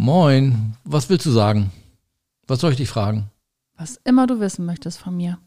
Moin, 0.00 0.76
was 0.84 1.08
willst 1.10 1.26
du 1.26 1.32
sagen? 1.32 1.72
Was 2.46 2.60
soll 2.60 2.70
ich 2.70 2.76
dich 2.76 2.88
fragen? 2.88 3.30
Was 3.76 4.00
immer 4.04 4.28
du 4.28 4.38
wissen 4.38 4.64
möchtest 4.64 4.96
von 4.98 5.16
mir. 5.16 5.38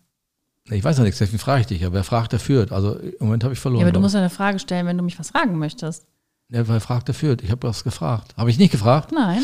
Ich 0.70 0.83
weiß 0.83 0.97
ja 0.97 1.04
nichts, 1.05 1.20
deswegen 1.20 1.39
frage 1.39 1.62
ich 1.62 1.67
dich 1.67 1.79
ja. 1.81 1.93
Wer 1.93 2.04
fragt, 2.04 2.34
der 2.34 2.39
führt. 2.42 2.74
Also 2.74 2.96
im 2.96 3.14
Moment 3.22 3.46
habe 3.46 3.54
ich 3.54 3.60
verloren. 3.62 3.79
Ja, 3.79 3.88
aber 3.88 3.94
du 3.94 4.02
musst 4.02 4.14
ja 4.14 4.20
eine 4.20 4.29
Frage 4.29 4.60
stellen, 4.60 4.86
wenn 4.88 4.98
du 4.98 5.06
mich 5.06 5.18
was 5.18 5.29
fragen 5.29 5.58
möchtest. 5.58 6.06
ja, 6.50 6.68
wer 6.68 6.82
fragt, 6.82 7.08
der 7.08 7.16
führt. 7.16 7.42
Ich 7.44 7.50
habe 7.50 7.66
was 7.66 7.86
gefragt. 7.86 8.36
Habe 8.36 8.50
ich 8.50 8.58
nicht 8.58 8.72
gefragt? 8.72 9.14
Nein. 9.14 9.42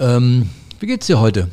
Ähm, 0.00 0.48
wie 0.80 0.86
geht's 0.86 1.06
dir 1.06 1.20
heute? 1.20 1.50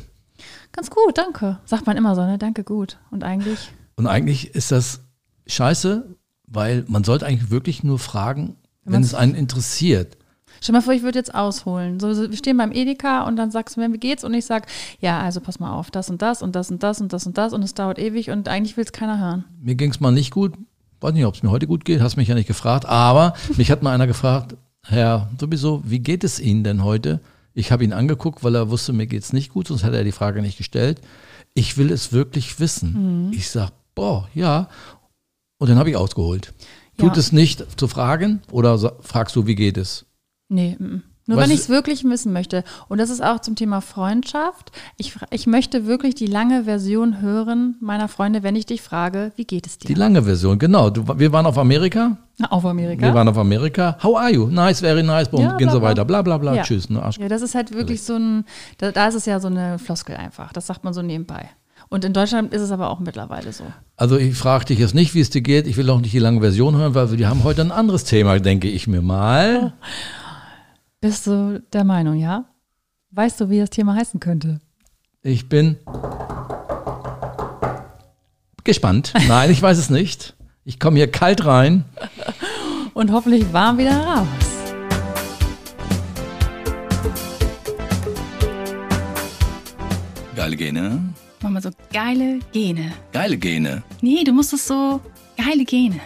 Ganz 0.72 0.88
gut, 0.88 1.18
danke. 1.18 1.58
Sagt 1.66 1.86
man 1.86 1.98
immer 1.98 2.14
so, 2.14 2.22
ne? 2.24 2.38
Danke, 2.38 2.64
gut. 2.64 2.96
Und 3.10 3.22
eigentlich? 3.22 3.70
Und 3.96 4.06
eigentlich 4.06 4.54
ist 4.54 4.72
das 4.72 5.00
scheiße, 5.46 6.08
weil 6.46 6.86
man 6.88 7.04
sollte 7.04 7.26
eigentlich 7.26 7.50
wirklich 7.50 7.84
nur 7.84 7.98
fragen, 7.98 8.56
wenn 8.82 8.94
man's- 8.94 9.08
es 9.08 9.14
einen 9.14 9.34
interessiert. 9.34 10.16
Stell 10.64 10.72
mal 10.72 10.80
vor, 10.80 10.94
ich 10.94 11.02
würde 11.02 11.18
jetzt 11.18 11.34
ausholen. 11.34 12.00
So, 12.00 12.14
so, 12.14 12.30
wir 12.30 12.36
stehen 12.38 12.56
beim 12.56 12.72
Edeka 12.72 13.24
und 13.26 13.36
dann 13.36 13.50
sagst 13.50 13.76
du 13.76 13.80
mir, 13.82 13.92
wie 13.92 13.98
geht's? 13.98 14.24
Und 14.24 14.32
ich 14.32 14.46
sag, 14.46 14.66
ja, 14.98 15.20
also 15.20 15.42
pass 15.42 15.60
mal 15.60 15.70
auf, 15.70 15.90
das 15.90 16.08
und 16.08 16.22
das 16.22 16.40
und 16.40 16.56
das 16.56 16.70
und 16.70 16.82
das 16.82 17.02
und 17.02 17.12
das 17.12 17.26
und 17.26 17.36
das 17.36 17.52
und 17.52 17.62
es 17.62 17.74
dauert 17.74 17.98
ewig 17.98 18.30
und 18.30 18.48
eigentlich 18.48 18.78
will 18.78 18.84
es 18.84 18.92
keiner 18.92 19.20
hören. 19.20 19.44
Mir 19.60 19.74
ging 19.74 19.90
es 19.90 20.00
mal 20.00 20.10
nicht 20.10 20.30
gut. 20.30 20.54
Weiß 21.02 21.12
nicht, 21.12 21.26
ob 21.26 21.34
es 21.34 21.42
mir 21.42 21.50
heute 21.50 21.66
gut 21.66 21.84
geht, 21.84 22.00
hast 22.00 22.16
mich 22.16 22.28
ja 22.28 22.34
nicht 22.34 22.46
gefragt. 22.46 22.86
Aber 22.86 23.34
mich 23.58 23.70
hat 23.70 23.82
mal 23.82 23.92
einer 23.92 24.06
gefragt, 24.06 24.56
Herr, 24.86 25.28
sowieso, 25.38 25.82
wie 25.84 25.98
geht 25.98 26.24
es 26.24 26.40
Ihnen 26.40 26.64
denn 26.64 26.82
heute? 26.82 27.20
Ich 27.52 27.70
habe 27.70 27.84
ihn 27.84 27.92
angeguckt, 27.92 28.42
weil 28.42 28.54
er 28.54 28.70
wusste, 28.70 28.94
mir 28.94 29.06
geht's 29.06 29.34
nicht 29.34 29.52
gut, 29.52 29.68
sonst 29.68 29.84
hätte 29.84 29.98
er 29.98 30.04
die 30.04 30.12
Frage 30.12 30.40
nicht 30.40 30.56
gestellt. 30.56 31.02
Ich 31.52 31.76
will 31.76 31.92
es 31.92 32.10
wirklich 32.10 32.58
wissen. 32.58 33.28
Ich 33.34 33.50
sag, 33.50 33.70
boah, 33.94 34.30
ja. 34.32 34.70
Und 35.58 35.68
dann 35.68 35.76
habe 35.78 35.90
ich 35.90 35.96
ausgeholt. 35.96 36.54
Tut 36.96 37.12
Ja. 37.12 37.18
es 37.18 37.32
nicht 37.32 37.78
zu 37.78 37.86
fragen 37.86 38.40
oder 38.50 38.78
fragst 39.02 39.36
du, 39.36 39.46
wie 39.46 39.54
geht 39.56 39.76
es? 39.76 40.06
Nee, 40.54 40.76
mm, 40.78 40.84
mm. 40.84 41.02
nur 41.26 41.36
Was- 41.38 41.44
wenn 41.44 41.50
ich 41.54 41.60
es 41.60 41.68
wirklich 41.68 42.04
wissen 42.04 42.32
möchte. 42.32 42.64
Und 42.88 42.98
das 42.98 43.10
ist 43.10 43.22
auch 43.22 43.40
zum 43.40 43.56
Thema 43.56 43.80
Freundschaft. 43.80 44.70
Ich, 44.96 45.14
ich 45.30 45.46
möchte 45.46 45.86
wirklich 45.86 46.14
die 46.14 46.26
lange 46.26 46.64
Version 46.64 47.20
hören 47.20 47.76
meiner 47.80 48.08
Freunde, 48.08 48.42
wenn 48.42 48.56
ich 48.56 48.66
dich 48.66 48.82
frage, 48.82 49.32
wie 49.36 49.44
geht 49.44 49.66
es 49.66 49.78
Die 49.78 49.88
dir? 49.88 49.96
lange 49.96 50.22
Version, 50.22 50.58
genau. 50.58 50.90
Du, 50.90 51.02
wir 51.18 51.32
waren 51.32 51.46
auf 51.46 51.58
Amerika. 51.58 52.16
Auf 52.50 52.64
Amerika. 52.64 53.02
Wir 53.06 53.14
waren 53.14 53.28
auf 53.28 53.38
Amerika. 53.38 53.96
How 54.02 54.16
are 54.18 54.30
you? 54.32 54.46
Nice, 54.48 54.80
very 54.80 55.02
nice. 55.02 55.28
Boom, 55.28 55.42
Ja, 55.42 55.56
gehen 55.56 55.70
so 55.70 55.80
weiter. 55.82 56.04
Bla 56.04 56.20
bla 56.22 56.36
bla. 56.38 56.54
Ja. 56.54 56.62
Tschüss. 56.62 56.90
Ne, 56.90 57.02
Arsch. 57.02 57.18
Ja, 57.18 57.28
das 57.28 57.42
ist 57.42 57.54
halt 57.54 57.72
wirklich 57.72 58.02
so 58.02 58.14
ein, 58.16 58.44
da, 58.78 58.92
da 58.92 59.06
ist 59.08 59.14
es 59.14 59.24
ja 59.26 59.38
so 59.40 59.48
eine 59.48 59.78
Floskel 59.78 60.16
einfach. 60.16 60.52
Das 60.52 60.66
sagt 60.66 60.84
man 60.84 60.92
so 60.94 61.02
nebenbei. 61.02 61.48
Und 61.90 62.04
in 62.04 62.12
Deutschland 62.12 62.52
ist 62.52 62.62
es 62.62 62.72
aber 62.72 62.90
auch 62.90 62.98
mittlerweile 62.98 63.52
so. 63.52 63.62
Also 63.96 64.16
ich 64.16 64.34
frage 64.36 64.64
dich 64.64 64.78
jetzt 64.80 64.94
nicht, 64.94 65.14
wie 65.14 65.20
es 65.20 65.30
dir 65.30 65.42
geht. 65.42 65.66
Ich 65.68 65.76
will 65.76 65.88
auch 65.90 66.00
nicht 66.00 66.12
die 66.12 66.18
lange 66.18 66.40
Version 66.40 66.74
hören, 66.76 66.94
weil 66.94 67.16
wir 67.16 67.28
haben 67.28 67.44
heute 67.44 67.60
ein 67.60 67.70
anderes 67.70 68.04
Thema, 68.04 68.38
denke 68.40 68.68
ich 68.68 68.86
mir 68.88 69.00
mal. 69.02 69.74
Bist 71.04 71.26
du 71.26 71.62
der 71.74 71.84
Meinung, 71.84 72.14
ja? 72.14 72.46
Weißt 73.10 73.38
du, 73.38 73.50
wie 73.50 73.58
das 73.58 73.68
Thema 73.68 73.94
heißen 73.94 74.20
könnte? 74.20 74.62
Ich 75.20 75.50
bin 75.50 75.76
gespannt. 78.64 79.12
Nein, 79.28 79.50
ich 79.50 79.60
weiß 79.60 79.76
es 79.76 79.90
nicht. 79.90 80.34
Ich 80.64 80.80
komme 80.80 80.96
hier 80.96 81.10
kalt 81.10 81.44
rein. 81.44 81.84
Und 82.94 83.12
hoffentlich 83.12 83.52
warm 83.52 83.76
wieder 83.76 83.94
raus. 83.94 84.26
Geile 90.34 90.56
Gene. 90.56 91.02
Mach 91.42 91.50
mal 91.50 91.60
so 91.60 91.68
geile 91.92 92.38
Gene. 92.52 92.92
Geile 93.12 93.36
Gene. 93.36 93.82
Nee, 94.00 94.24
du 94.24 94.32
musst 94.32 94.54
es 94.54 94.66
so 94.66 95.02
geile 95.36 95.66
Gene. 95.66 96.00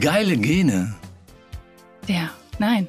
Geile 0.00 0.38
Gene. 0.38 0.94
Der. 2.08 2.30
Nein. 2.58 2.88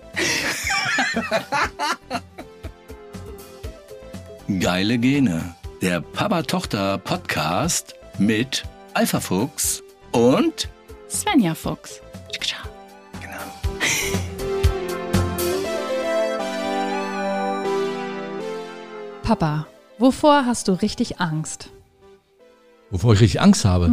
Geile 4.60 4.98
Gene. 4.98 5.56
Der 5.82 6.02
Papa-Tochter-Podcast 6.02 7.96
mit 8.18 8.64
Alpha 8.94 9.20
Fuchs 9.20 9.84
und 10.12 10.70
Svenja 11.10 11.54
Fuchs. 11.56 12.02
genau. 13.22 13.38
Papa, 19.24 19.68
wovor 19.98 20.46
hast 20.46 20.68
du 20.68 20.74
richtig 20.74 21.20
Angst? 21.20 21.70
Wovor 22.90 23.14
ich 23.14 23.20
richtig 23.20 23.42
Angst 23.42 23.66
habe. 23.66 23.92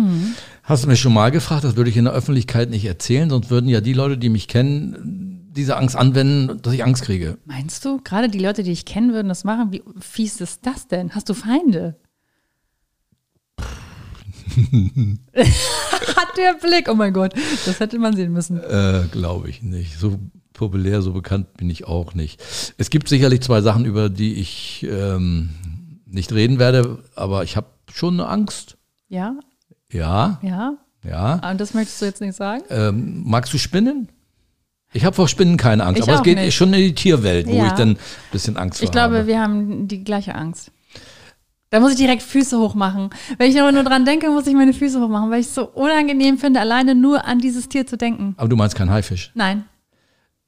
Hast 0.62 0.84
du 0.84 0.88
mich 0.88 1.00
schon 1.00 1.12
mal 1.12 1.30
gefragt, 1.30 1.64
das 1.64 1.76
würde 1.76 1.90
ich 1.90 1.96
in 1.96 2.04
der 2.04 2.14
Öffentlichkeit 2.14 2.70
nicht 2.70 2.84
erzählen, 2.84 3.28
sonst 3.28 3.50
würden 3.50 3.68
ja 3.68 3.80
die 3.80 3.92
Leute, 3.92 4.16
die 4.16 4.28
mich 4.28 4.46
kennen, 4.46 5.33
diese 5.54 5.76
Angst 5.76 5.96
anwenden, 5.96 6.60
dass 6.62 6.72
ich 6.72 6.84
Angst 6.84 7.04
kriege. 7.04 7.38
Meinst 7.44 7.84
du, 7.84 8.00
gerade 8.02 8.28
die 8.28 8.38
Leute, 8.38 8.62
die 8.62 8.72
ich 8.72 8.84
kennen, 8.84 9.12
würden 9.12 9.28
das 9.28 9.44
machen? 9.44 9.72
Wie 9.72 9.82
fies 10.00 10.40
ist 10.40 10.66
das 10.66 10.88
denn? 10.88 11.14
Hast 11.14 11.28
du 11.28 11.34
Feinde? 11.34 11.96
Hat 15.34 16.36
der 16.36 16.54
Blick, 16.60 16.88
oh 16.88 16.94
mein 16.94 17.12
Gott, 17.12 17.34
das 17.66 17.80
hätte 17.80 17.98
man 17.98 18.14
sehen 18.14 18.32
müssen. 18.32 18.62
Äh, 18.62 19.04
Glaube 19.10 19.48
ich 19.48 19.62
nicht. 19.62 19.98
So 19.98 20.18
populär, 20.52 21.02
so 21.02 21.12
bekannt 21.12 21.54
bin 21.56 21.70
ich 21.70 21.86
auch 21.86 22.14
nicht. 22.14 22.42
Es 22.76 22.90
gibt 22.90 23.08
sicherlich 23.08 23.40
zwei 23.40 23.60
Sachen, 23.60 23.84
über 23.84 24.08
die 24.08 24.34
ich 24.34 24.86
ähm, 24.88 25.50
nicht 26.06 26.32
reden 26.32 26.58
werde, 26.58 27.02
aber 27.16 27.42
ich 27.44 27.56
habe 27.56 27.66
schon 27.92 28.14
eine 28.14 28.28
Angst. 28.28 28.76
Ja, 29.08 29.36
Ja, 29.90 30.40
ja. 30.42 30.76
ja. 31.04 31.50
Und 31.50 31.60
das 31.60 31.74
möchtest 31.74 32.00
du 32.02 32.06
jetzt 32.06 32.20
nicht 32.20 32.36
sagen? 32.36 32.62
Ähm, 32.70 33.22
magst 33.24 33.52
du 33.52 33.58
Spinnen? 33.58 34.08
Ich 34.94 35.04
habe 35.04 35.14
vor 35.14 35.28
Spinnen 35.28 35.56
keine 35.58 35.84
Angst, 35.84 35.98
Ich 36.00 36.08
aber 36.08 36.14
es 36.14 36.22
geht 36.22 36.38
nicht. 36.38 36.54
schon 36.54 36.72
in 36.72 36.80
die 36.80 36.94
Tierwelt, 36.94 37.46
wo 37.46 37.52
Ja. 37.54 37.66
ich 37.66 37.72
dann 37.72 37.90
ein 37.90 37.98
bisschen 38.32 38.56
Angst 38.56 38.78
vor 38.78 38.84
Ich 38.84 38.90
glaube, 38.92 39.18
habe. 39.18 39.26
wir 39.26 39.40
haben 39.40 39.86
die 39.88 40.02
gleiche 40.04 40.34
Angst. 40.34 40.70
Da 41.70 41.80
muss 41.80 41.90
ich 41.92 41.98
direkt 41.98 42.22
Füße 42.22 42.56
hochmachen. 42.58 43.10
Wenn 43.36 43.50
ich 43.50 43.60
aber 43.60 43.72
nur 43.72 43.82
dran 43.82 44.04
denke, 44.04 44.30
muss 44.30 44.46
ich 44.46 44.54
meine 44.54 44.72
Füße 44.72 45.00
hochmachen, 45.00 45.30
weil 45.30 45.40
ich 45.40 45.46
es 45.46 45.54
so 45.56 45.66
unangenehm 45.66 46.38
finde, 46.38 46.60
alleine 46.60 46.94
nur 46.94 47.24
an 47.26 47.40
dieses 47.40 47.68
Tier 47.68 47.84
zu 47.86 47.96
denken. 47.96 48.34
Aber 48.38 48.48
du 48.48 48.54
meinst 48.54 48.76
kein 48.76 48.88
Haifisch. 48.88 49.32
Nein. 49.34 49.64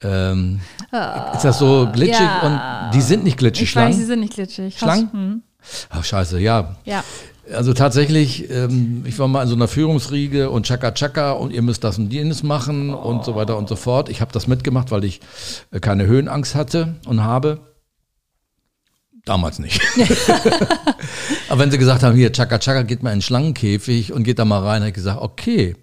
Ähm, 0.01 0.61
ist 1.33 1.43
das 1.43 1.59
so 1.59 1.89
glitschig? 1.91 2.21
ja. 2.21 2.41
Und 2.87 2.93
die 2.95 3.01
sind 3.01 3.23
nicht 3.25 3.37
glitschig, 3.37 3.67
Ich 3.69 3.75
weiß, 3.75 3.87
sie 3.87 3.91
Schlangen? 4.01 4.07
sind 4.07 4.19
nicht 4.21 4.33
glitschig. 4.35 4.77
Schlangen? 4.77 5.11
Hm. 5.11 5.41
Ach, 5.89 6.03
scheiße, 6.05 6.39
ja. 6.39 6.75
Ja. 6.85 7.03
Also 7.53 7.73
tatsächlich, 7.73 8.49
ähm, 8.49 9.03
ich 9.05 9.17
war 9.19 9.27
mal 9.27 9.43
in 9.43 9.47
so 9.47 9.55
einer 9.55 9.67
Führungsriege 9.67 10.49
und 10.49 10.65
Chaka 10.65 10.91
Chaka 10.91 11.31
und 11.31 11.51
ihr 11.51 11.61
müsst 11.61 11.83
das 11.83 11.97
und 11.97 12.11
jenes 12.11 12.43
machen 12.43 12.93
und 12.93 13.23
so 13.23 13.35
weiter 13.35 13.57
und 13.57 13.69
so 13.69 13.75
fort. 13.75 14.09
Ich 14.09 14.21
habe 14.21 14.33
das 14.33 14.47
mitgemacht, 14.47 14.91
weil 14.91 15.03
ich 15.03 15.21
äh, 15.71 15.79
keine 15.79 16.05
Höhenangst 16.05 16.55
hatte 16.55 16.95
und 17.05 17.23
habe. 17.23 17.59
Damals 19.23 19.59
nicht. 19.59 19.81
Aber 21.49 21.59
wenn 21.59 21.71
sie 21.71 21.77
gesagt 21.77 22.03
haben, 22.03 22.15
hier, 22.15 22.31
Chaka 22.31 22.59
Chaka, 22.59 22.83
geht 22.83 23.03
mal 23.03 23.11
in 23.11 23.17
den 23.17 23.21
Schlangenkäfig 23.21 24.11
und 24.11 24.23
geht 24.23 24.39
da 24.39 24.45
mal 24.45 24.63
rein, 24.63 24.81
habe 24.81 24.89
ich 24.89 24.95
gesagt, 24.95 25.21
okay, 25.21 25.75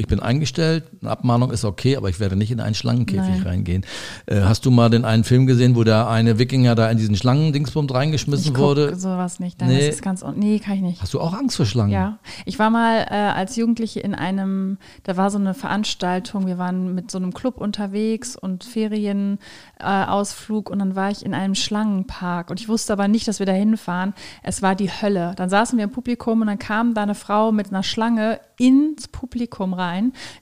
ich 0.00 0.06
bin 0.06 0.20
eingestellt, 0.20 0.84
eine 1.02 1.10
Abmahnung 1.10 1.50
ist 1.50 1.64
okay, 1.64 1.96
aber 1.96 2.08
ich 2.08 2.18
werde 2.20 2.34
nicht 2.34 2.50
in 2.50 2.60
einen 2.60 2.74
Schlangenkäfig 2.74 3.28
Nein. 3.36 3.42
reingehen. 3.42 3.84
Äh, 4.26 4.40
hast 4.40 4.64
du 4.66 4.70
mal 4.70 4.88
den 4.90 5.04
einen 5.04 5.24
Film 5.24 5.46
gesehen, 5.46 5.76
wo 5.76 5.84
der 5.84 6.08
eine 6.08 6.38
Wikinger 6.38 6.74
da 6.74 6.90
in 6.90 6.96
diesen 6.98 7.16
Schlangendingsbums 7.16 7.92
reingeschmissen 7.92 8.52
Ich 8.52 8.58
wurde? 8.58 8.96
sowas 8.96 9.40
nicht. 9.40 9.60
Dann 9.60 9.68
Nee. 9.68 9.88
ist 9.88 9.94
es 9.96 10.02
ganz, 10.02 10.24
nee, 10.34 10.58
kann 10.58 10.74
ich 10.74 10.80
nicht. 10.80 11.02
Hast 11.02 11.14
du 11.14 11.20
auch 11.20 11.32
Angst 11.34 11.56
vor 11.56 11.66
Schlangen? 11.66 11.92
Ja, 11.92 12.18
ich 12.46 12.58
war 12.58 12.70
mal 12.70 13.06
äh, 13.10 13.14
als 13.14 13.56
Jugendliche 13.56 14.00
in 14.00 14.14
einem, 14.14 14.78
da 15.04 15.16
war 15.16 15.30
so 15.30 15.38
eine 15.38 15.54
Veranstaltung, 15.54 16.46
wir 16.46 16.58
waren 16.58 16.94
mit 16.94 17.10
so 17.10 17.18
einem 17.18 17.32
Club 17.34 17.58
unterwegs 17.58 18.36
und 18.36 18.64
Ferienausflug 18.64 20.68
äh, 20.68 20.72
und 20.72 20.78
dann 20.78 20.96
war 20.96 21.10
ich 21.10 21.24
in 21.24 21.34
einem 21.34 21.54
Schlangenpark 21.54 22.50
und 22.50 22.60
ich 22.60 22.68
wusste 22.68 22.92
aber 22.92 23.08
nicht, 23.08 23.28
dass 23.28 23.38
wir 23.38 23.46
da 23.46 23.52
hinfahren. 23.52 24.14
Es 24.42 24.62
war 24.62 24.74
die 24.74 24.90
Hölle. 24.90 25.34
Dann 25.36 25.48
saßen 25.50 25.76
wir 25.78 25.84
im 25.84 25.90
Publikum 25.90 26.40
und 26.40 26.46
dann 26.46 26.58
kam 26.58 26.94
da 26.94 27.02
eine 27.02 27.14
Frau 27.14 27.52
mit 27.52 27.68
einer 27.68 27.82
Schlange 27.82 28.40
ins 28.58 29.08
Publikum 29.08 29.74
rein. 29.74 29.89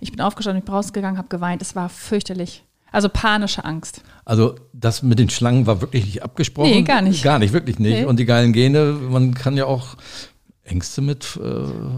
Ich 0.01 0.11
bin 0.13 0.21
aufgestanden, 0.21 0.61
ich 0.61 0.65
bin 0.65 0.75
rausgegangen, 0.75 1.19
habe 1.19 1.29
geweint. 1.29 1.63
Es 1.63 1.75
war 1.75 1.89
fürchterlich. 1.89 2.65
Also 2.91 3.09
panische 3.09 3.65
Angst. 3.65 4.03
Also 4.25 4.55
das 4.73 5.03
mit 5.03 5.19
den 5.19 5.29
Schlangen 5.29 5.67
war 5.67 5.81
wirklich 5.81 6.07
nicht 6.07 6.23
abgesprochen. 6.23 6.71
Nee, 6.71 6.83
gar 6.83 7.03
nicht. 7.03 7.23
Gar 7.23 7.39
nicht, 7.39 7.53
wirklich 7.53 7.79
nicht. 7.79 8.01
Nee. 8.01 8.05
Und 8.05 8.19
die 8.19 8.25
geilen 8.25 8.53
Gene, 8.53 8.93
man 8.93 9.35
kann 9.35 9.57
ja 9.57 9.67
auch 9.67 9.97
Ängste 10.65 11.01
mit 11.01 11.25
äh, 11.37 11.39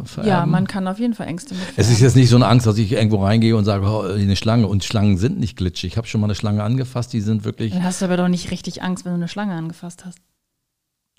vererben. 0.05 0.29
Ja, 0.29 0.47
man 0.47 0.67
kann 0.67 0.87
auf 0.89 0.99
jeden 0.99 1.15
Fall 1.15 1.27
Ängste 1.27 1.55
mit. 1.55 1.63
es 1.77 1.91
ist 1.91 2.01
jetzt 2.01 2.17
nicht 2.17 2.29
so 2.29 2.37
eine 2.37 2.47
Angst, 2.47 2.67
dass 2.67 2.79
ich 2.79 2.93
irgendwo 2.93 3.23
reingehe 3.23 3.57
und 3.57 3.65
sage, 3.65 3.87
oh, 3.87 4.03
eine 4.03 4.37
Schlange. 4.37 4.67
Und 4.67 4.85
Schlangen 4.85 5.19
sind 5.19 5.39
nicht 5.39 5.57
glitschig. 5.57 5.93
Ich 5.93 5.97
habe 5.97 6.07
schon 6.07 6.21
mal 6.21 6.27
eine 6.27 6.35
Schlange 6.35 6.63
angefasst, 6.63 7.13
die 7.13 7.21
sind 7.21 7.45
wirklich. 7.45 7.73
Dann 7.73 7.85
hast 7.85 8.01
du 8.01 8.07
aber 8.07 8.17
doch 8.17 8.29
nicht 8.29 8.51
richtig 8.51 8.83
Angst, 8.83 9.05
wenn 9.05 9.13
du 9.13 9.17
eine 9.17 9.29
Schlange 9.29 9.55
angefasst 9.55 10.05
hast. 10.05 10.19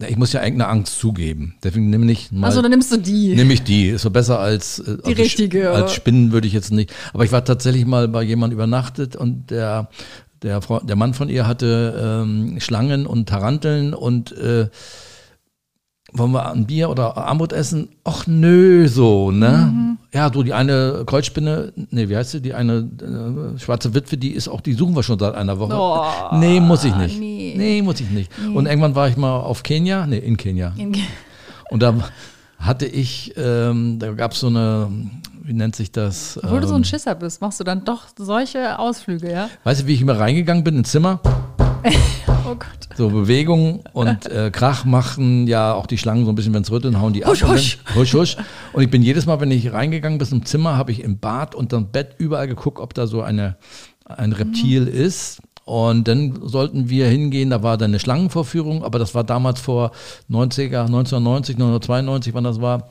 Ich 0.10 0.18
muss 0.18 0.34
ja 0.34 0.44
irgendeine 0.44 0.70
Angst 0.72 1.00
zugeben. 1.00 1.56
Deswegen 1.64 1.90
nehme 1.90 2.12
ich 2.12 2.32
mal. 2.32 2.48
Also 2.48 2.62
dann 2.62 2.72
nimmst 2.72 2.92
du 2.92 2.98
die. 2.98 3.36
Nehme 3.36 3.54
ich 3.54 3.64
die. 3.64 3.90
Ist 3.90 4.02
so 4.04 4.10
besser 4.12 4.40
als 4.40 4.80
äh, 4.80 4.98
Die 4.98 5.10
also 5.10 5.22
richtige? 5.22 5.72
Als 5.72 5.94
Spinnen 5.94 6.32
würde 6.32 6.48
ich 6.48 6.54
jetzt 6.54 6.72
nicht. 6.72 6.92
Aber 7.14 7.24
ich 7.26 7.32
war 7.32 7.44
tatsächlich 7.46 7.86
mal 7.86 8.08
bei 8.08 8.24
jemandem 8.24 8.58
übernachtet 8.58 9.16
und 9.16 9.52
der 9.52 9.90
der, 10.44 10.62
Frau- 10.62 10.80
der 10.80 10.96
Mann 10.96 11.14
von 11.14 11.30
ihr 11.30 11.46
hatte 11.46 12.24
ähm, 12.24 12.60
Schlangen 12.60 13.06
und 13.06 13.30
Taranteln 13.30 13.94
und 13.94 14.32
äh, 14.36 14.70
wollen 16.14 16.32
wir 16.32 16.52
ein 16.52 16.66
Bier 16.66 16.90
oder 16.90 17.18
Armut 17.18 17.54
essen? 17.54 17.90
Och 18.08 18.28
nö, 18.28 18.88
so, 18.88 19.32
ne? 19.32 19.98
Ja, 20.14 20.30
du, 20.30 20.44
die 20.44 20.54
eine 20.54 21.04
Kreuzspinne, 21.06 21.72
nee, 21.90 22.10
wie 22.10 22.18
heißt 22.18 22.32
sie? 22.32 22.42
Die 22.42 22.54
eine 22.54 22.80
äh, 23.56 23.60
schwarze 23.60 23.94
Witwe, 23.94 24.18
die 24.18 24.32
ist 24.32 24.50
auch, 24.50 24.60
die 24.62 24.74
suchen 24.74 24.94
wir 24.96 25.04
schon 25.04 25.18
seit 25.20 25.36
einer 25.36 25.58
Woche. 25.58 25.74
Oh, 25.74 26.36
nee, 26.38 26.60
muss 26.60 26.84
ich 26.84 26.94
nicht. 26.96 27.18
nee. 27.20 27.54
Nee, 27.58 27.82
muss 27.82 28.00
ich 28.02 28.10
nicht. 28.10 28.30
Und 28.54 28.66
irgendwann 28.66 28.94
war 28.96 29.08
ich 29.08 29.16
mal 29.18 29.38
auf 29.40 29.64
Kenia, 29.64 30.06
nee, 30.06 30.18
in 30.18 30.36
Kenia. 30.38 30.74
In- 30.78 30.96
Und 31.70 31.82
da 31.82 31.94
hatte 32.60 32.86
ich, 32.86 33.34
ähm, 33.38 33.98
da 34.00 34.12
gab 34.12 34.34
es 34.34 34.42
so 34.42 34.48
eine, 34.48 34.90
wie 35.44 35.54
nennt 35.54 35.76
sich 35.76 35.92
das? 35.92 36.38
Obwohl 36.44 36.60
du 36.60 36.68
so 36.68 36.76
Ähm, 36.76 36.82
ein 36.82 36.86
Schisser 36.86 37.16
bist, 37.16 37.40
machst 37.42 37.60
du 37.60 37.64
dann 37.64 37.86
doch 37.86 38.04
solche 38.18 38.78
Ausflüge, 38.78 39.32
ja? 39.32 39.50
weißt 39.64 39.82
du, 39.84 39.88
wie 39.88 39.94
ich 39.94 40.02
immer 40.02 40.20
reingegangen 40.20 40.64
bin 40.64 40.76
ins 40.78 40.92
Zimmer? 40.92 41.20
Oh 42.44 42.56
Gott. 42.56 42.98
So 42.98 43.10
Bewegung 43.10 43.82
und 43.94 44.26
äh, 44.26 44.50
Krach 44.52 44.84
machen 44.84 45.48
ja 45.48 45.74
auch 45.74 45.86
die 45.86 45.98
Schlangen 45.98 46.26
so 46.26 46.32
ein 46.32 46.36
bisschen, 46.36 46.54
wenn 46.54 46.64
es 46.64 46.72
rütteln, 46.72 47.00
hauen 47.00 47.14
die 47.14 47.24
Husch, 47.24 47.44
ab. 47.44 47.50
und 47.50 47.56
husch. 47.56 47.78
dann- 47.86 47.96
husch, 47.96 48.14
husch. 48.14 48.38
Und 48.74 48.84
ich 48.84 48.90
bin 48.90 49.02
jedes 49.04 49.26
Mal, 49.26 49.40
wenn 49.40 49.52
ich 49.52 49.72
reingegangen 49.72 50.18
bin 50.18 50.28
im 50.32 50.46
Zimmer, 50.46 50.76
habe 50.76 50.92
ich 50.92 51.02
im 51.04 51.20
Bad 51.20 51.56
und 51.56 51.74
am 51.74 51.92
Bett 51.92 52.16
überall 52.18 52.48
geguckt, 52.48 52.80
ob 52.80 52.94
da 52.94 53.08
so 53.08 53.22
eine, 53.22 53.56
ein 54.06 54.34
Reptil 54.34 54.88
ist. 54.88 55.42
Und 55.64 56.08
dann 56.08 56.40
sollten 56.44 56.90
wir 56.90 57.08
hingehen, 57.08 57.52
da 57.52 57.64
war 57.64 57.78
dann 57.78 57.92
eine 57.92 58.00
Schlangenvorführung, 58.00 58.84
aber 58.84 58.98
das 59.00 59.14
war 59.16 59.24
damals 59.24 59.62
vor 59.62 59.92
90er, 60.30 60.82
1990, 60.88 61.56
1992, 61.56 62.34
wann 62.34 62.44
das 62.44 62.60
war. 62.60 62.90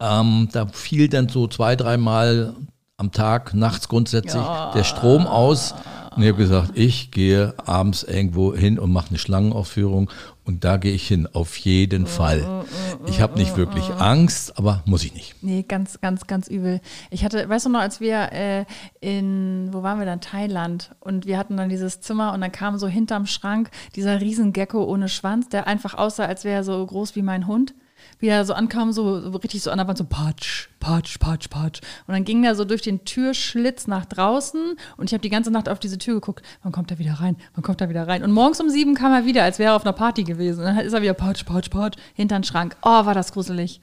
Ähm, 0.00 0.48
da 0.52 0.66
fiel 0.66 1.08
dann 1.08 1.28
so 1.28 1.46
zwei, 1.46 1.76
dreimal 1.76 2.54
am 2.96 3.12
Tag, 3.12 3.54
nachts 3.54 3.88
grundsätzlich 3.88 4.34
Ja. 4.42 4.72
der 4.74 4.84
Strom 4.84 5.26
aus. 5.26 5.74
Und 6.16 6.22
ich 6.22 6.28
habe 6.28 6.38
gesagt, 6.38 6.72
ich 6.74 7.10
gehe 7.10 7.54
abends 7.64 8.02
irgendwo 8.02 8.54
hin 8.54 8.78
und 8.78 8.90
mache 8.90 9.10
eine 9.10 9.18
Schlangenaufführung 9.18 10.10
und 10.44 10.64
da 10.64 10.76
gehe 10.76 10.94
ich 10.94 11.06
hin, 11.06 11.28
auf 11.30 11.56
jeden 11.56 12.06
Fall. 12.06 12.64
Ich 13.06 13.20
habe 13.20 13.38
nicht 13.38 13.56
wirklich 13.56 13.90
Angst, 13.98 14.56
aber 14.56 14.82
muss 14.86 15.04
ich 15.04 15.12
nicht. 15.12 15.34
Nee, 15.42 15.64
ganz, 15.66 16.00
ganz, 16.00 16.26
ganz 16.26 16.48
übel. 16.48 16.80
Ich 17.10 17.24
hatte, 17.24 17.48
weißt 17.48 17.66
du 17.66 17.70
noch, 17.70 17.80
als 17.80 18.00
wir 18.00 18.32
äh, 18.32 18.64
in, 19.00 19.68
wo 19.72 19.82
waren 19.82 19.98
wir 19.98 20.06
dann? 20.06 20.20
Thailand. 20.20 20.94
Und 21.00 21.26
wir 21.26 21.36
hatten 21.36 21.56
dann 21.56 21.68
dieses 21.68 22.00
Zimmer 22.00 22.32
und 22.32 22.40
dann 22.40 22.52
kam 22.52 22.78
so 22.78 22.86
hinterm 22.88 23.26
Schrank 23.26 23.70
dieser 23.94 24.20
Riesengecko 24.20 24.84
ohne 24.84 25.08
Schwanz, 25.08 25.48
der 25.48 25.66
einfach 25.66 25.94
aussah, 25.94 26.24
als 26.24 26.44
wäre 26.44 26.56
er 26.56 26.64
so 26.64 26.84
groß 26.86 27.16
wie 27.16 27.22
mein 27.22 27.46
Hund. 27.46 27.74
Wie 28.18 28.28
er 28.28 28.44
so 28.44 28.54
ankam, 28.54 28.92
so, 28.92 29.20
so 29.20 29.38
richtig 29.38 29.62
so 29.62 29.70
an 29.70 29.78
der 29.78 29.86
Wand, 29.88 29.98
so 29.98 30.04
patsch, 30.04 30.68
patsch, 30.80 31.18
patsch, 31.18 31.48
patsch. 31.48 31.80
Und 32.06 32.14
dann 32.14 32.24
ging 32.24 32.44
er 32.44 32.54
so 32.54 32.64
durch 32.64 32.82
den 32.82 33.04
Türschlitz 33.04 33.86
nach 33.86 34.06
draußen 34.06 34.76
und 34.96 35.04
ich 35.04 35.12
habe 35.12 35.20
die 35.20 35.28
ganze 35.28 35.50
Nacht 35.50 35.68
auf 35.68 35.78
diese 35.78 35.98
Tür 35.98 36.14
geguckt. 36.14 36.42
Wann 36.62 36.72
kommt 36.72 36.90
er 36.90 36.98
wieder 36.98 37.14
rein? 37.14 37.36
Wann 37.54 37.62
kommt 37.62 37.80
er 37.80 37.88
wieder 37.88 38.08
rein? 38.08 38.22
Und 38.22 38.32
morgens 38.32 38.60
um 38.60 38.70
sieben 38.70 38.94
kam 38.94 39.12
er 39.12 39.26
wieder, 39.26 39.42
als 39.42 39.58
wäre 39.58 39.72
er 39.72 39.76
auf 39.76 39.84
einer 39.84 39.92
Party 39.92 40.24
gewesen. 40.24 40.60
Und 40.60 40.66
dann 40.66 40.78
ist 40.78 40.92
er 40.92 41.02
wieder 41.02 41.14
patsch, 41.14 41.44
patsch, 41.44 41.70
patsch, 41.70 41.98
hinter 42.14 42.38
den 42.38 42.44
Schrank. 42.44 42.76
Oh, 42.82 43.04
war 43.04 43.14
das 43.14 43.32
gruselig. 43.32 43.80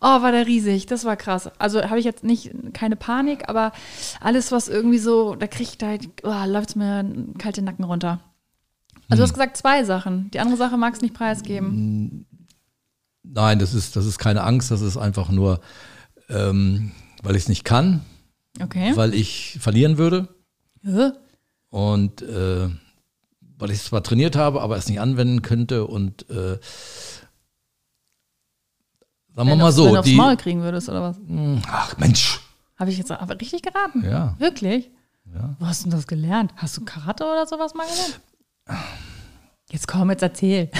Oh, 0.00 0.22
war 0.22 0.32
der 0.32 0.46
riesig. 0.46 0.86
Das 0.86 1.04
war 1.04 1.16
krass. 1.16 1.50
Also 1.58 1.82
habe 1.82 1.98
ich 1.98 2.04
jetzt 2.04 2.24
nicht, 2.24 2.52
keine 2.74 2.96
Panik, 2.96 3.48
aber 3.48 3.72
alles, 4.20 4.52
was 4.52 4.68
irgendwie 4.68 4.98
so, 4.98 5.36
da 5.36 5.46
kriegt 5.46 5.80
da, 5.80 5.94
oh, 6.24 6.46
läuft 6.46 6.70
es 6.70 6.76
mir 6.76 7.04
kalte 7.38 7.62
Nacken 7.62 7.84
runter. 7.84 8.20
Also 9.08 9.20
du 9.20 9.24
hast 9.24 9.34
gesagt 9.34 9.56
zwei 9.56 9.84
Sachen. 9.84 10.30
Die 10.32 10.40
andere 10.40 10.56
Sache 10.56 10.76
magst 10.76 11.00
du 11.00 11.06
nicht 11.06 11.14
preisgeben. 11.14 12.26
Nein, 13.28 13.58
das 13.58 13.74
ist, 13.74 13.96
das 13.96 14.06
ist 14.06 14.18
keine 14.18 14.42
Angst, 14.42 14.70
das 14.70 14.80
ist 14.80 14.96
einfach 14.96 15.28
nur, 15.30 15.60
ähm, 16.28 16.92
weil 17.22 17.36
ich 17.36 17.42
es 17.44 17.48
nicht 17.48 17.64
kann, 17.64 18.00
Okay. 18.62 18.92
weil 18.96 19.12
ich 19.14 19.58
verlieren 19.60 19.98
würde 19.98 20.28
Hä? 20.82 21.10
und 21.70 22.22
äh, 22.22 22.68
weil 23.58 23.70
ich 23.70 23.78
es 23.78 23.84
zwar 23.84 24.02
trainiert 24.02 24.36
habe, 24.36 24.60
aber 24.62 24.76
es 24.76 24.88
nicht 24.88 25.00
anwenden 25.00 25.42
könnte 25.42 25.86
und 25.86 26.28
äh, 26.30 26.58
sagen 29.34 29.48
wir 29.48 29.56
mal 29.56 29.56
du- 29.56 29.64
wenn 29.64 29.72
so, 29.72 29.88
du 29.92 29.96
aufs 29.98 30.08
die, 30.08 30.14
Maul 30.16 30.36
kriegen 30.36 30.62
würdest 30.62 30.88
oder 30.88 31.02
was? 31.02 31.16
ach 31.68 31.96
Mensch, 31.98 32.40
Habe 32.78 32.90
ich 32.90 32.98
jetzt 32.98 33.10
aber 33.10 33.38
richtig 33.40 33.62
geraten? 33.62 34.04
Ja. 34.04 34.34
Wirklich? 34.38 34.90
Ja. 35.34 35.56
Wo 35.58 35.66
hast 35.66 35.80
du 35.84 35.90
denn 35.90 35.98
das 35.98 36.06
gelernt? 36.06 36.52
Hast 36.56 36.76
du 36.76 36.84
Karate 36.84 37.24
oder 37.24 37.46
sowas 37.46 37.74
mal 37.74 37.86
gelernt? 37.86 38.20
Jetzt 39.70 39.88
komm, 39.88 40.10
jetzt 40.10 40.22
erzähl. 40.22 40.70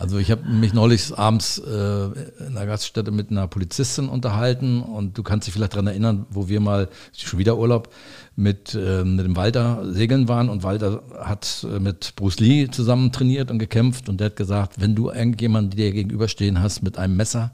Also 0.00 0.16
ich 0.16 0.30
habe 0.30 0.48
mich 0.48 0.72
neulich 0.72 1.16
abends 1.18 1.58
äh, 1.58 1.68
in 1.68 2.56
einer 2.56 2.64
Gaststätte 2.64 3.10
mit 3.10 3.30
einer 3.30 3.46
Polizistin 3.48 4.08
unterhalten 4.08 4.80
und 4.80 5.18
du 5.18 5.22
kannst 5.22 5.46
dich 5.46 5.52
vielleicht 5.52 5.74
daran 5.74 5.88
erinnern, 5.88 6.24
wo 6.30 6.48
wir 6.48 6.58
mal, 6.60 6.88
schon 7.14 7.38
wieder 7.38 7.58
Urlaub, 7.58 7.92
mit, 8.34 8.74
äh, 8.74 9.04
mit 9.04 9.26
dem 9.26 9.36
Walter 9.36 9.82
segeln 9.92 10.26
waren 10.26 10.48
und 10.48 10.62
Walter 10.62 11.02
hat 11.20 11.66
äh, 11.70 11.78
mit 11.78 12.16
Bruce 12.16 12.40
Lee 12.40 12.68
zusammen 12.70 13.12
trainiert 13.12 13.50
und 13.50 13.58
gekämpft 13.58 14.08
und 14.08 14.20
der 14.20 14.28
hat 14.28 14.36
gesagt, 14.36 14.80
wenn 14.80 14.94
du 14.94 15.10
irgendjemanden 15.10 15.76
dir 15.76 15.92
gegenüberstehen 15.92 16.62
hast 16.62 16.82
mit 16.82 16.96
einem 16.96 17.16
Messer, 17.16 17.52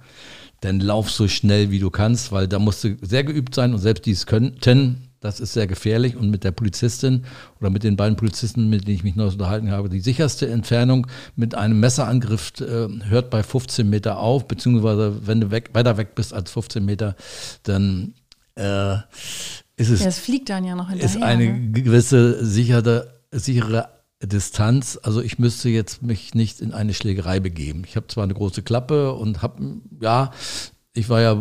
dann 0.61 0.79
lauf 0.79 1.11
so 1.11 1.27
schnell 1.27 1.73
wie 1.73 1.81
du 1.81 1.91
kannst, 1.91 2.31
weil 2.31 2.47
da 2.47 2.61
musst 2.61 2.85
du 2.85 2.97
sehr 3.03 3.25
geübt 3.25 3.57
sein 3.57 3.75
und 3.75 3.81
selbst 3.81 4.07
die 4.07 4.13
es 4.13 4.25
könnten, 4.25 5.06
das 5.21 5.41
ist 5.41 5.53
sehr 5.53 5.67
gefährlich. 5.67 6.17
Und 6.17 6.31
mit 6.31 6.45
der 6.45 6.53
Polizistin 6.53 7.25
oder 7.61 7.71
mit 7.71 7.83
den 7.85 7.97
beiden 7.97 8.17
Polizisten, 8.17 8.69
mit 8.69 8.87
denen 8.87 8.97
ich 8.97 9.05
mich 9.05 9.17
noch 9.17 9.33
unterhalten 9.33 9.71
habe, 9.71 9.89
die 9.89 10.01
sicherste 10.01 10.49
Entfernung 10.49 11.07
mit 11.35 11.55
einem 11.55 11.81
Messerangriff 11.81 12.53
äh, 12.61 12.89
hört 13.09 13.31
bei 13.31 13.43
15 13.43 13.89
Meter 13.89 14.19
auf, 14.19 14.47
beziehungsweise 14.47 15.27
wenn 15.27 15.41
du 15.41 15.51
weg, 15.51 15.71
weiter 15.73 15.97
weg 15.97 16.15
bist 16.15 16.33
als 16.33 16.51
15 16.51 16.85
Meter, 16.85 17.17
dann 17.63 18.15
äh, 18.57 18.97
ist 19.77 19.91
es 19.91 20.01
Ja, 20.01 20.09
es 20.09 20.19
fliegt 20.19 20.49
dann 20.49 20.65
ja 20.65 20.75
noch 20.75 20.89
hinterher. 20.89 21.17
ist 21.17 21.23
eine 21.23 21.45
ne? 21.47 21.83
gewisse 21.83 22.45
sichere, 22.45 23.13
sichere 23.31 23.89
Distanz. 24.23 24.99
Also 25.03 25.21
ich 25.21 25.39
müsste 25.39 25.69
jetzt 25.69 26.03
mich 26.03 26.35
nicht 26.35 26.61
in 26.61 26.73
eine 26.73 26.95
Schlägerei 26.95 27.41
begeben. 27.41 27.83
Ich 27.87 27.97
habe 27.97 28.07
zwar 28.09 28.25
eine 28.25 28.35
große 28.35 28.63
Klappe 28.63 29.13
und 29.13 29.43
habe, 29.43 29.81
ja, 30.01 30.31
ich 30.97 31.09
war 31.11 31.21
ja, 31.21 31.37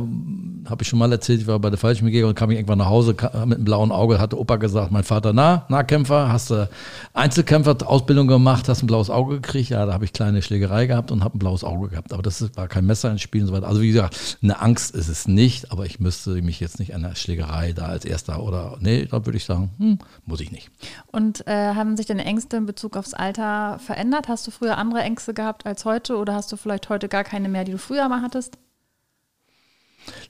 habe 0.69 0.81
ich 0.81 0.87
schon 0.87 0.99
mal 0.99 1.11
erzählt, 1.11 1.41
ich 1.41 1.47
war 1.47 1.59
bei 1.59 1.69
der 1.69 1.79
Fallschirmjäger 1.79 2.27
und 2.27 2.35
kam 2.35 2.51
ich 2.51 2.57
irgendwann 2.57 2.79
nach 2.79 2.89
Hause 2.89 3.15
mit 3.45 3.57
einem 3.57 3.63
blauen 3.63 3.91
Auge, 3.91 4.19
hatte 4.19 4.37
Opa 4.37 4.57
gesagt, 4.57 4.91
mein 4.91 5.03
Vater, 5.03 5.31
na, 5.31 5.65
Nahkämpfer, 5.69 6.31
hast 6.31 6.49
du 6.49 6.69
Einzelkämpfer-Ausbildung 7.13 8.27
gemacht, 8.27 8.67
hast 8.67 8.83
ein 8.83 8.87
blaues 8.87 9.09
Auge 9.09 9.35
gekriegt? 9.35 9.69
Ja, 9.69 9.85
da 9.85 9.93
habe 9.93 10.03
ich 10.03 10.11
kleine 10.11 10.41
Schlägerei 10.41 10.87
gehabt 10.87 11.11
und 11.11 11.23
habe 11.23 11.37
ein 11.37 11.39
blaues 11.39 11.63
Auge 11.63 11.89
gehabt. 11.89 12.11
Aber 12.11 12.21
das 12.21 12.45
war 12.57 12.67
kein 12.67 12.85
Messer 12.85 13.09
ins 13.11 13.21
Spiel 13.21 13.41
und 13.41 13.47
so 13.47 13.53
weiter. 13.53 13.67
Also 13.67 13.81
wie 13.81 13.87
gesagt, 13.87 14.37
eine 14.43 14.61
Angst 14.61 14.93
ist 14.93 15.07
es 15.07 15.27
nicht, 15.27 15.71
aber 15.71 15.85
ich 15.85 15.99
müsste 16.01 16.41
mich 16.41 16.59
jetzt 16.59 16.79
nicht 16.79 16.93
an 16.93 17.03
der 17.03 17.15
Schlägerei 17.15 17.71
da 17.71 17.85
als 17.85 18.03
erster 18.03 18.43
oder, 18.43 18.77
nee, 18.81 19.05
da 19.05 19.25
würde 19.25 19.37
ich 19.37 19.45
sagen, 19.45 19.71
hm, 19.77 19.99
muss 20.25 20.41
ich 20.41 20.51
nicht. 20.51 20.69
Und 21.11 21.47
äh, 21.47 21.73
haben 21.73 21.95
sich 21.95 22.07
deine 22.07 22.25
Ängste 22.25 22.57
in 22.57 22.65
Bezug 22.65 22.97
aufs 22.97 23.13
Alter 23.13 23.79
verändert? 23.79 24.27
Hast 24.27 24.45
du 24.47 24.51
früher 24.51 24.77
andere 24.77 25.01
Ängste 25.01 25.33
gehabt 25.33 25.65
als 25.65 25.85
heute 25.85 26.17
oder 26.17 26.33
hast 26.33 26.51
du 26.51 26.57
vielleicht 26.57 26.89
heute 26.89 27.07
gar 27.07 27.23
keine 27.23 27.47
mehr, 27.47 27.63
die 27.63 27.71
du 27.71 27.77
früher 27.77 28.09
mal 28.09 28.21
hattest? 28.21 28.57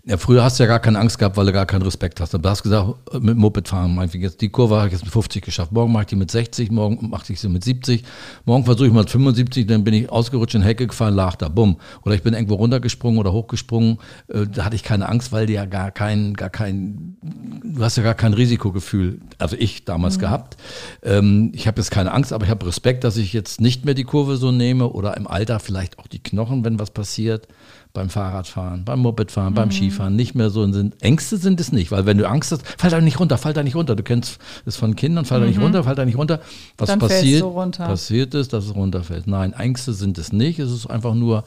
Ja, 0.07 0.18
früher 0.18 0.44
hast 0.44 0.60
du 0.60 0.63
ja 0.63 0.68
gar 0.68 0.80
keine 0.80 1.00
Angst 1.00 1.18
gehabt, 1.18 1.36
weil 1.36 1.48
du 1.48 1.51
gar 1.51 1.66
keinen 1.66 1.81
Respekt 1.81 2.19
hast. 2.19 2.33
Du 2.33 2.39
hast 2.44 2.62
gesagt, 2.62 2.94
mit 3.19 3.38
Moped 3.38 3.68
fahren, 3.68 3.95
meinetwegen 3.95 4.24
jetzt 4.24 4.39
die 4.39 4.50
Kurve 4.50 4.75
habe 4.75 4.88
ich 4.88 4.94
jetzt 4.94 5.04
mit 5.04 5.12
50 5.12 5.44
geschafft. 5.44 5.72
Morgen 5.72 5.92
mache 5.92 6.04
ich 6.04 6.07
die 6.07 6.16
mit 6.16 6.30
60, 6.30 6.69
morgen 6.69 7.10
mache 7.10 7.33
ich 7.33 7.39
sie 7.39 7.50
mit 7.50 7.63
70, 7.63 8.04
morgen 8.45 8.66
versuche 8.66 8.88
ich 8.88 8.94
mal 8.94 9.01
mit 9.01 9.10
75, 9.10 9.66
dann 9.66 9.83
bin 9.83 9.95
ich 9.95 10.10
ausgerutscht 10.12 10.56
in 10.56 10.62
die 10.62 10.68
Hecke 10.68 10.86
gefallen, 10.86 11.16
lag 11.16 11.35
da, 11.38 11.49
bumm. 11.49 11.78
Oder 12.04 12.14
ich 12.14 12.21
bin 12.21 12.35
irgendwo 12.35 12.54
runtergesprungen 12.54 13.19
oder 13.19 13.33
hochgesprungen, 13.33 13.97
äh, 14.28 14.45
da 14.45 14.66
hatte 14.66 14.76
ich 14.76 14.83
keine 14.83 15.09
Angst, 15.09 15.31
weil 15.31 15.47
die 15.47 15.54
ja 15.54 15.66
gar 15.66 15.90
kein, 15.90 16.35
gar 16.35 16.52
kein, 16.52 17.18
du 17.64 17.83
hast 17.83 17.97
ja 17.97 18.04
gar 18.04 18.14
kein 18.14 18.33
Risikogefühl, 18.33 19.21
also 19.40 19.56
ich 19.57 19.85
damals 19.85 20.19
gehabt. 20.19 20.57
Ähm, 21.02 21.52
ich 21.56 21.68
habe 21.68 21.81
jetzt 21.81 21.90
keine 21.90 22.11
Angst, 22.11 22.31
aber 22.31 22.45
ich 22.45 22.52
habe 22.52 22.68
Respekt, 22.68 23.04
dass 23.04 23.18
ich 23.18 23.33
jetzt 23.33 23.59
nicht 23.59 23.85
mehr 23.85 23.95
die 23.95 24.04
Kurve 24.04 24.38
so 24.38 24.52
nehme 24.52 24.90
oder 24.90 25.18
im 25.18 25.26
Alter 25.26 25.59
vielleicht 25.59 25.97
auch 25.97 26.06
die 26.06 26.21
Knochen, 26.21 26.64
wenn 26.64 26.78
was 26.78 26.92
passiert 26.92 27.47
beim 27.95 28.09
Fahrradfahren, 28.09 28.85
beim 28.85 28.99
Mopedfahren, 28.99 29.56
beim 29.56 29.71
Skifahren 29.71 30.16
nicht 30.16 30.35
mehr 30.35 30.52
so 30.52 30.71
sind. 30.71 31.02
Ängste 31.02 31.37
sind 31.37 31.59
es 31.59 31.71
nicht, 31.71 31.92
weil 31.92 32.06
wenn 32.06 32.18
du 32.19 32.30
Angst 32.30 32.52
hast, 32.52 32.64
fall 32.80 32.92
da 32.92 33.02
nicht 33.02 33.19
runter, 33.19 33.40
fall 33.40 33.54
da 33.54 33.64
nicht 33.64 33.75
runter. 33.75 33.95
Du 33.95 34.04
kennst 34.04 34.37
es 34.66 34.75
von 34.75 34.95
Kindern, 34.95 35.25
fall 35.25 35.40
da 35.40 35.47
nicht 35.47 35.59
runter, 35.59 35.83
fall 35.83 35.95
da 35.95 36.06
nicht 36.06 36.18
runter. 36.18 36.42
Was 36.78 36.90
Dann 36.90 36.99
passiert? 36.99 37.42
du 37.42 37.47
runter. 37.47 37.87
Passiert 37.87 38.35
ist, 38.35 38.54
dass 38.54 38.66
es 38.66 38.75
runterfällt. 38.75 39.25
Nein, 39.25 39.54
Ängste 39.54 39.94
sind 39.94 40.19
es 40.19 40.31
nicht. 40.31 40.59
Es 40.59 40.71
ist 40.71 40.85
einfach 40.85 41.16
nur, 41.16 41.45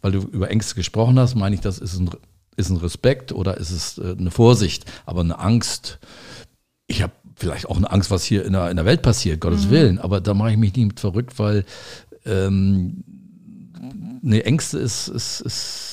weil 0.00 0.12
du 0.12 0.20
über 0.20 0.50
Ängste 0.50 0.74
gesprochen 0.74 1.18
hast, 1.18 1.36
meine 1.36 1.54
ich, 1.54 1.60
das 1.60 1.78
ist 1.78 2.00
ein, 2.00 2.10
ist 2.56 2.70
ein 2.70 2.78
Respekt 2.78 3.30
oder 3.30 3.58
ist 3.58 3.70
es 3.70 3.98
äh, 3.98 4.16
eine 4.18 4.30
Vorsicht. 4.30 4.86
Aber 5.06 5.20
eine 5.20 5.38
Angst, 5.38 6.00
ich 6.86 7.02
habe 7.02 7.12
vielleicht 7.36 7.66
auch 7.66 7.76
eine 7.76 7.90
Angst, 7.90 8.10
was 8.10 8.24
hier 8.24 8.44
in 8.44 8.54
der, 8.54 8.70
in 8.70 8.76
der 8.76 8.86
Welt 8.86 9.02
passiert, 9.02 9.40
Gottes 9.40 9.70
Willen. 9.70 9.98
Aber 9.98 10.20
da 10.20 10.34
mache 10.34 10.52
ich 10.52 10.56
mich 10.56 10.74
nicht 10.74 10.98
verrückt, 10.98 11.38
weil 11.38 11.64
ähm, 12.24 13.04
nee, 14.22 14.40
Ängste 14.40 14.78
ist, 14.78 15.08
ist, 15.08 15.40
ist 15.40 15.89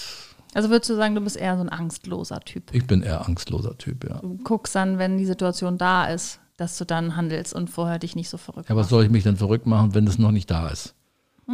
Also 0.58 0.72
würdest 0.72 0.90
du 0.90 0.96
sagen, 0.96 1.14
du 1.14 1.22
bist 1.22 1.38
eher 1.38 1.56
so 1.56 1.62
ein 1.62 1.70
angstloser 1.70 2.40
Typ. 2.40 2.74
Ich 2.74 2.88
bin 2.88 3.04
eher 3.04 3.28
angstloser 3.28 3.78
Typ, 3.78 4.04
ja. 4.10 4.18
Du 4.22 4.40
guckst 4.44 4.74
dann, 4.74 4.98
wenn 4.98 5.20
die 5.20 5.28
Situation 5.28 5.78
da 5.78 6.06
ist, 6.06 6.40
dass 6.58 6.80
du 6.80 6.84
dann 6.84 7.16
handelst 7.16 7.54
und 7.54 7.70
vorher 7.70 8.00
dich 8.00 8.16
nicht 8.16 8.28
so 8.28 8.38
verrückt 8.38 8.68
Ja, 8.68 8.76
was 8.76 8.90
soll 8.90 9.04
ich 9.04 9.12
mich 9.12 9.22
denn 9.22 9.36
verrückt 9.36 9.68
machen, 9.68 9.94
wenn 9.94 10.08
es 10.08 10.18
noch 10.18 10.32
nicht 10.32 10.50
da 10.50 10.70
ist? 10.70 10.96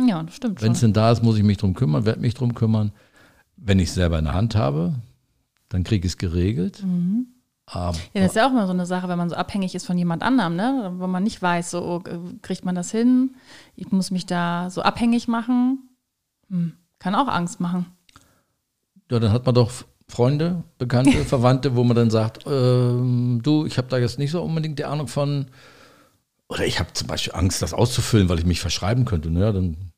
Ja, 0.08 0.24
das 0.24 0.36
stimmt 0.36 0.62
Wenn 0.62 0.72
es 0.72 0.80
denn 0.80 0.94
da 0.94 1.12
ist, 1.12 1.22
muss 1.22 1.36
ich 1.36 1.44
mich 1.44 1.58
drum 1.58 1.74
kümmern, 1.74 2.06
werde 2.06 2.22
mich 2.22 2.34
drum 2.34 2.56
kümmern. 2.56 2.94
Wenn 3.58 3.78
ich 3.78 3.90
es 3.90 3.96
selber 3.96 4.20
in 4.20 4.24
der 4.24 4.36
Hand 4.36 4.56
habe, 4.56 4.96
dann 5.68 5.84
kriege 5.84 6.08
ich 6.08 6.14
es 6.14 6.18
geregelt. 6.18 6.82
Aber 7.66 7.98
Ja, 8.14 8.22
das 8.22 8.28
ist 8.28 8.36
ja 8.38 8.48
auch 8.48 8.52
immer 8.52 8.68
so 8.68 8.74
eine 8.74 8.86
Sache, 8.86 9.10
wenn 9.10 9.18
man 9.18 9.30
so 9.30 9.36
abhängig 9.36 9.76
ist 9.76 9.86
von 9.86 9.98
jemand 9.98 10.24
anderem, 10.24 10.56
ne? 10.56 10.94
wo 10.96 11.08
man 11.08 11.24
nicht 11.24 11.42
weiß, 11.42 11.72
so 11.72 11.84
oh, 11.84 12.10
äh, 12.10 12.20
kriegt 12.42 12.64
man 12.64 12.76
das 12.76 12.90
hin, 12.92 13.36
ich 13.76 13.92
muss 13.92 14.12
mich 14.12 14.26
da 14.26 14.70
so 14.70 14.82
abhängig 14.82 15.28
machen. 15.28 15.90
Hm. 16.50 16.72
Kann 17.00 17.16
auch 17.16 17.28
Angst 17.28 17.60
machen. 17.60 17.88
Ja, 19.10 19.20
dann 19.20 19.32
hat 19.32 19.46
man 19.46 19.56
doch 19.56 19.72
Freunde, 20.08 20.64
Bekannte, 20.78 21.12
Verwandte, 21.26 21.76
wo 21.76 21.84
man 21.84 21.96
dann 21.96 22.10
sagt, 22.10 22.46
ähm, 22.48 23.42
du, 23.44 23.66
ich 23.66 23.78
habe 23.78 23.88
da 23.88 23.98
jetzt 23.98 24.20
nicht 24.20 24.32
so 24.32 24.42
unbedingt 24.44 24.80
die 24.80 24.86
Ahnung 24.86 25.08
von, 25.08 25.48
oder 26.50 26.66
ich 26.66 26.80
habe 26.80 26.94
zum 26.94 27.08
Beispiel 27.08 27.34
Angst, 27.34 27.62
das 27.62 27.74
auszufüllen, 27.74 28.30
weil 28.30 28.40
ich 28.40 28.46
mich 28.46 28.60
verschreiben 28.60 29.06
könnte. 29.06 29.30
Naja, 29.30 29.52
dann 29.52 29.92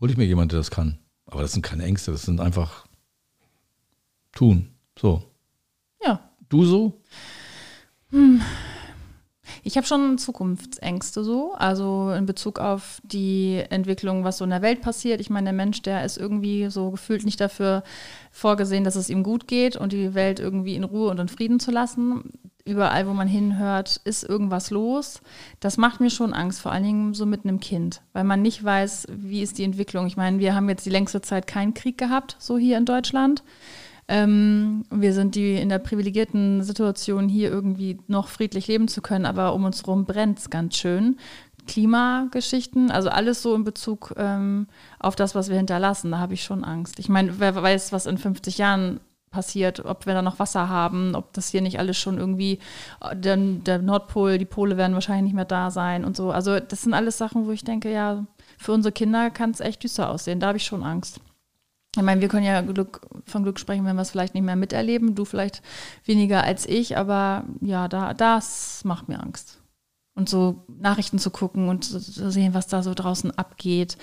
hole 0.00 0.10
ich 0.10 0.18
mir 0.18 0.26
jemanden, 0.26 0.50
der 0.50 0.60
das 0.60 0.70
kann. 0.70 0.98
Aber 1.26 1.42
das 1.42 1.52
sind 1.52 1.62
keine 1.62 1.84
Ängste, 1.84 2.10
das 2.10 2.22
sind 2.22 2.40
einfach 2.40 2.86
tun. 4.32 4.70
So. 4.98 5.22
Ja. 6.04 6.30
Du 6.48 6.64
so? 6.64 7.00
Ich 9.62 9.76
habe 9.76 9.86
schon 9.86 10.18
Zukunftsängste 10.18 11.22
so, 11.24 11.52
also 11.54 12.12
in 12.12 12.26
Bezug 12.26 12.58
auf 12.58 13.00
die 13.02 13.62
Entwicklung, 13.70 14.24
was 14.24 14.38
so 14.38 14.44
in 14.44 14.50
der 14.50 14.62
Welt 14.62 14.80
passiert. 14.80 15.20
Ich 15.20 15.30
meine, 15.30 15.44
der 15.44 15.52
Mensch, 15.52 15.82
der 15.82 16.04
ist 16.04 16.16
irgendwie 16.16 16.70
so 16.70 16.90
gefühlt 16.90 17.24
nicht 17.24 17.40
dafür 17.40 17.82
vorgesehen, 18.30 18.84
dass 18.84 18.96
es 18.96 19.10
ihm 19.10 19.22
gut 19.22 19.46
geht 19.48 19.76
und 19.76 19.92
die 19.92 20.14
Welt 20.14 20.40
irgendwie 20.40 20.74
in 20.74 20.84
Ruhe 20.84 21.10
und 21.10 21.18
in 21.18 21.28
Frieden 21.28 21.60
zu 21.60 21.70
lassen. 21.70 22.32
Überall, 22.64 23.06
wo 23.06 23.12
man 23.12 23.26
hinhört, 23.26 24.00
ist 24.04 24.22
irgendwas 24.22 24.70
los. 24.70 25.22
Das 25.60 25.76
macht 25.76 26.00
mir 26.00 26.10
schon 26.10 26.34
Angst, 26.34 26.60
vor 26.60 26.72
allen 26.72 26.84
Dingen 26.84 27.14
so 27.14 27.26
mit 27.26 27.44
einem 27.44 27.58
Kind, 27.58 28.02
weil 28.12 28.24
man 28.24 28.42
nicht 28.42 28.62
weiß, 28.62 29.08
wie 29.10 29.42
ist 29.42 29.58
die 29.58 29.64
Entwicklung. 29.64 30.06
Ich 30.06 30.16
meine, 30.16 30.38
wir 30.38 30.54
haben 30.54 30.68
jetzt 30.68 30.86
die 30.86 30.90
längste 30.90 31.20
Zeit 31.20 31.46
keinen 31.46 31.74
Krieg 31.74 31.98
gehabt, 31.98 32.36
so 32.38 32.58
hier 32.58 32.76
in 32.76 32.84
Deutschland. 32.84 33.42
Ähm, 34.10 34.84
wir 34.90 35.14
sind 35.14 35.36
die 35.36 35.54
in 35.54 35.68
der 35.68 35.78
privilegierten 35.78 36.64
Situation, 36.64 37.28
hier 37.28 37.48
irgendwie 37.48 37.98
noch 38.08 38.26
friedlich 38.26 38.66
leben 38.66 38.88
zu 38.88 39.02
können, 39.02 39.24
aber 39.24 39.54
um 39.54 39.64
uns 39.64 39.84
herum 39.84 40.04
brennt 40.04 40.40
es 40.40 40.50
ganz 40.50 40.76
schön. 40.76 41.16
Klimageschichten, 41.68 42.90
also 42.90 43.08
alles 43.08 43.40
so 43.40 43.54
in 43.54 43.62
Bezug 43.62 44.12
ähm, 44.16 44.66
auf 44.98 45.14
das, 45.14 45.36
was 45.36 45.48
wir 45.48 45.56
hinterlassen, 45.56 46.10
da 46.10 46.18
habe 46.18 46.34
ich 46.34 46.42
schon 46.42 46.64
Angst. 46.64 46.98
Ich 46.98 47.08
meine, 47.08 47.38
wer 47.38 47.54
weiß, 47.54 47.92
was 47.92 48.06
in 48.06 48.18
50 48.18 48.58
Jahren 48.58 48.98
passiert, 49.30 49.84
ob 49.84 50.06
wir 50.06 50.14
da 50.14 50.22
noch 50.22 50.40
Wasser 50.40 50.68
haben, 50.68 51.14
ob 51.14 51.32
das 51.32 51.50
hier 51.50 51.62
nicht 51.62 51.78
alles 51.78 51.96
schon 51.96 52.18
irgendwie, 52.18 52.58
der, 53.14 53.36
der 53.36 53.78
Nordpol, 53.78 54.38
die 54.38 54.44
Pole 54.44 54.76
werden 54.76 54.94
wahrscheinlich 54.94 55.22
nicht 55.22 55.36
mehr 55.36 55.44
da 55.44 55.70
sein 55.70 56.04
und 56.04 56.16
so. 56.16 56.32
Also 56.32 56.58
das 56.58 56.82
sind 56.82 56.94
alles 56.94 57.16
Sachen, 57.16 57.46
wo 57.46 57.52
ich 57.52 57.62
denke, 57.62 57.92
ja, 57.92 58.26
für 58.58 58.72
unsere 58.72 58.90
Kinder 58.90 59.30
kann 59.30 59.52
es 59.52 59.60
echt 59.60 59.84
düster 59.84 60.10
aussehen. 60.10 60.40
Da 60.40 60.48
habe 60.48 60.58
ich 60.58 60.64
schon 60.64 60.82
Angst. 60.82 61.20
Ich 61.96 62.02
meine, 62.02 62.20
wir 62.20 62.28
können 62.28 62.46
ja 62.46 62.60
Glück, 62.60 63.00
von 63.26 63.42
Glück 63.42 63.58
sprechen, 63.58 63.84
wenn 63.84 63.96
wir 63.96 64.02
es 64.02 64.10
vielleicht 64.10 64.34
nicht 64.34 64.44
mehr 64.44 64.56
miterleben. 64.56 65.16
Du 65.16 65.24
vielleicht 65.24 65.60
weniger 66.04 66.44
als 66.44 66.66
ich, 66.66 66.96
aber 66.96 67.44
ja, 67.60 67.88
da, 67.88 68.14
das 68.14 68.82
macht 68.84 69.08
mir 69.08 69.20
Angst. 69.20 69.58
Und 70.14 70.28
so 70.28 70.64
Nachrichten 70.68 71.18
zu 71.18 71.30
gucken 71.30 71.68
und 71.68 71.84
zu 71.84 72.30
sehen, 72.30 72.54
was 72.54 72.66
da 72.66 72.82
so 72.82 72.94
draußen 72.94 73.30
abgeht. 73.36 73.96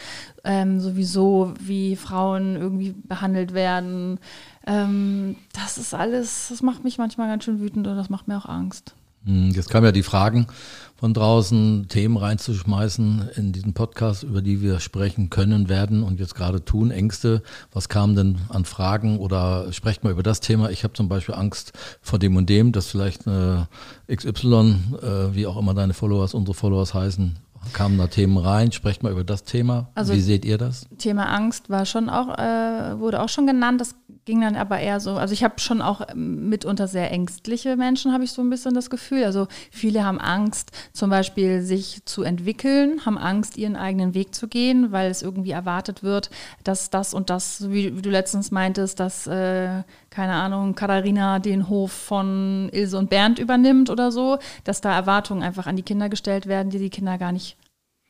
Ähm, 0.44 0.80
sowieso, 0.80 1.54
wie 1.60 1.96
Frauen 1.96 2.56
irgendwie 2.56 2.94
behandelt 2.94 3.54
werden. 3.54 4.20
Ähm, 4.66 5.36
das 5.54 5.78
ist 5.78 5.94
alles, 5.94 6.48
das 6.50 6.62
macht 6.62 6.84
mich 6.84 6.98
manchmal 6.98 7.28
ganz 7.30 7.44
schön 7.44 7.60
wütend 7.60 7.88
und 7.88 7.96
das 7.96 8.10
macht 8.10 8.28
mir 8.28 8.38
auch 8.38 8.48
Angst. 8.48 8.96
Hm, 9.26 9.52
Jetzt 9.52 9.70
kamen 9.70 9.86
ja 9.86 9.92
die 9.92 10.04
Fragen 10.04 10.48
von 10.98 11.14
draußen, 11.14 11.88
Themen 11.90 12.18
reinzuschmeißen 12.18 13.30
in 13.36 13.52
diesen 13.52 13.74
Podcast, 13.74 14.24
über 14.24 14.42
die 14.42 14.62
wir 14.62 14.80
sprechen 14.80 15.30
können, 15.30 15.70
werden 15.70 16.02
und 16.04 16.20
jetzt 16.20 16.34
gerade 16.34 16.66
tun. 16.66 16.90
Ängste, 16.90 17.44
was 17.72 17.88
kam 17.88 18.16
denn 18.16 18.40
an 18.50 18.66
Fragen 18.66 19.20
oder 19.20 19.72
sprecht 19.74 20.04
mal 20.04 20.12
über 20.12 20.24
das 20.24 20.40
Thema. 20.40 20.72
Ich 20.72 20.84
habe 20.84 20.94
zum 20.94 21.08
Beispiel 21.08 21.36
Angst 21.36 21.74
vor 22.02 22.18
dem 22.18 22.36
und 22.36 22.50
dem, 22.50 22.72
dass 22.72 22.88
vielleicht 22.88 23.28
äh, 23.28 23.66
XY, 24.14 24.76
äh, 25.02 25.36
wie 25.36 25.46
auch 25.46 25.58
immer 25.58 25.76
deine 25.76 25.94
Followers, 25.94 26.34
unsere 26.34 26.56
Followers 26.56 26.96
heißen, 26.96 27.38
kamen 27.74 27.98
da 28.00 28.08
Themen 28.08 28.38
rein. 28.38 28.72
Sprecht 28.72 29.04
mal 29.04 29.12
über 29.12 29.24
das 29.24 29.44
Thema. 29.44 29.90
Also- 29.94 30.14
wie 30.14 30.22
seht 30.22 30.46
ihr 30.46 30.58
das? 30.58 30.88
Thema 30.98 31.30
Angst 31.32 31.70
war 31.70 31.86
schon 31.86 32.10
auch, 32.10 32.38
äh, 32.40 33.00
wurde 33.00 33.22
auch 33.22 33.30
schon 33.30 33.46
genannt. 33.46 33.82
Das 33.82 33.94
ging 34.28 34.42
dann 34.42 34.58
aber 34.58 34.78
eher 34.80 35.00
so, 35.00 35.16
also 35.16 35.34
ich 35.34 35.44
habe 35.44 35.60
schon 35.60 35.82
auch 35.82 36.02
ähm, 36.10 36.50
mitunter 36.50 36.88
sehr 36.88 37.12
ängstliche 37.12 37.78
Menschen, 37.78 38.12
habe 38.14 38.26
ich 38.26 38.32
so 38.32 38.42
ein 38.42 38.50
bisschen 38.50 38.76
das 38.76 38.90
Gefühl. 38.90 39.24
Also 39.24 39.48
viele 39.72 40.04
haben 40.04 40.20
Angst, 40.20 40.72
zum 40.94 41.10
Beispiel 41.10 41.62
sich 41.62 42.02
zu 42.06 42.24
entwickeln, 42.24 43.06
haben 43.06 43.18
Angst, 43.18 43.58
ihren 43.58 43.78
eigenen 43.78 44.14
Weg 44.14 44.36
zu 44.36 44.48
gehen, 44.48 44.92
weil 44.92 45.10
es 45.10 45.22
irgendwie 45.22 45.52
erwartet 45.52 46.04
wird, 46.04 46.30
dass 46.66 46.90
das 46.90 47.14
und 47.14 47.30
das, 47.30 47.72
wie, 47.72 47.98
wie 47.98 48.02
du 48.02 48.10
letztens 48.10 48.52
meintest, 48.52 49.00
dass, 49.00 49.28
äh, 49.28 49.84
keine 50.10 50.34
Ahnung, 50.34 50.76
Katharina 50.76 51.40
den 51.40 51.70
Hof 51.70 51.94
von 51.94 52.70
Ilse 52.74 52.98
und 52.98 53.10
Bernd 53.10 53.40
übernimmt 53.40 53.90
oder 53.90 54.12
so, 54.12 54.40
dass 54.66 54.82
da 54.82 54.94
Erwartungen 54.94 55.42
einfach 55.42 55.68
an 55.68 55.78
die 55.78 55.84
Kinder 55.84 56.10
gestellt 56.10 56.48
werden, 56.48 56.70
die 56.70 56.80
die 56.80 56.90
Kinder 56.90 57.18
gar 57.18 57.32
nicht 57.32 57.56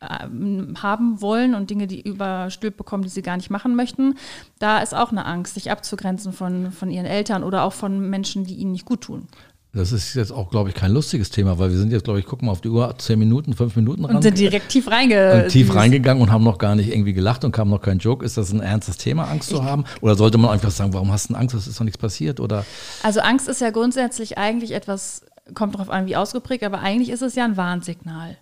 haben 0.02 1.22
wollen 1.22 1.56
und 1.56 1.70
Dinge, 1.70 1.88
die 1.88 2.02
überstülpt 2.02 2.78
bekommen, 2.78 3.04
die 3.04 3.10
sie 3.10 3.24
gar 3.24 3.38
nicht 3.38 3.50
machen 3.50 3.76
möchten. 3.76 4.16
Da 4.60 4.80
ist 4.80 4.94
auch 4.94 5.12
eine 5.12 5.26
Angst, 5.26 5.56
sich 5.56 5.72
abzugrenzen 5.72 6.34
von, 6.34 6.72
von 6.72 6.92
ihren 6.92 7.06
Eltern 7.06 7.44
oder 7.44 7.64
auch 7.64 7.74
von 7.74 8.10
Menschen, 8.10 8.46
die 8.46 8.56
ihnen 8.56 8.74
nicht 8.74 8.86
gut 8.86 9.02
tun. 9.02 9.28
Das 9.74 9.92
ist 9.92 10.16
jetzt 10.16 10.32
auch, 10.32 10.50
glaube 10.50 10.70
ich, 10.70 10.76
kein 10.76 10.92
lustiges 10.92 11.30
Thema, 11.30 11.60
weil 11.60 11.70
wir 11.72 11.78
sind 11.78 11.92
jetzt, 11.92 12.04
glaube 12.04 12.20
ich, 12.20 12.26
gucken 12.26 12.48
mal 12.48 12.52
auf 12.52 12.62
die 12.62 12.70
Uhr, 12.70 12.96
zehn 12.98 13.20
Minuten, 13.20 13.54
fünf 13.54 13.76
Minuten 13.76 14.06
ran. 14.06 14.16
Und 14.16 14.22
sind 14.22 14.38
direkt 14.38 14.70
tief 14.70 14.90
reinge 14.90 15.44
und 15.44 15.50
tief 15.50 15.74
reingegangen 15.74 16.24
und 16.24 16.32
haben 16.32 16.44
noch 16.44 16.58
gar 16.58 16.76
nicht 16.76 16.92
irgendwie 16.92 17.14
gelacht 17.14 17.44
und 17.44 17.52
kam 17.52 17.70
noch 17.70 17.82
kein 17.82 18.00
Joke. 18.00 18.26
Ist 18.26 18.38
das 18.38 18.52
ein 18.52 18.62
ernstes 18.62 18.98
Thema, 18.98 19.26
Angst 19.26 19.50
zu 19.50 19.64
haben? 19.64 19.84
Oder 20.02 20.16
sollte 20.16 20.38
man 20.38 20.52
einfach 20.52 20.72
sagen, 20.72 20.94
warum 20.94 21.12
hast 21.12 21.30
du 21.30 21.36
Angst? 21.36 21.54
Es 21.54 21.68
ist 21.68 21.80
doch 21.80 21.84
nichts 21.86 22.00
passiert? 22.00 22.40
Oder 22.40 22.66
Also 23.04 23.20
Angst 23.20 23.48
ist 23.48 23.62
ja 23.62 23.70
grundsätzlich 23.70 24.38
eigentlich 24.38 24.72
etwas, 24.72 25.22
kommt 25.54 25.76
darauf 25.76 25.90
an, 25.90 26.08
wie 26.08 26.16
ausgeprägt, 26.16 26.64
aber 26.64 26.80
eigentlich 26.80 27.10
ist 27.10 27.22
es 27.22 27.36
ja 27.36 27.46
ein 27.46 27.58
Warnsignal. 27.58 28.38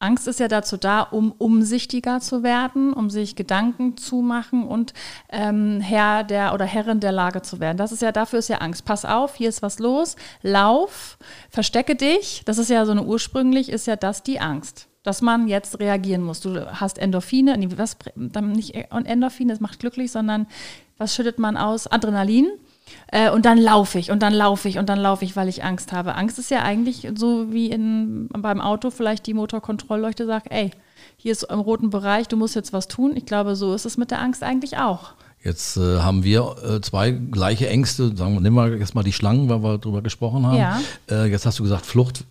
Angst 0.00 0.28
ist 0.28 0.38
ja 0.38 0.46
dazu 0.46 0.76
da, 0.76 1.02
um 1.02 1.32
umsichtiger 1.32 2.20
zu 2.20 2.44
werden, 2.44 2.92
um 2.92 3.10
sich 3.10 3.34
Gedanken 3.34 3.96
zu 3.96 4.16
machen 4.22 4.64
und 4.64 4.92
ähm, 5.28 5.80
Herr 5.80 6.22
der 6.22 6.54
oder 6.54 6.64
Herrin 6.64 7.00
der 7.00 7.10
Lage 7.10 7.42
zu 7.42 7.58
werden. 7.58 7.78
Das 7.78 7.90
ist 7.90 8.02
ja, 8.02 8.12
dafür 8.12 8.38
ist 8.38 8.48
ja 8.48 8.58
Angst. 8.58 8.84
Pass 8.84 9.04
auf, 9.04 9.34
hier 9.34 9.48
ist 9.48 9.60
was 9.60 9.80
los, 9.80 10.14
lauf, 10.42 11.18
verstecke 11.50 11.96
dich. 11.96 12.42
Das 12.44 12.58
ist 12.58 12.70
ja 12.70 12.86
so 12.86 12.92
eine 12.92 13.02
ursprünglich, 13.02 13.68
ist 13.68 13.88
ja 13.88 13.96
das 13.96 14.22
die 14.22 14.38
Angst. 14.38 14.86
Dass 15.02 15.22
man 15.22 15.48
jetzt 15.48 15.80
reagieren 15.80 16.22
muss. 16.22 16.40
Du 16.40 16.80
hast 16.80 16.98
Endorphine, 16.98 17.56
nee, 17.56 17.68
was, 17.76 17.96
dann 18.14 18.52
nicht 18.52 18.74
Endorphine, 18.74 19.52
das 19.52 19.60
macht 19.60 19.80
glücklich, 19.80 20.12
sondern 20.12 20.46
was 20.96 21.14
schüttet 21.14 21.38
man 21.38 21.56
aus? 21.56 21.86
Adrenalin. 21.86 22.48
Äh, 23.08 23.30
und 23.30 23.44
dann 23.44 23.58
laufe 23.58 23.98
ich 23.98 24.10
und 24.10 24.22
dann 24.22 24.32
laufe 24.32 24.68
ich 24.68 24.78
und 24.78 24.88
dann 24.88 24.98
laufe 24.98 25.24
ich, 25.24 25.36
weil 25.36 25.48
ich 25.48 25.64
Angst 25.64 25.92
habe. 25.92 26.14
Angst 26.14 26.38
ist 26.38 26.50
ja 26.50 26.62
eigentlich 26.62 27.08
so 27.16 27.52
wie 27.52 27.70
in, 27.70 28.28
beim 28.28 28.60
Auto 28.60 28.90
vielleicht 28.90 29.26
die 29.26 29.34
Motorkontrollleuchte 29.34 30.26
sagt, 30.26 30.48
ey, 30.50 30.70
hier 31.16 31.32
ist 31.32 31.44
im 31.44 31.60
roten 31.60 31.90
Bereich, 31.90 32.28
du 32.28 32.36
musst 32.36 32.54
jetzt 32.54 32.72
was 32.72 32.88
tun. 32.88 33.16
Ich 33.16 33.26
glaube, 33.26 33.56
so 33.56 33.74
ist 33.74 33.86
es 33.86 33.96
mit 33.96 34.10
der 34.10 34.20
Angst 34.20 34.42
eigentlich 34.42 34.78
auch. 34.78 35.12
jetzt 35.42 35.76
äh, 35.76 35.98
haben 35.98 36.22
wir 36.22 36.56
äh, 36.64 36.80
zwei 36.80 37.10
gleiche 37.10 37.68
Ängste. 37.68 38.16
Sagen 38.16 38.34
wir, 38.34 38.40
nehmen 38.40 38.56
wir 38.56 38.76
jetzt 38.76 38.94
mal 38.94 39.04
die 39.04 39.12
Schlangen, 39.12 39.48
weil 39.48 39.62
wir 39.62 39.78
drüber 39.78 40.02
gesprochen 40.02 40.46
haben. 40.46 40.56
Ja. 40.56 40.80
Äh, 41.10 41.26
jetzt 41.26 41.46
hast 41.46 41.58
du 41.58 41.62
gesagt, 41.62 41.86
Flucht. 41.86 42.24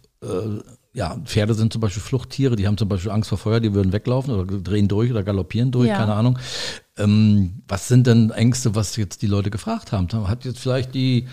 Ja, 0.98 1.16
Pferde 1.26 1.54
sind 1.54 1.72
zum 1.72 1.80
Beispiel 1.80 2.02
Fluchttiere, 2.02 2.56
die 2.56 2.66
haben 2.66 2.76
zum 2.76 2.90
Beispiel 2.90 3.12
Angst 3.12 3.30
vor 3.30 3.38
Feuer, 3.38 3.60
die 3.60 3.72
würden 3.76 3.94
weglaufen 3.94 4.34
oder 4.34 4.58
drehen 4.60 4.88
durch 4.88 5.12
oder 5.12 5.22
galoppieren 5.22 5.70
durch, 5.70 5.90
Ja. 5.90 5.98
keine 5.98 6.16
Ahnung. 6.16 6.40
Ähm, 6.98 7.62
was 7.68 7.88
sind 7.88 8.08
denn 8.08 8.32
Ängste, 8.32 8.74
was 8.74 8.96
jetzt 8.96 9.22
die 9.22 9.28
Leute 9.28 9.52
gefragt 9.52 9.92
haben? 9.92 10.08
Hat 10.28 10.44
jetzt 10.44 10.58
vielleicht 10.58 10.96
die, 10.96 11.28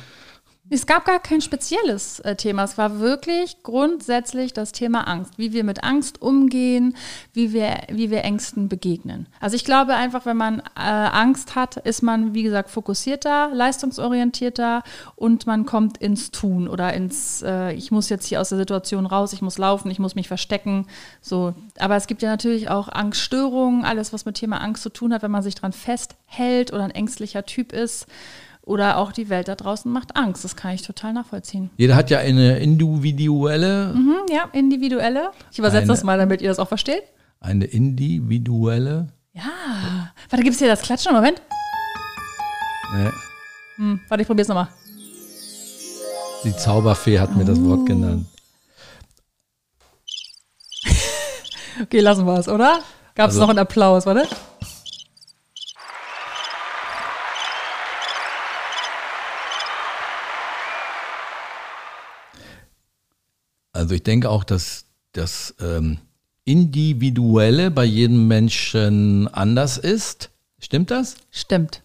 Es 0.71 0.87
gab 0.87 1.05
gar 1.05 1.21
kein 1.21 1.43
spezielles 1.43 2.21
äh, 2.21 2.37
Thema. 2.37 2.65
Es 2.65 2.79
war 2.79 2.99
wirklich 2.99 3.63
grundsätzlich 3.63 4.55
das 4.55 4.73
Thema 4.73 5.07
Angst, 5.07 5.37
wie 5.37 5.53
wir 5.53 5.63
mit 5.63 5.85
Angst 5.85 6.23
umgehen, 6.23 6.97
wie 7.35 7.53
wir, 7.53 7.83
wie 7.91 8.11
wir 8.11 8.25
Ängsten 8.25 8.71
begegnen. 8.71 9.27
Also 9.41 9.57
ich 9.57 9.65
glaube 9.67 9.95
einfach, 9.95 10.25
wenn 10.25 10.39
man 10.39 10.61
äh, 10.61 10.81
Angst 10.81 11.55
hat, 11.55 11.77
ist 11.77 12.03
man, 12.03 12.33
wie 12.33 12.43
gesagt, 12.43 12.71
fokussierter, 12.71 13.51
leistungsorientierter 13.53 14.83
und 15.17 15.47
man 15.47 15.67
kommt 15.67 15.99
ins 15.99 16.31
Tun 16.31 16.67
oder 16.67 16.95
ins, 16.95 17.43
äh, 17.43 17.75
ich 17.75 17.91
muss 17.91 18.09
jetzt 18.09 18.27
hier 18.27 18.41
aus 18.41 18.49
der 18.49 18.59
Situation 18.59 19.05
raus, 19.05 19.35
ich 19.35 19.43
muss 19.43 19.59
laufen, 19.59 19.91
ich 19.91 19.99
muss 19.99 20.15
mich 20.15 20.29
verstecken. 20.29 20.87
So. 21.21 21.55
Aber 21.79 21.97
es 21.97 22.07
gibt 22.07 22.23
ja 22.23 22.31
natürlich 22.31 22.71
auch 22.71 22.89
Angststörungen, 22.89 23.85
alles, 23.85 24.15
was 24.15 24.25
mit 24.25 24.37
Thema 24.37 24.63
Angst 24.63 24.83
zu 24.83 24.89
tun 24.89 25.13
hat, 25.13 25.23
wenn 25.23 25.31
man 25.31 25.43
sich 25.43 25.57
dran 25.57 25.75
festhält 25.75 26.73
oder 26.73 26.85
ein 26.85 26.91
ängstlicher 26.91 27.45
Typ 27.45 27.75
ist. 27.75 28.07
Oder 28.67 28.97
auch 28.97 29.13
die 29.13 29.29
Welt 29.29 29.49
da 29.49 29.55
draußen 29.57 29.93
macht 29.93 30.17
Angst. 30.17 30.43
Das 30.43 30.57
kann 30.57 30.75
ich 30.75 30.81
total 30.83 31.13
nachvollziehen. 31.13 31.69
jeder 31.77 31.97
hat 31.97 32.09
ja 32.11 32.19
eine 32.19 32.59
individuelle, 32.59 33.93
Mhm, 33.95 34.17
ja, 34.31 34.49
individuelle. 34.53 35.31
Ich 35.53 35.59
übersetze 35.59 35.83
Eine- 35.83 35.87
das 35.93 36.03
mal, 36.03 36.17
damit 36.17 36.41
ihr 36.41 36.49
das 36.49 36.59
auch 36.59 36.69
versteht. 36.69 37.03
eine 37.41 37.67
individuelle, 37.67 39.09
Ja. 39.35 39.43
Warte, 40.31 40.43
gibt 40.43 40.55
es 40.55 40.61
hier 40.61 40.69
das 40.69 40.81
Klatschen? 40.83 41.13
Moment. 41.15 41.43
ne, 42.95 43.13
Hm, 43.77 44.01
warte, 44.09 44.23
ich 44.23 44.27
probier's 44.29 44.49
nochmal. 44.49 44.69
die 46.45 46.57
Zauberfee 46.57 47.19
hat 47.19 47.35
mir 47.37 47.45
das 47.45 47.59
Oh. 47.59 47.65
Wort 47.69 47.87
genannt. 47.87 48.27
Okay, 51.83 52.01
lassen 52.01 52.25
wir 52.27 52.39
es, 52.39 52.49
oder? 52.49 52.79
Gab 53.15 53.31
es 53.31 53.35
Also- 53.37 53.41
noch 53.41 53.49
einen 53.51 53.59
Applaus, 53.59 54.07
warte? 54.07 54.27
Also 63.85 63.97
ich 63.97 64.03
denke 64.03 64.31
auch, 64.31 64.45
dass 64.45 64.87
das 65.13 65.55
ähm, 65.61 65.99
Individuelle 66.47 67.71
bei 67.71 67.85
jedem 67.85 68.29
Menschen 68.29 69.29
anders 69.29 69.77
ist. 69.77 70.31
Stimmt 70.59 70.91
das? 70.91 71.17
Stimmt. 71.31 71.83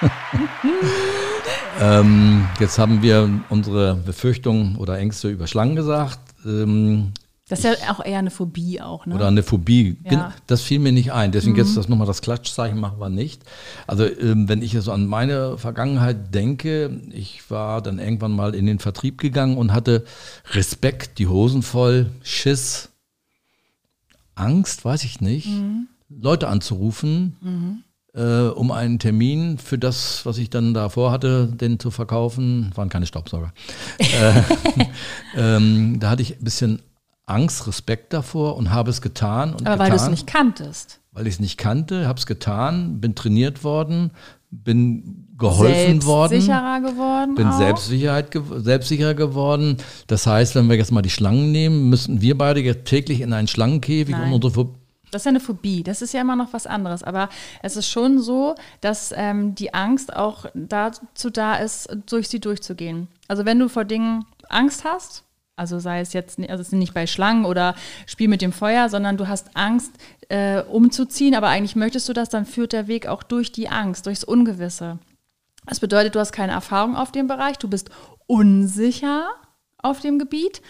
Ähm, 1.80 2.46
jetzt 2.60 2.78
haben 2.78 3.02
wir 3.02 3.28
unsere 3.48 3.96
Befürchtungen 3.96 4.76
oder 4.76 4.96
Ängste 4.96 5.28
über 5.28 5.48
Schlangen 5.48 5.74
gesagt. 5.74 6.20
Ähm, 6.46 7.12
Das 7.48 7.58
ist 7.58 7.78
ja 7.82 7.92
auch 7.92 8.02
eher 8.02 8.20
eine 8.20 8.30
Phobie 8.30 8.80
auch, 8.80 9.04
ne? 9.04 9.16
Oder 9.16 9.28
eine 9.28 9.42
Phobie. 9.42 9.98
Ja. 10.10 10.32
Das 10.46 10.62
fiel 10.62 10.78
mir 10.78 10.92
nicht 10.92 11.12
ein. 11.12 11.30
Deswegen 11.30 11.56
jetzt 11.56 11.76
das 11.76 11.88
nochmal 11.88 12.06
das 12.06 12.22
Klatschzeichen 12.22 12.80
machen 12.80 12.98
wir 12.98 13.10
nicht. 13.10 13.42
Also 13.86 14.04
ähm, 14.06 14.48
wenn 14.48 14.62
ich 14.62 14.72
jetzt 14.72 14.84
so 14.84 14.92
an 14.92 15.06
meine 15.06 15.58
Vergangenheit 15.58 16.34
denke, 16.34 17.02
ich 17.10 17.50
war 17.50 17.82
dann 17.82 17.98
irgendwann 17.98 18.32
mal 18.32 18.54
in 18.54 18.64
den 18.64 18.78
Vertrieb 18.78 19.18
gegangen 19.18 19.58
und 19.58 19.74
hatte 19.74 20.04
Respekt, 20.52 21.18
die 21.18 21.26
Hosen 21.26 21.62
voll, 21.62 22.10
Schiss, 22.22 22.88
Angst, 24.34 24.86
weiß 24.86 25.04
ich 25.04 25.20
nicht, 25.20 25.48
Leute 26.08 26.48
anzurufen, 26.48 27.84
äh, 28.14 28.48
um 28.48 28.70
einen 28.70 28.98
Termin 28.98 29.58
für 29.58 29.78
das, 29.78 30.24
was 30.24 30.38
ich 30.38 30.48
dann 30.48 30.72
da 30.72 30.88
vorhatte, 30.88 31.46
den 31.48 31.78
zu 31.78 31.90
verkaufen. 31.90 32.72
Waren 32.74 32.88
keine 32.88 33.06
Staubsauger. 33.06 33.52
äh, 33.98 34.42
ähm, 35.36 36.00
da 36.00 36.08
hatte 36.08 36.22
ich 36.22 36.38
ein 36.38 36.44
bisschen 36.44 36.80
Angst, 37.26 37.66
Respekt 37.66 38.12
davor 38.12 38.56
und 38.56 38.70
habe 38.70 38.90
es 38.90 39.00
getan. 39.00 39.54
Und 39.54 39.66
Aber 39.66 39.78
weil 39.82 39.90
du 39.90 39.96
es 39.96 40.08
nicht 40.08 40.26
kanntest. 40.26 41.00
Weil 41.12 41.26
ich 41.26 41.34
es 41.34 41.40
nicht 41.40 41.58
kannte, 41.58 42.06
habe 42.06 42.18
es 42.18 42.26
getan, 42.26 43.00
bin 43.00 43.14
trainiert 43.14 43.64
worden, 43.64 44.10
bin 44.50 45.26
geholfen 45.38 46.04
worden. 46.04 46.40
Sicherer 46.40 46.80
geworden. 46.80 47.34
Bin 47.34 47.48
auch. 47.48 47.56
Selbstsicherheit, 47.58 48.32
gew- 48.32 48.60
selbstsicherer 48.60 49.14
geworden. 49.14 49.76
Das 50.06 50.26
heißt, 50.26 50.54
wenn 50.54 50.68
wir 50.68 50.76
jetzt 50.76 50.92
mal 50.92 51.02
die 51.02 51.10
Schlangen 51.10 51.50
nehmen, 51.52 51.88
müssen 51.88 52.20
wir 52.20 52.36
beide 52.38 52.60
jetzt 52.60 52.84
täglich 52.86 53.20
in 53.20 53.32
einen 53.32 53.48
Schlangenkäfig 53.48 54.14
Nein. 54.14 54.32
und 54.32 54.44
unsere 54.44 54.52
Pho- 54.66 54.74
Das 55.10 55.22
ist 55.22 55.26
ja 55.26 55.30
eine 55.30 55.40
Phobie. 55.40 55.82
Das 55.82 56.02
ist 56.02 56.12
ja 56.14 56.20
immer 56.20 56.36
noch 56.36 56.52
was 56.52 56.66
anderes. 56.66 57.02
Aber 57.02 57.28
es 57.62 57.76
ist 57.76 57.88
schon 57.88 58.20
so, 58.20 58.54
dass 58.80 59.12
ähm, 59.16 59.54
die 59.56 59.74
Angst 59.74 60.14
auch 60.14 60.46
dazu 60.54 61.30
da 61.30 61.56
ist, 61.56 61.88
durch 62.06 62.28
sie 62.28 62.38
durchzugehen. 62.40 63.08
Also 63.28 63.44
wenn 63.44 63.58
du 63.58 63.68
vor 63.68 63.84
Dingen 63.84 64.24
Angst 64.48 64.84
hast, 64.84 65.23
also 65.56 65.78
sei 65.78 66.00
es 66.00 66.12
jetzt, 66.12 66.38
also 66.38 66.60
es 66.60 66.68
ist 66.68 66.72
nicht 66.72 66.94
bei 66.94 67.06
Schlangen 67.06 67.44
oder 67.44 67.74
Spiel 68.06 68.28
mit 68.28 68.42
dem 68.42 68.52
Feuer, 68.52 68.88
sondern 68.88 69.16
du 69.16 69.28
hast 69.28 69.56
Angst, 69.56 69.92
äh, 70.28 70.62
umzuziehen, 70.62 71.34
aber 71.34 71.48
eigentlich 71.48 71.76
möchtest 71.76 72.08
du 72.08 72.12
das, 72.12 72.28
dann 72.28 72.46
führt 72.46 72.72
der 72.72 72.88
Weg 72.88 73.06
auch 73.06 73.22
durch 73.22 73.52
die 73.52 73.68
Angst, 73.68 74.06
durchs 74.06 74.24
Ungewisse. 74.24 74.98
Das 75.66 75.80
bedeutet, 75.80 76.14
du 76.14 76.20
hast 76.20 76.32
keine 76.32 76.52
Erfahrung 76.52 76.96
auf 76.96 77.12
dem 77.12 77.26
Bereich, 77.26 77.58
du 77.58 77.68
bist 77.68 77.90
unsicher 78.26 79.28
auf 79.78 80.00
dem 80.00 80.18
Gebiet 80.18 80.62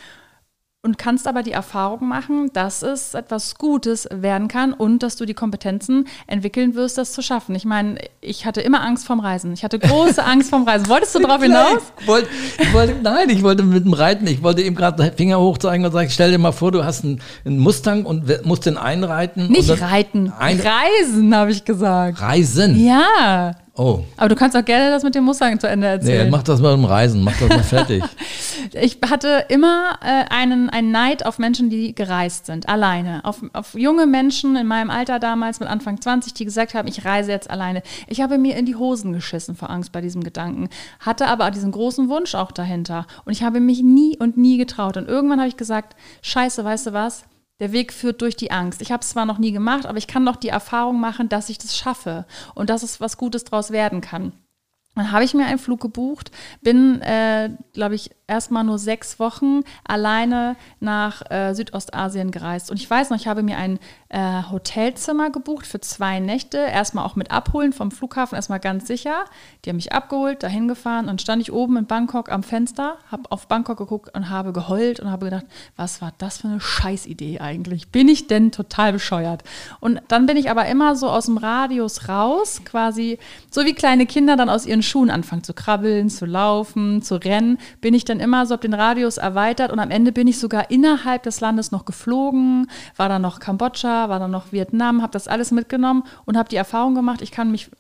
und 0.85 0.99
kannst 0.99 1.26
aber 1.26 1.43
die 1.43 1.53
Erfahrung 1.53 2.07
machen, 2.07 2.50
dass 2.53 2.83
es 2.83 3.14
etwas 3.14 3.57
Gutes 3.57 4.07
werden 4.12 4.49
kann 4.49 4.73
und 4.73 5.03
dass 5.03 5.17
du 5.17 5.25
die 5.25 5.35
Kompetenzen 5.35 6.07
entwickeln 6.26 6.75
wirst, 6.75 6.99
das 6.99 7.12
zu 7.12 7.23
schaffen. 7.23 7.55
Ich 7.55 7.64
meine, 7.64 7.97
ich 8.21 8.45
hatte 8.47 8.61
immer 8.61 8.83
Angst 8.83 9.07
vorm 9.07 9.19
Reisen. 9.21 9.53
Ich 9.55 9.64
hatte 9.64 9.79
große 9.79 10.23
Angst 10.25 10.50
vorm 10.50 10.64
Reisen. 10.64 10.88
Wolltest 10.88 11.14
du 11.14 11.21
darauf 11.21 11.43
hinaus? 11.43 11.79
Ich 12.00 12.07
wollte, 12.07 12.29
ich 12.61 12.73
wollte, 12.75 12.95
nein, 13.03 13.31
ich 13.31 13.43
wollte 13.43 13.62
mit 13.62 13.85
dem 13.85 13.95
Reiten, 13.95 14.26
ich 14.26 14.43
wollte 14.43 14.62
eben 14.62 14.76
gerade 14.76 15.03
den 15.03 15.17
Finger 15.17 15.41
hoch 15.41 15.59
zeigen 15.59 15.85
und 15.85 15.93
sagen, 15.93 16.11
stell 16.11 16.31
dir 16.31 16.38
mal 16.38 16.53
vor, 16.53 16.71
du 16.71 16.85
hast 16.85 17.03
einen, 17.05 17.21
einen 17.45 17.59
Mustang 17.59 18.05
und 18.05 18.45
musst 18.45 18.67
den 18.67 18.76
einreiten. 18.76 19.50
Nicht 19.50 19.71
reiten, 19.81 20.33
Ein- 20.38 20.61
reisen, 20.61 21.35
habe 21.35 21.50
ich 21.50 21.64
gesagt. 21.64 22.21
Reisen. 22.21 22.79
Ja, 22.85 23.53
Oh, 23.76 24.04
aber 24.16 24.28
du 24.28 24.37
kannst 24.37 24.57
auch 24.57 24.64
gerne 24.64 24.90
das 24.90 25.02
mit 25.02 25.16
dem 25.16 25.25
Mustang 25.25 25.59
zu 25.59 25.66
Ende 25.66 25.88
nee, 25.88 25.93
erzählen. 25.95 26.31
mach 26.31 26.45
das 26.45 26.61
mal 26.61 26.75
im 26.75 26.85
Reisen, 26.85 27.23
mach 27.25 27.37
das 27.38 27.49
mal 27.49 27.62
fertig. 27.62 28.04
Ich 28.81 28.99
hatte 29.09 29.45
immer 29.50 29.99
äh, 30.02 30.25
einen, 30.31 30.69
einen 30.71 30.90
Neid 30.90 31.26
auf 31.26 31.38
Menschen, 31.38 31.71
die 31.71 31.95
gereist 31.95 32.47
sind, 32.47 32.69
alleine. 32.69 33.25
Auf, 33.25 33.43
auf 33.52 33.75
junge 33.75 34.07
Menschen 34.07 34.57
in 34.57 34.66
meinem 34.66 34.90
Alter 34.90 35.21
damals, 35.21 35.61
mit 35.61 35.69
Anfang 35.69 36.00
20, 36.00 36.35
die 36.35 36.45
gesagt 36.45 36.75
haben, 36.75 36.88
ich 36.88 37.04
reise 37.04 37.31
jetzt 37.31 37.50
alleine. 37.50 37.83
Ich 38.09 38.21
habe 38.21 38.38
mir 38.38 38.57
in 38.57 38.66
die 38.66 38.75
Hosen 38.75 39.12
geschissen 39.12 39.54
vor 39.54 39.71
Angst 39.71 39.93
bei 39.93 40.00
diesem 40.00 40.25
Gedanken. 40.25 40.71
Hatte 40.99 41.26
aber 41.26 41.50
diesen 41.52 41.71
großen 41.71 42.09
Wunsch 42.09 42.35
auch 42.35 42.50
dahinter. 42.50 43.07
Und 43.25 43.33
ich 43.33 43.45
habe 43.45 43.61
mich 43.61 43.83
nie 43.83 44.16
und 44.19 44.37
nie 44.37 44.57
getraut. 44.57 44.97
Und 44.97 45.09
irgendwann 45.09 45.38
habe 45.38 45.49
ich 45.49 45.57
gesagt, 45.57 45.95
scheiße, 46.23 46.64
weißt 46.64 46.88
du 46.88 46.93
was? 46.95 47.25
Der 47.61 47.73
Weg 47.73 47.92
führt 47.92 48.20
durch 48.20 48.37
die 48.37 48.50
Angst. 48.50 48.82
Ich 48.82 48.90
habe 48.90 49.02
es 49.02 49.11
zwar 49.11 49.26
noch 49.26 49.38
nie 49.38 49.52
gemacht, 49.52 49.87
aber 49.87 49.99
ich 49.99 50.06
kann 50.06 50.26
doch 50.26 50.37
die 50.37 50.49
Erfahrung 50.49 51.00
machen, 51.00 51.28
dass 51.28 51.49
ich 51.49 51.58
das 51.58 51.76
schaffe 51.76 52.26
und 52.55 52.68
dass 52.68 52.83
es 52.83 53.00
was 53.00 53.16
Gutes 53.16 53.44
draus 53.44 53.70
werden 53.70 54.00
kann. 54.00 54.33
Dann 54.96 55.11
habe 55.11 55.24
ich 55.24 55.35
mir 55.35 55.46
einen 55.46 55.59
Flug 55.59 55.81
gebucht, 55.81 56.31
bin, 56.61 57.00
äh, 57.02 57.50
glaube 57.72 57.96
ich, 57.96 58.11
erstmal 58.26 58.64
nur 58.64 58.78
sechs 58.78 59.18
Wochen 59.18 59.60
alleine 59.84 60.56
nach 60.80 61.30
äh, 61.30 61.52
Südostasien 61.54 62.30
gereist. 62.30 62.70
Und 62.70 62.78
ich 62.80 62.88
weiß 62.88 63.10
noch, 63.10 63.18
ich 63.18 63.26
habe 63.26 63.42
mir 63.42 63.58
ein 63.58 63.78
äh, 64.08 64.42
Hotelzimmer 64.50 65.30
gebucht 65.30 65.66
für 65.66 65.80
zwei 65.80 66.20
Nächte. 66.20 66.56
Erstmal 66.56 67.04
auch 67.04 67.16
mit 67.16 67.30
Abholen 67.30 67.74
vom 67.74 67.90
Flughafen, 67.90 68.37
erstmal 68.37 68.60
ganz 68.60 68.87
sicher. 68.87 69.26
Die 69.64 69.70
haben 69.70 69.76
mich 69.76 69.92
abgeholt, 69.92 70.42
dahin 70.42 70.68
gefahren. 70.68 71.08
Und 71.08 71.20
stand 71.20 71.42
ich 71.42 71.52
oben 71.52 71.76
in 71.76 71.87
Bangkok 71.87 72.32
am 72.32 72.42
Fenster, 72.42 72.96
habe 73.10 73.30
auf 73.30 73.46
Bangkok 73.46 73.76
geguckt 73.76 74.14
und 74.14 74.30
habe 74.30 74.54
geheult 74.54 75.00
und 75.00 75.10
habe 75.10 75.26
gedacht, 75.26 75.46
was 75.76 76.00
war 76.00 76.12
das 76.16 76.38
für 76.38 76.48
eine 76.48 76.60
Scheißidee 76.60 77.40
eigentlich? 77.40 77.88
Bin 77.88 78.08
ich 78.08 78.26
denn 78.26 78.52
total 78.52 78.94
bescheuert? 78.94 79.42
Und 79.80 80.00
dann 80.08 80.24
bin 80.24 80.38
ich 80.38 80.50
aber 80.50 80.66
immer 80.66 80.96
so 80.96 81.10
aus 81.10 81.26
dem 81.26 81.37
Radius 81.37 82.08
raus, 82.08 82.62
quasi 82.64 83.18
so 83.50 83.66
wie 83.66 83.74
kleine 83.74 84.06
Kinder 84.06 84.37
dann 84.37 84.48
aus 84.48 84.64
ihren 84.64 84.82
Schuhen 84.82 85.10
anfangen 85.10 85.44
zu 85.44 85.52
krabbeln, 85.52 86.08
zu 86.08 86.24
laufen, 86.24 87.02
zu 87.02 87.16
rennen, 87.16 87.58
bin 87.82 87.92
ich 87.92 88.04
dann 88.04 88.13
immer 88.20 88.46
so, 88.46 88.53
habe 88.53 88.62
den 88.62 88.74
Radius 88.74 89.16
erweitert 89.16 89.72
und 89.72 89.79
am 89.81 89.90
Ende 89.90 90.12
bin 90.12 90.27
ich 90.27 90.38
sogar 90.38 90.70
innerhalb 90.70 91.22
des 91.24 91.40
Landes 91.40 91.70
noch 91.70 91.85
geflogen, 91.85 92.70
war 92.96 93.09
dann 93.09 93.22
noch 93.22 93.40
Kambodscha, 93.40 94.09
war 94.09 94.18
dann 94.18 94.31
noch 94.31 94.53
Vietnam, 94.53 95.03
habe 95.03 95.12
das 95.12 95.29
alles 95.29 95.50
mitgenommen 95.50 96.05
und 96.24 96.37
habe 96.37 96.48
die 96.48 96.57
Erfahrung 96.57 96.94
gemacht, 96.94 97.22
ich 97.22 97.31
kann 97.31 97.50
mich, 97.50 97.70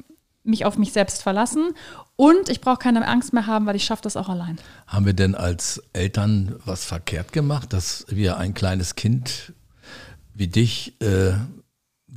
mich 0.42 0.64
auf 0.64 0.78
mich 0.78 0.92
selbst 0.92 1.22
verlassen 1.22 1.70
und 2.16 2.48
ich 2.48 2.60
brauche 2.60 2.78
keine 2.78 3.06
Angst 3.06 3.32
mehr 3.32 3.46
haben, 3.46 3.66
weil 3.66 3.76
ich 3.76 3.84
schaffe 3.84 4.02
das 4.02 4.16
auch 4.16 4.28
allein. 4.28 4.58
Haben 4.86 5.06
wir 5.06 5.14
denn 5.14 5.34
als 5.34 5.82
Eltern 5.92 6.56
was 6.64 6.84
verkehrt 6.84 7.32
gemacht, 7.32 7.72
dass 7.72 8.06
wir 8.08 8.36
ein 8.38 8.54
kleines 8.54 8.94
Kind 8.94 9.52
wie 10.34 10.48
dich 10.48 11.00
äh, 11.00 11.32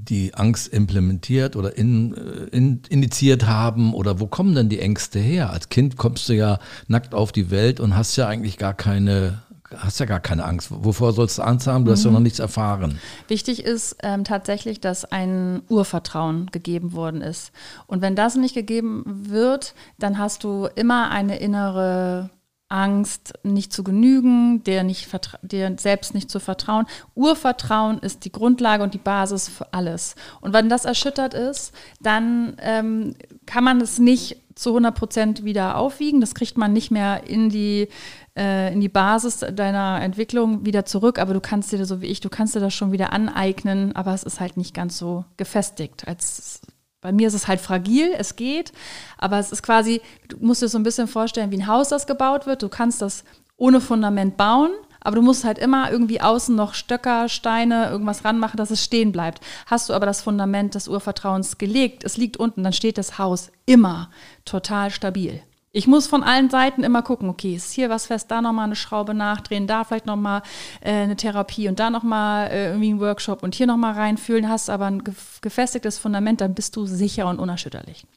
die 0.09 0.33
Angst 0.33 0.67
implementiert 0.67 1.55
oder 1.55 1.77
in, 1.77 2.13
äh, 2.15 2.55
in, 2.55 2.81
initiiert 2.89 3.45
haben? 3.47 3.93
Oder 3.93 4.19
wo 4.19 4.27
kommen 4.27 4.55
denn 4.55 4.69
die 4.69 4.79
Ängste 4.79 5.19
her? 5.19 5.49
Als 5.49 5.69
Kind 5.69 5.97
kommst 5.97 6.29
du 6.29 6.33
ja 6.33 6.59
nackt 6.87 7.13
auf 7.13 7.31
die 7.31 7.51
Welt 7.51 7.79
und 7.79 7.95
hast 7.95 8.15
ja 8.15 8.27
eigentlich 8.27 8.57
gar 8.57 8.73
keine, 8.73 9.41
hast 9.75 9.99
ja 9.99 10.05
gar 10.05 10.19
keine 10.19 10.45
Angst. 10.45 10.69
Wovor 10.71 11.13
sollst 11.13 11.37
du 11.37 11.43
Angst 11.43 11.67
haben? 11.67 11.85
Du 11.85 11.91
hast 11.91 12.05
ja 12.05 12.11
noch 12.11 12.19
nichts 12.19 12.39
erfahren. 12.39 12.99
Wichtig 13.27 13.63
ist 13.63 13.97
ähm, 14.03 14.23
tatsächlich, 14.23 14.79
dass 14.79 15.05
ein 15.05 15.61
Urvertrauen 15.69 16.47
gegeben 16.51 16.93
worden 16.93 17.21
ist. 17.21 17.51
Und 17.85 18.01
wenn 18.01 18.15
das 18.15 18.35
nicht 18.35 18.55
gegeben 18.55 19.03
wird, 19.05 19.73
dann 19.99 20.17
hast 20.17 20.43
du 20.43 20.67
immer 20.75 21.09
eine 21.11 21.39
innere 21.39 22.29
Angst, 22.69 23.33
nicht 23.43 23.71
zu 23.71 23.83
genügen, 23.83 24.63
dir, 24.63 24.83
nicht 24.83 25.09
dir 25.41 25.75
selbst 25.79 26.13
nicht 26.13 26.29
zu 26.29 26.39
vertrauen. 26.39 26.85
Urvertrauen 27.15 27.99
ist 27.99 28.25
die 28.25 28.31
Grundlage 28.31 28.83
und 28.83 28.93
die 28.93 28.99
Basis 28.99 29.47
für 29.47 29.73
alles. 29.73 30.15
Und 30.41 30.53
wenn 30.53 30.69
das 30.69 30.85
erschüttert 30.85 31.33
ist, 31.33 31.73
dann 32.01 32.57
ähm, 32.59 33.15
kann 33.45 33.63
man 33.63 33.79
es 33.79 33.99
nicht 33.99 34.37
zu 34.57 34.69
100 34.71 34.95
Prozent 34.95 35.43
wieder 35.43 35.77
aufwiegen. 35.77 36.19
Das 36.19 36.35
kriegt 36.35 36.57
man 36.57 36.73
nicht 36.73 36.91
mehr 36.91 37.23
in 37.27 37.49
die, 37.49 37.87
äh, 38.35 38.73
in 38.73 38.81
die 38.81 38.89
Basis 38.89 39.39
deiner 39.39 40.01
Entwicklung 40.01 40.65
wieder 40.65 40.83
zurück. 40.83 41.19
Aber 41.19 41.33
du 41.33 41.39
kannst 41.39 41.71
dir, 41.71 41.85
so 41.85 42.01
wie 42.01 42.07
ich, 42.07 42.19
du 42.19 42.29
kannst 42.29 42.55
dir 42.55 42.59
das 42.59 42.73
schon 42.73 42.91
wieder 42.91 43.13
aneignen. 43.13 43.95
Aber 43.95 44.13
es 44.13 44.23
ist 44.23 44.39
halt 44.39 44.57
nicht 44.57 44.73
ganz 44.73 44.97
so 44.97 45.25
gefestigt. 45.37 46.07
Als, 46.07 46.56
bei 47.01 47.11
mir 47.11 47.27
ist 47.27 47.33
es 47.33 47.47
halt 47.47 47.61
fragil, 47.61 48.11
es 48.17 48.35
geht. 48.35 48.71
Aber 49.17 49.39
es 49.39 49.51
ist 49.51 49.63
quasi, 49.63 50.01
du 50.27 50.37
musst 50.39 50.61
dir 50.61 50.67
so 50.67 50.77
ein 50.77 50.83
bisschen 50.83 51.07
vorstellen, 51.07 51.51
wie 51.51 51.57
ein 51.57 51.67
Haus, 51.67 51.89
das 51.89 52.07
gebaut 52.07 52.45
wird. 52.45 52.63
Du 52.63 52.69
kannst 52.69 53.01
das 53.01 53.23
ohne 53.55 53.81
Fundament 53.81 54.37
bauen. 54.37 54.71
Aber 54.99 55.15
du 55.15 55.21
musst 55.21 55.45
halt 55.45 55.57
immer 55.57 55.89
irgendwie 55.91 56.19
außen 56.19 56.53
noch 56.55 56.73
Stöcker, 56.73 57.29
Steine, 57.29 57.89
irgendwas 57.89 58.25
ranmachen, 58.25 58.57
dass 58.57 58.71
es 58.71 58.83
stehen 58.83 59.11
bleibt. 59.11 59.39
Hast 59.65 59.87
du 59.87 59.93
aber 59.93 60.05
das 60.05 60.21
Fundament 60.21 60.75
des 60.75 60.89
Urvertrauens 60.89 61.57
gelegt, 61.57 62.03
es 62.03 62.17
liegt 62.17 62.35
unten, 62.35 62.63
dann 62.63 62.73
steht 62.73 62.97
das 62.97 63.17
Haus 63.17 63.51
immer 63.65 64.09
total 64.43 64.89
stabil. 64.89 65.41
Ich 65.77 65.85
muss 65.85 66.07
von 66.07 66.23
allen 66.23 66.49
Seiten 66.49 66.83
immer 66.83 67.03
gucken, 67.03 67.29
okay, 67.29 67.53
ist 67.53 67.71
hier 67.71 67.91
was 67.91 68.07
fest, 68.07 68.31
da 68.31 68.41
nochmal 68.41 68.65
eine 68.65 68.75
Schraube 68.75 69.13
nachdrehen, 69.13 69.67
da 69.67 69.83
vielleicht 69.83 70.07
nochmal 70.07 70.41
äh, 70.81 70.89
eine 70.91 71.15
Therapie 71.15 71.67
und 71.67 71.77
da 71.79 71.91
nochmal 71.91 72.47
äh, 72.49 72.69
irgendwie 72.69 72.93
ein 72.93 72.99
Workshop 72.99 73.43
und 73.43 73.53
hier 73.53 73.67
nochmal 73.67 73.93
reinfühlen. 73.93 74.49
Hast 74.49 74.71
aber 74.71 74.87
ein 74.87 75.03
gef- 75.03 75.39
gefestigtes 75.41 75.99
Fundament, 75.99 76.41
dann 76.41 76.55
bist 76.55 76.75
du 76.75 76.87
sicher 76.87 77.29
und 77.29 77.37
unerschütterlich. 77.37 78.07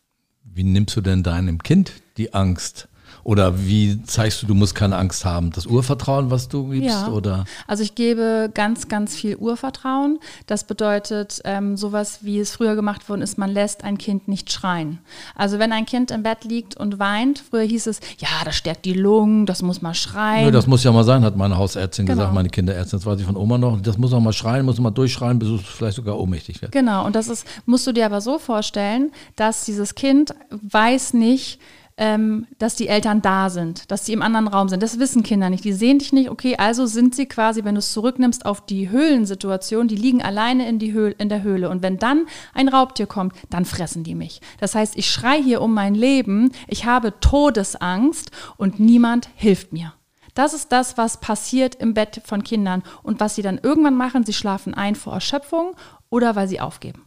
Wie 0.43 0.65
nimmst 0.65 0.97
du 0.97 1.03
denn 1.03 1.23
deinem 1.23 1.63
Kind 1.63 1.93
die 2.17 2.33
Angst? 2.33 2.89
Oder 3.25 3.65
wie 3.67 4.03
zeigst 4.05 4.43
du, 4.43 4.47
du 4.47 4.55
musst 4.55 4.75
keine 4.75 4.97
Angst 4.97 5.25
haben? 5.25 5.51
Das 5.51 5.67
Urvertrauen, 5.67 6.31
was 6.31 6.49
du 6.49 6.69
gibst? 6.69 6.89
Ja. 6.89 7.09
Oder? 7.09 7.45
Also 7.67 7.83
ich 7.83 7.95
gebe 7.95 8.51
ganz, 8.53 8.89
ganz 8.89 9.15
viel 9.15 9.37
Urvertrauen. 9.37 10.19
Das 10.47 10.65
bedeutet 10.65 11.41
ähm, 11.45 11.77
sowas, 11.77 12.21
wie 12.23 12.39
es 12.39 12.53
früher 12.53 12.75
gemacht 12.75 13.09
worden 13.09 13.23
ist, 13.23 13.39
man 13.39 13.51
lässt 13.51 13.85
ein 13.85 13.99
Kind 13.99 14.29
nicht 14.29 14.53
schreien. 14.53 14.99
Also 15.35 15.59
wenn 15.59 15.73
ein 15.73 15.87
Kind 15.87 16.11
im 16.11 16.23
Bett 16.23 16.45
liegt 16.45 16.77
und 16.77 16.99
weint, 16.99 17.43
früher 17.51 17.63
hieß 17.63 17.87
es, 17.87 18.01
ja, 18.19 18.29
das 18.45 18.57
stärkt 18.57 18.85
die 18.85 18.95
Lungen, 18.95 19.47
das 19.47 19.63
muss 19.63 19.83
mal 19.83 19.95
schreien. 19.95 20.47
Nö, 20.47 20.51
das 20.51 20.67
muss 20.67 20.85
ja 20.85 20.93
mal 20.93 21.05
sein, 21.05 21.25
hat 21.25 21.37
meine 21.37 21.57
Hausärztin 21.57 22.07
Genau. 22.07 22.19
gesagt, 22.19 22.35
meine 22.35 22.49
Kinderärztin, 22.49 22.99
das 22.99 23.07
weiß 23.07 23.21
ich 23.21 23.27
von 23.27 23.37
Oma 23.37 23.59
noch. 23.59 23.81
Das 23.81 23.99
muss 23.99 24.13
auch 24.13 24.21
mal 24.21 24.33
schreien, 24.33 24.65
muss 24.65 24.79
mal 24.81 24.91
durchschreien, 24.91 25.39
bis 25.39 25.49
es 25.49 25.61
vielleicht 25.63 25.97
sogar 25.97 26.19
ohnmächtig 26.19 26.61
wird. 26.63 26.73
Genau, 26.73 27.05
und 27.07 27.15
das 27.15 27.29
ist, 27.29 27.47
musst 27.67 27.87
du 27.87 27.93
dir 27.93 28.07
aber 28.07 28.21
so 28.21 28.39
vorstellen, 28.39 29.13
dass 29.37 29.65
dieses 29.65 29.95
Kind 29.95 30.35
weiß 30.51 31.15
nicht, 31.15 31.61
ähm, 32.01 32.47
dass 32.59 32.77
die 32.77 32.89
Eltern 32.89 33.21
da 33.21 33.51
sind, 33.51 33.91
dass 33.91 34.07
sie 34.07 34.15
im 34.15 34.23
anderen 34.23 34.49
Raum 34.49 34.71
sind. 34.71 34.83
Das 34.83 34.99
wissen 34.99 35.23
Kinder 35.23 35.51
nicht. 35.51 35.65
Die 35.65 35.75
sehen 35.75 35.99
dich 35.99 36.15
nicht. 36.15 36.31
Okay, 36.31 36.57
also 36.57 36.87
sind 36.87 37.15
sie 37.15 37.27
quasi, 37.27 37.63
wenn 37.63 37.75
du 37.75 37.81
es 37.81 37.93
zurücknimmst 37.93 38.47
auf 38.47 38.65
die 38.65 38.89
Höhlensituation, 38.89 39.87
die 39.87 39.97
liegen 39.97 40.23
alleine 40.23 40.67
in, 40.67 40.79
die 40.79 40.95
Höhl 40.95 41.15
in 41.19 41.29
der 41.29 41.43
Höhle. 41.43 41.69
Und 41.69 41.83
wenn 41.83 41.99
dann 41.99 42.27
ein 42.55 42.69
Raubtier 42.69 43.07
kommt, 43.07 43.35
dann 43.51 43.67
fressen 43.67 44.03
die 44.03 44.15
mich. 44.15 44.41
Das 44.59 44.75
heißt, 44.75 44.97
ich 44.97 45.11
schrei 45.11 45.43
hier 45.43 45.61
um 45.61 45.75
mein 45.75 45.95
Leben, 45.95 46.53
ich 46.69 46.87
habe 46.87 47.21
Todesangst 47.21 48.31
und 48.57 48.81
niemand 48.81 49.29
hilft 49.35 49.75
mir. 49.75 49.93
Das 50.33 50.55
ist 50.55 50.73
das, 50.73 50.97
was 50.97 51.21
passiert 51.21 51.75
im 51.75 51.93
Bett 51.93 52.23
von 52.25 52.43
Kindern. 52.43 52.83
Und 53.03 53.21
was 53.21 53.35
sie 53.35 53.43
dann 53.43 53.61
irgendwann 53.63 53.97
machen, 53.97 54.25
sie 54.25 54.33
schlafen 54.33 54.73
ein 54.73 54.95
vor 54.95 55.13
Erschöpfung 55.13 55.77
oder 56.09 56.35
weil 56.35 56.49
sie 56.49 56.61
aufgeben. 56.61 57.05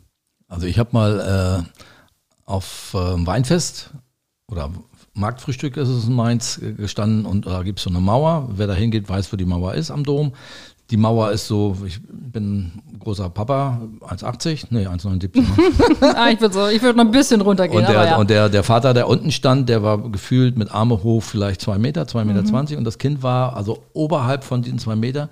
Also 0.47 0.67
ich 0.67 0.77
habe 0.77 0.89
mal 0.91 1.65
äh, 1.65 1.81
auf 2.45 2.93
äh, 2.93 3.25
Weinfest 3.25 3.89
oder 4.53 4.69
Marktfrühstück 5.15 5.77
ist 5.77 5.89
es 5.89 6.07
in 6.07 6.13
Mainz 6.15 6.59
gestanden 6.77 7.25
und 7.25 7.45
da 7.45 7.61
gibt 7.63 7.79
es 7.79 7.83
so 7.83 7.89
eine 7.89 7.99
Mauer. 7.99 8.49
Wer 8.55 8.67
da 8.67 8.73
hingeht, 8.73 9.07
weiß, 9.09 9.31
wo 9.31 9.37
die 9.37 9.45
Mauer 9.45 9.73
ist 9.75 9.91
am 9.91 10.03
Dom. 10.03 10.33
Die 10.89 10.97
Mauer 10.97 11.31
ist 11.31 11.47
so, 11.47 11.77
ich 11.85 11.99
bin 12.09 12.71
großer 12.99 13.29
Papa, 13.29 13.81
1,80, 14.01 14.65
nee, 14.71 14.85
1,79. 14.87 15.41
ah, 16.15 16.29
ich 16.29 16.41
würde 16.41 16.53
so, 16.53 16.67
ich 16.67 16.81
würd 16.81 16.95
noch 16.97 17.05
ein 17.05 17.11
bisschen 17.11 17.41
runtergehen, 17.41 17.79
Und, 17.79 17.89
der, 17.89 18.05
ja. 18.05 18.17
und 18.17 18.29
der, 18.29 18.49
der 18.49 18.63
Vater, 18.63 18.93
der 18.93 19.07
unten 19.07 19.31
stand, 19.31 19.69
der 19.69 19.81
war 19.81 19.97
gefühlt 20.11 20.57
mit 20.57 20.71
Arme 20.71 21.01
hoch, 21.03 21.23
vielleicht 21.23 21.61
zwei 21.61 21.77
Meter, 21.77 22.07
zwei 22.07 22.25
Meter 22.25 22.41
Mhm. 22.41 22.47
zwanzig. 22.47 22.77
Und 22.77 22.83
das 22.83 22.97
Kind 22.97 23.23
war 23.23 23.55
also 23.55 23.81
oberhalb 23.93 24.43
von 24.43 24.61
diesen 24.61 24.77
zwei 24.79 24.95
Meter. 24.95 25.29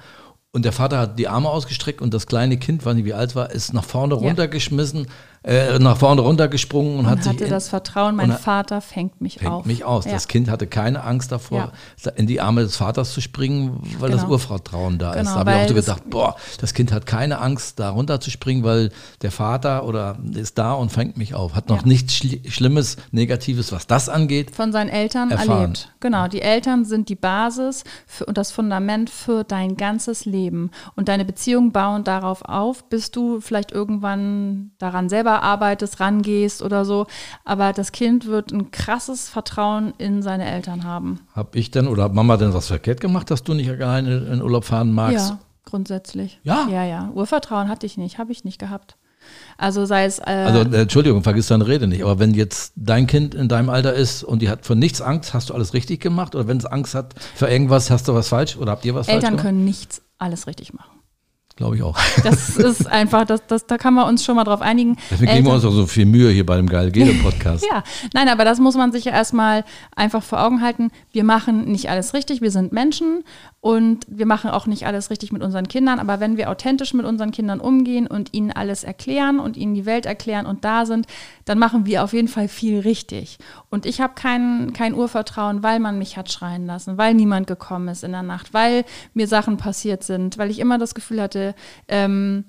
Und 0.53 0.65
der 0.65 0.71
Vater 0.73 0.99
hat 0.99 1.19
die 1.19 1.27
Arme 1.27 1.49
ausgestreckt 1.49 2.01
und 2.01 2.13
das 2.13 2.27
kleine 2.27 2.57
Kind, 2.57 2.85
weiß 2.85 2.95
nicht 2.95 3.05
wie 3.05 3.13
alt 3.13 3.35
war, 3.35 3.51
ist 3.51 3.73
nach 3.73 3.83
vorne 3.85 4.15
Ja. 4.15 4.21
runtergeschmissen, 4.21 5.07
äh, 5.43 5.79
nach 5.79 5.97
vorne 5.97 6.21
runtergesprungen 6.21 6.99
und, 6.99 7.05
hat 7.07 7.17
und 7.17 7.23
sich 7.23 7.33
hatte 7.33 7.47
das 7.47 7.67
Vertrauen, 7.69 8.15
mein 8.15 8.31
hat- 8.33 8.41
Vater 8.41 8.79
fängt 8.81 9.21
mich 9.21 9.39
fängt 9.39 9.51
auf. 9.51 9.65
mich 9.65 9.83
aus. 9.83 10.05
Ja. 10.05 10.11
Das 10.11 10.27
Kind 10.27 10.49
hatte 10.49 10.67
keine 10.67 11.03
Angst 11.03 11.31
davor, 11.31 11.71
in 12.15 12.27
die 12.27 12.39
Arme 12.41 12.61
des 12.61 12.75
Vaters 12.77 13.11
zu 13.13 13.21
springen, 13.21 13.81
weil 13.99 14.11
das 14.11 14.21
Genau. 14.21 14.33
Urvertrauen 14.33 14.99
da 14.99 15.13
ist. 15.13 15.19
Genau, 15.19 15.33
Da 15.33 15.39
habe 15.39 15.51
ich 15.51 15.57
auch 15.57 15.67
so 15.69 15.73
das- 15.73 15.85
gedacht, 15.85 16.09
boah, 16.11 16.35
das 16.59 16.73
Kind 16.75 16.91
hat 16.91 17.05
keine 17.07 17.39
Angst, 17.39 17.79
da 17.79 17.89
runterzuspringen, 17.89 18.63
weil 18.63 18.91
der 19.23 19.31
Vater 19.31 19.85
oder 19.85 20.17
ist 20.35 20.57
da 20.59 20.73
und 20.73 20.91
fängt 20.91 21.17
mich 21.17 21.33
auf. 21.33 21.55
Hat 21.55 21.69
noch 21.69 21.81
Ja. 21.81 21.87
nichts 21.87 22.13
Schli 22.15 22.41
Schlimmes, 22.49 22.97
Negatives, 23.11 23.71
was 23.71 23.87
das 23.87 24.09
angeht. 24.09 24.55
von 24.55 24.71
seinen 24.71 24.89
Eltern 24.89 25.31
Erfahren. 25.31 25.49
erlebt. 25.61 25.91
Genau, 26.01 26.27
die 26.27 26.41
Eltern 26.41 26.85
sind 26.85 27.09
die 27.09 27.15
Basis 27.15 27.83
für, 28.05 28.25
und 28.25 28.37
das 28.37 28.51
Fundament 28.51 29.09
für 29.09 29.43
dein 29.43 29.75
ganzes 29.75 30.25
Leben. 30.25 30.69
Und 30.95 31.07
deine 31.07 31.25
Beziehungen 31.25 31.71
bauen 31.71 32.03
darauf 32.03 32.43
auf, 32.43 32.83
bis 32.89 33.09
du 33.11 33.39
vielleicht 33.41 33.71
irgendwann 33.71 34.71
daran 34.77 35.09
selber 35.09 35.30
arbeitest, 35.39 35.99
rangehst 35.99 36.61
oder 36.61 36.85
so. 36.85 37.07
Aber 37.45 37.73
das 37.73 37.91
Kind 37.91 38.25
wird 38.27 38.51
ein 38.51 38.71
krasses 38.71 39.29
Vertrauen 39.29 39.93
in 39.97 40.21
seine 40.21 40.45
Eltern 40.49 40.83
haben. 40.83 41.19
Hab 41.35 41.55
ich 41.55 41.71
denn 41.71 41.87
oder 41.87 42.03
hat 42.03 42.13
Mama 42.13 42.37
denn 42.37 42.53
was 42.53 42.67
verkehrt 42.67 43.01
gemacht, 43.01 43.31
dass 43.31 43.43
du 43.43 43.53
nicht 43.53 43.69
alleine 43.69 44.17
in 44.17 44.41
Urlaub 44.41 44.65
fahren 44.65 44.91
magst? 44.91 45.29
Ja, 45.29 45.39
grundsätzlich. 45.65 46.39
Ja? 46.43 46.67
Ja, 46.69 46.83
ja. 46.83 47.09
Urvertrauen 47.13 47.69
hatte 47.69 47.85
ich 47.85 47.97
nicht, 47.97 48.17
habe 48.17 48.31
ich 48.31 48.43
nicht 48.43 48.59
gehabt. 48.59 48.97
Also 49.57 49.85
sei 49.85 50.05
es. 50.05 50.19
Äh, 50.19 50.23
Also 50.23 50.59
äh, 50.71 50.81
Entschuldigung, 50.81 51.21
vergiss 51.23 51.47
deine 51.47 51.67
Rede 51.67 51.87
nicht, 51.87 52.01
aber 52.03 52.17
wenn 52.19 52.33
jetzt 52.33 52.73
dein 52.75 53.05
Kind 53.07 53.35
in 53.35 53.47
deinem 53.47 53.69
Alter 53.69 53.93
ist 53.93 54.23
und 54.23 54.41
die 54.41 54.49
hat 54.49 54.65
vor 54.65 54.75
nichts 54.75 55.01
Angst, 55.01 55.33
hast 55.33 55.49
du 55.49 55.53
alles 55.53 55.73
richtig 55.73 56.01
gemacht? 56.01 56.33
Oder 56.35 56.47
wenn 56.47 56.57
es 56.57 56.65
Angst 56.65 56.95
hat 56.95 57.13
für 57.35 57.47
irgendwas, 57.47 57.91
hast 57.91 58.07
du 58.07 58.15
was 58.15 58.29
falsch 58.29 58.57
oder 58.57 58.71
habt 58.71 58.83
ihr 58.85 58.95
was 58.95 59.05
falsch 59.05 59.15
Eltern 59.17 59.31
gemacht? 59.33 59.45
können 59.45 59.63
nichts 59.65 60.01
alles 60.17 60.47
richtig 60.47 60.73
machen. 60.73 61.00
Glaube 61.55 61.75
ich 61.75 61.83
auch. 61.83 61.97
Das 62.23 62.55
ist 62.55 62.87
einfach, 62.87 63.25
das, 63.25 63.45
das, 63.47 63.65
da 63.65 63.77
kann 63.77 63.93
man 63.93 64.07
uns 64.07 64.23
schon 64.23 64.35
mal 64.35 64.43
drauf 64.43 64.61
einigen. 64.61 64.97
Deswegen 65.09 65.33
geben 65.33 65.47
wir 65.47 65.53
uns 65.53 65.65
auch 65.65 65.71
so 65.71 65.85
viel 65.85 66.05
Mühe 66.05 66.29
hier 66.31 66.45
bei 66.45 66.57
dem 66.57 66.67
Geil 66.67 66.91
Gele 66.91 67.13
Podcast. 67.15 67.65
Ja, 67.71 67.83
nein, 68.13 68.27
aber 68.29 68.45
das 68.45 68.59
muss 68.59 68.75
man 68.75 68.91
sich 68.91 69.05
ja 69.05 69.11
erstmal 69.11 69.63
einfach 69.95 70.23
vor 70.23 70.43
Augen 70.43 70.61
halten. 70.61 70.91
Wir 71.11 71.23
machen 71.23 71.65
nicht 71.65 71.89
alles 71.89 72.13
richtig, 72.13 72.41
wir 72.41 72.51
sind 72.51 72.71
Menschen 72.71 73.23
und 73.61 74.07
wir 74.09 74.25
machen 74.25 74.49
auch 74.49 74.65
nicht 74.65 74.87
alles 74.87 75.11
richtig 75.11 75.31
mit 75.31 75.43
unseren 75.43 75.67
Kindern. 75.67 75.99
Aber 75.99 76.19
wenn 76.19 76.35
wir 76.35 76.49
authentisch 76.49 76.95
mit 76.95 77.05
unseren 77.05 77.29
Kindern 77.29 77.59
umgehen 77.59 78.07
und 78.07 78.33
ihnen 78.33 78.51
alles 78.51 78.83
erklären 78.83 79.39
und 79.39 79.55
ihnen 79.55 79.75
die 79.75 79.85
Welt 79.85 80.07
erklären 80.07 80.47
und 80.47 80.65
da 80.65 80.87
sind, 80.87 81.05
dann 81.45 81.59
machen 81.59 81.85
wir 81.85 82.03
auf 82.03 82.11
jeden 82.11 82.27
Fall 82.27 82.47
viel 82.47 82.79
richtig. 82.79 83.37
Und 83.69 83.85
ich 83.85 84.01
habe 84.01 84.13
kein, 84.15 84.73
kein 84.73 84.95
Urvertrauen, 84.95 85.61
weil 85.61 85.79
man 85.79 85.99
mich 85.99 86.17
hat 86.17 86.31
schreien 86.31 86.65
lassen, 86.65 86.97
weil 86.97 87.13
niemand 87.13 87.45
gekommen 87.45 87.87
ist 87.87 88.03
in 88.03 88.13
der 88.13 88.23
Nacht, 88.23 88.51
weil 88.55 88.83
mir 89.13 89.27
Sachen 89.27 89.57
passiert 89.57 90.03
sind, 90.03 90.39
weil 90.39 90.49
ich 90.49 90.57
immer 90.57 90.79
das 90.79 90.95
Gefühl 90.95 91.21
hatte, 91.21 91.53
ähm, 91.87 92.45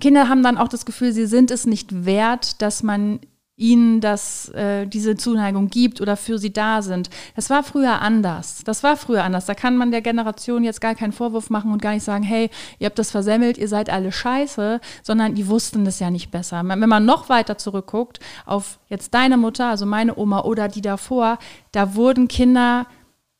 Kinder 0.00 0.28
haben 0.28 0.42
dann 0.42 0.58
auch 0.58 0.66
das 0.66 0.84
Gefühl, 0.84 1.12
sie 1.12 1.26
sind 1.26 1.52
es 1.52 1.64
nicht 1.64 2.04
wert, 2.04 2.60
dass 2.60 2.82
man 2.82 3.20
ihnen 3.56 4.00
das, 4.00 4.48
äh, 4.48 4.86
diese 4.86 5.16
Zuneigung 5.16 5.68
gibt 5.68 6.00
oder 6.00 6.16
für 6.16 6.38
sie 6.38 6.52
da 6.52 6.82
sind. 6.82 7.08
Das 7.36 7.50
war 7.50 7.62
früher 7.62 8.00
anders. 8.00 8.62
Das 8.64 8.82
war 8.82 8.96
früher 8.96 9.22
anders. 9.22 9.46
Da 9.46 9.54
kann 9.54 9.76
man 9.76 9.92
der 9.92 10.02
Generation 10.02 10.64
jetzt 10.64 10.80
gar 10.80 10.96
keinen 10.96 11.12
Vorwurf 11.12 11.50
machen 11.50 11.70
und 11.72 11.80
gar 11.80 11.92
nicht 11.92 12.02
sagen, 12.02 12.24
hey, 12.24 12.50
ihr 12.80 12.86
habt 12.86 12.98
das 12.98 13.12
versemmelt, 13.12 13.56
ihr 13.56 13.68
seid 13.68 13.90
alle 13.90 14.10
scheiße, 14.10 14.80
sondern 15.02 15.36
die 15.36 15.46
wussten 15.46 15.84
das 15.84 16.00
ja 16.00 16.10
nicht 16.10 16.32
besser. 16.32 16.62
Wenn 16.64 16.88
man 16.88 17.04
noch 17.04 17.28
weiter 17.28 17.56
zurückguckt 17.56 18.18
auf 18.44 18.80
jetzt 18.88 19.14
deine 19.14 19.36
Mutter, 19.36 19.68
also 19.68 19.86
meine 19.86 20.16
Oma 20.18 20.40
oder 20.40 20.66
die 20.66 20.82
davor, 20.82 21.38
da 21.70 21.94
wurden 21.94 22.26
Kinder 22.26 22.86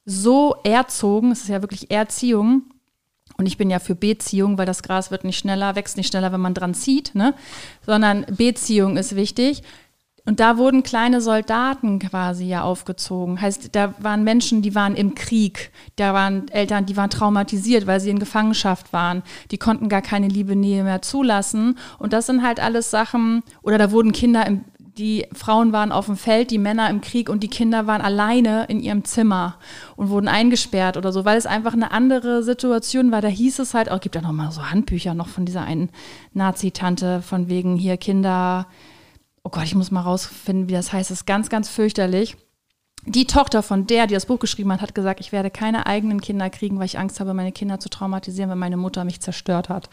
so 0.05 0.55
erzogen, 0.63 1.33
es 1.33 1.43
ist 1.43 1.49
ja 1.49 1.63
wirklich 1.63 1.91
Erziehung, 1.91 2.63
und 3.37 3.47
ich 3.47 3.57
bin 3.57 3.71
ja 3.71 3.79
für 3.81 3.95
Beziehung, 3.95 4.59
weil 4.59 4.67
das 4.67 4.83
Gras 4.83 5.11
wird 5.11 5.25
nicht 5.25 5.39
schneller, 5.39 5.75
wächst 5.75 5.97
nicht 5.97 6.09
schneller, 6.09 6.33
wenn 6.33 6.41
man 6.41 6.55
dran 6.55 6.75
zieht, 6.75 7.15
ne? 7.15 7.35
sondern 7.85 8.25
Beziehung 8.27 8.97
ist 8.97 9.17
wichtig. 9.17 9.63
Und 10.27 10.41
da 10.41 10.57
wurden 10.57 10.83
kleine 10.83 11.21
Soldaten 11.21 11.99
quasi 11.99 12.47
ja 12.47 12.63
aufgezogen. 12.63 13.41
Heißt, 13.41 13.75
da 13.77 13.93
waren 13.99 14.25
Menschen, 14.25 14.63
die 14.63 14.75
waren 14.75 14.95
im 14.97 15.15
Krieg. 15.15 15.71
Da 15.97 16.15
waren 16.15 16.49
Eltern, 16.49 16.87
die 16.87 16.97
waren 16.97 17.11
traumatisiert, 17.11 17.87
weil 17.87 18.01
sie 18.01 18.09
in 18.09 18.19
Gefangenschaft 18.19 18.95
waren. 18.95 19.23
Die 19.51 19.59
konnten 19.59 19.91
gar 19.91 20.01
keine 20.01 20.29
Liebe, 20.29 20.57
Nähe 20.57 20.83
mehr 20.83 21.03
zulassen. 21.03 21.77
Und 21.99 22.15
das 22.15 22.25
sind 22.25 22.43
halt 22.43 22.59
alles 22.59 22.91
Sachen, 22.91 23.43
oder 23.61 23.77
da 23.77 23.91
wurden 23.91 24.13
Kinder 24.13 24.47
im, 24.47 24.65
die 24.97 25.27
Frauen 25.33 25.73
waren 25.73 25.93
auf 25.93 26.07
dem 26.07 26.17
Feld, 26.17 26.51
die 26.51 26.59
Männer 26.59 26.89
im 26.89 27.01
Krieg 27.01 27.29
und 27.29 27.43
die 27.43 27.49
Kinder 27.49 27.87
waren 27.87 28.01
alleine 28.01 28.65
in 28.67 28.81
ihrem 28.81 29.05
Zimmer 29.05 29.57
und 29.97 30.09
wurden 30.09 30.29
eingesperrt 30.29 30.97
oder 30.97 31.13
so, 31.13 31.25
weil 31.25 31.37
es 31.37 31.47
einfach 31.47 31.73
eine 31.73 31.91
andere 31.91 32.45
Situation 32.45 33.11
war. 33.11 33.21
Da 33.21 33.29
hieß 33.29 33.59
es 33.59 33.75
halt, 33.75 33.91
auch 33.91 34.01
gibt 34.01 34.15
ja 34.15 34.23
noch 34.23 34.33
mal 34.33 34.53
so 34.53 34.71
Handbücher 34.71 35.13
noch 35.13 35.29
von 35.29 35.45
dieser 35.45 35.63
einen 35.63 35.91
Nazi-Tante 36.33 37.23
von 37.23 37.49
wegen 37.49 37.77
hier 37.77 37.97
Kinder. 37.97 38.69
Oh 39.45 39.51
Gott, 39.51 39.65
ich 39.65 39.75
muss 39.75 39.91
mal 39.91 40.01
rausfinden, 40.01 40.69
wie 40.69 40.73
das 40.73 40.93
heißt. 40.93 41.11
Das 41.11 41.21
ist 41.21 41.27
ganz, 41.27 41.51
ganz 41.51 41.69
fürchterlich. 41.69 42.37
Die 43.07 43.27
Tochter 43.27 43.63
von 43.63 43.87
der, 43.87 44.07
die 44.07 44.15
das 44.15 44.25
Buch 44.25 44.39
geschrieben 44.39 44.73
hat, 44.73 44.81
hat 44.81 44.95
gesagt, 44.95 45.21
ich 45.21 45.31
werde 45.31 45.51
keine 45.51 45.85
eigenen 45.85 46.23
Kinder 46.23 46.49
kriegen, 46.49 46.79
weil 46.79 46.87
ich 46.87 46.99
Angst 46.99 47.21
habe, 47.21 47.35
meine 47.35 47.53
Kinder 47.53 47.79
zu 47.79 47.91
traumatisieren, 47.91 48.49
weil 48.49 48.57
meine 48.57 48.79
Mutter 48.79 49.05
mich 49.05 49.21
zerstört 49.21 49.69
hat. 49.69 49.91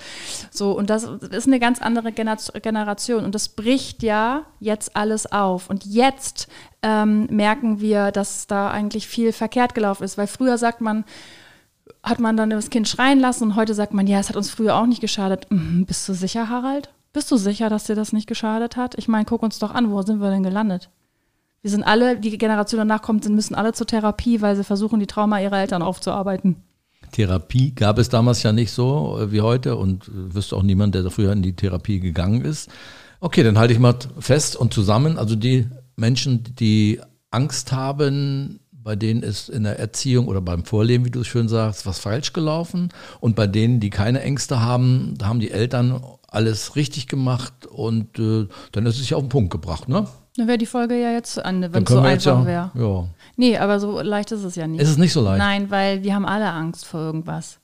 So, 0.49 0.71
und 0.71 0.89
das 0.89 1.03
ist 1.03 1.47
eine 1.47 1.59
ganz 1.59 1.81
andere 1.81 2.11
Gener- 2.11 2.61
Generation. 2.61 3.25
Und 3.25 3.35
das 3.35 3.49
bricht 3.49 4.01
ja 4.01 4.45
jetzt 4.61 4.95
alles 4.95 5.29
auf. 5.29 5.69
Und 5.69 5.85
jetzt 5.85 6.47
ähm, 6.83 7.25
merken 7.29 7.81
wir, 7.81 8.11
dass 8.11 8.47
da 8.47 8.71
eigentlich 8.71 9.07
viel 9.07 9.33
verkehrt 9.33 9.75
gelaufen 9.75 10.03
ist. 10.05 10.17
Weil 10.17 10.27
früher 10.27 10.57
sagt 10.57 10.79
man, 10.79 11.03
hat 12.03 12.19
man 12.21 12.37
dann 12.37 12.49
das 12.49 12.69
Kind 12.69 12.87
schreien 12.87 13.19
lassen 13.19 13.43
und 13.43 13.55
heute 13.57 13.73
sagt 13.73 13.93
man, 13.93 14.07
ja, 14.07 14.19
es 14.19 14.29
hat 14.29 14.37
uns 14.37 14.49
früher 14.49 14.77
auch 14.77 14.85
nicht 14.85 15.01
geschadet. 15.01 15.47
Mhm, 15.51 15.85
bist 15.85 16.07
du 16.07 16.13
sicher, 16.13 16.47
Harald? 16.47 16.89
Bist 17.13 17.29
du 17.29 17.37
sicher, 17.37 17.69
dass 17.69 17.85
dir 17.85 17.95
das 17.95 18.13
nicht 18.13 18.27
geschadet 18.27 18.77
hat? 18.77 18.95
Ich 18.97 19.07
meine, 19.07 19.25
guck 19.25 19.43
uns 19.43 19.59
doch 19.59 19.71
an, 19.71 19.91
wo 19.91 20.01
sind 20.01 20.21
wir 20.21 20.29
denn 20.29 20.43
gelandet? 20.43 20.89
Wir 21.61 21.69
sind 21.69 21.83
alle, 21.83 22.17
die 22.17 22.37
Generation 22.37 22.79
danach 22.79 23.01
kommt, 23.01 23.27
müssen 23.29 23.53
alle 23.53 23.73
zur 23.73 23.85
Therapie, 23.85 24.41
weil 24.41 24.55
sie 24.55 24.63
versuchen, 24.63 24.99
die 24.99 25.07
Trauma 25.07 25.39
ihrer 25.39 25.59
Eltern 25.59 25.81
aufzuarbeiten. 25.81 26.55
Therapie 27.11 27.75
gab 27.75 27.97
es 27.97 28.09
damals 28.09 28.41
ja 28.43 28.51
nicht 28.51 28.71
so 28.71 29.19
äh, 29.19 29.31
wie 29.31 29.41
heute 29.41 29.75
und 29.75 30.07
äh, 30.07 30.33
wüsste 30.33 30.55
auch 30.55 30.63
niemand, 30.63 30.95
der 30.95 31.09
früher 31.11 31.33
in 31.33 31.41
die 31.41 31.55
Therapie 31.55 31.99
gegangen 31.99 32.43
ist. 32.45 32.69
Okay, 33.19 33.43
dann 33.43 33.59
halte 33.59 33.73
ich 33.73 33.79
mal 33.79 33.95
fest 34.19 34.55
und 34.55 34.73
zusammen, 34.73 35.17
also 35.17 35.35
die 35.35 35.67
Menschen, 35.95 36.43
die 36.57 36.99
Angst 37.29 37.71
haben, 37.71 38.61
bei 38.71 38.95
denen 38.95 39.21
ist 39.21 39.49
in 39.49 39.63
der 39.63 39.77
Erziehung 39.77 40.27
oder 40.27 40.41
beim 40.41 40.65
Vorleben, 40.65 41.05
wie 41.05 41.11
du 41.11 41.21
es 41.21 41.27
schön 41.27 41.47
sagst, 41.47 41.85
was 41.85 41.99
falsch 41.99 42.33
gelaufen. 42.33 42.89
Und 43.19 43.35
bei 43.35 43.45
denen, 43.45 43.79
die 43.79 43.91
keine 43.91 44.21
Ängste 44.21 44.61
haben, 44.61 45.13
da 45.17 45.27
haben 45.27 45.39
die 45.39 45.51
Eltern 45.51 46.01
alles 46.31 46.75
richtig 46.75 47.07
gemacht 47.07 47.67
und 47.67 48.17
äh, 48.17 48.47
dann 48.71 48.85
ist 48.87 48.99
es 48.99 49.09
ja 49.09 49.17
auf 49.17 49.23
den 49.23 49.29
Punkt 49.29 49.51
gebracht, 49.51 49.87
ne? 49.87 50.07
Dann 50.37 50.47
wäre 50.47 50.57
die 50.57 50.65
Folge 50.65 50.95
ja 50.95 51.11
jetzt 51.11 51.33
zu 51.33 51.43
Ende, 51.43 51.73
wenn 51.73 51.83
es 51.83 51.89
so 51.89 51.99
einfach 51.99 52.25
ja, 52.25 52.45
wäre. 52.45 52.71
ja. 52.73 53.07
Nee, 53.35 53.57
aber 53.57 53.81
so 53.81 54.01
leicht 54.01 54.31
ist 54.31 54.45
es 54.45 54.55
ja 54.55 54.65
nicht. 54.65 54.81
Ist 54.81 54.89
es 54.89 54.97
nicht 54.97 55.11
so 55.11 55.21
leicht? 55.21 55.39
Nein, 55.39 55.69
weil 55.69 56.03
wir 56.03 56.15
haben 56.15 56.25
alle 56.25 56.49
Angst 56.51 56.85
vor 56.85 57.01
irgendwas. 57.01 57.59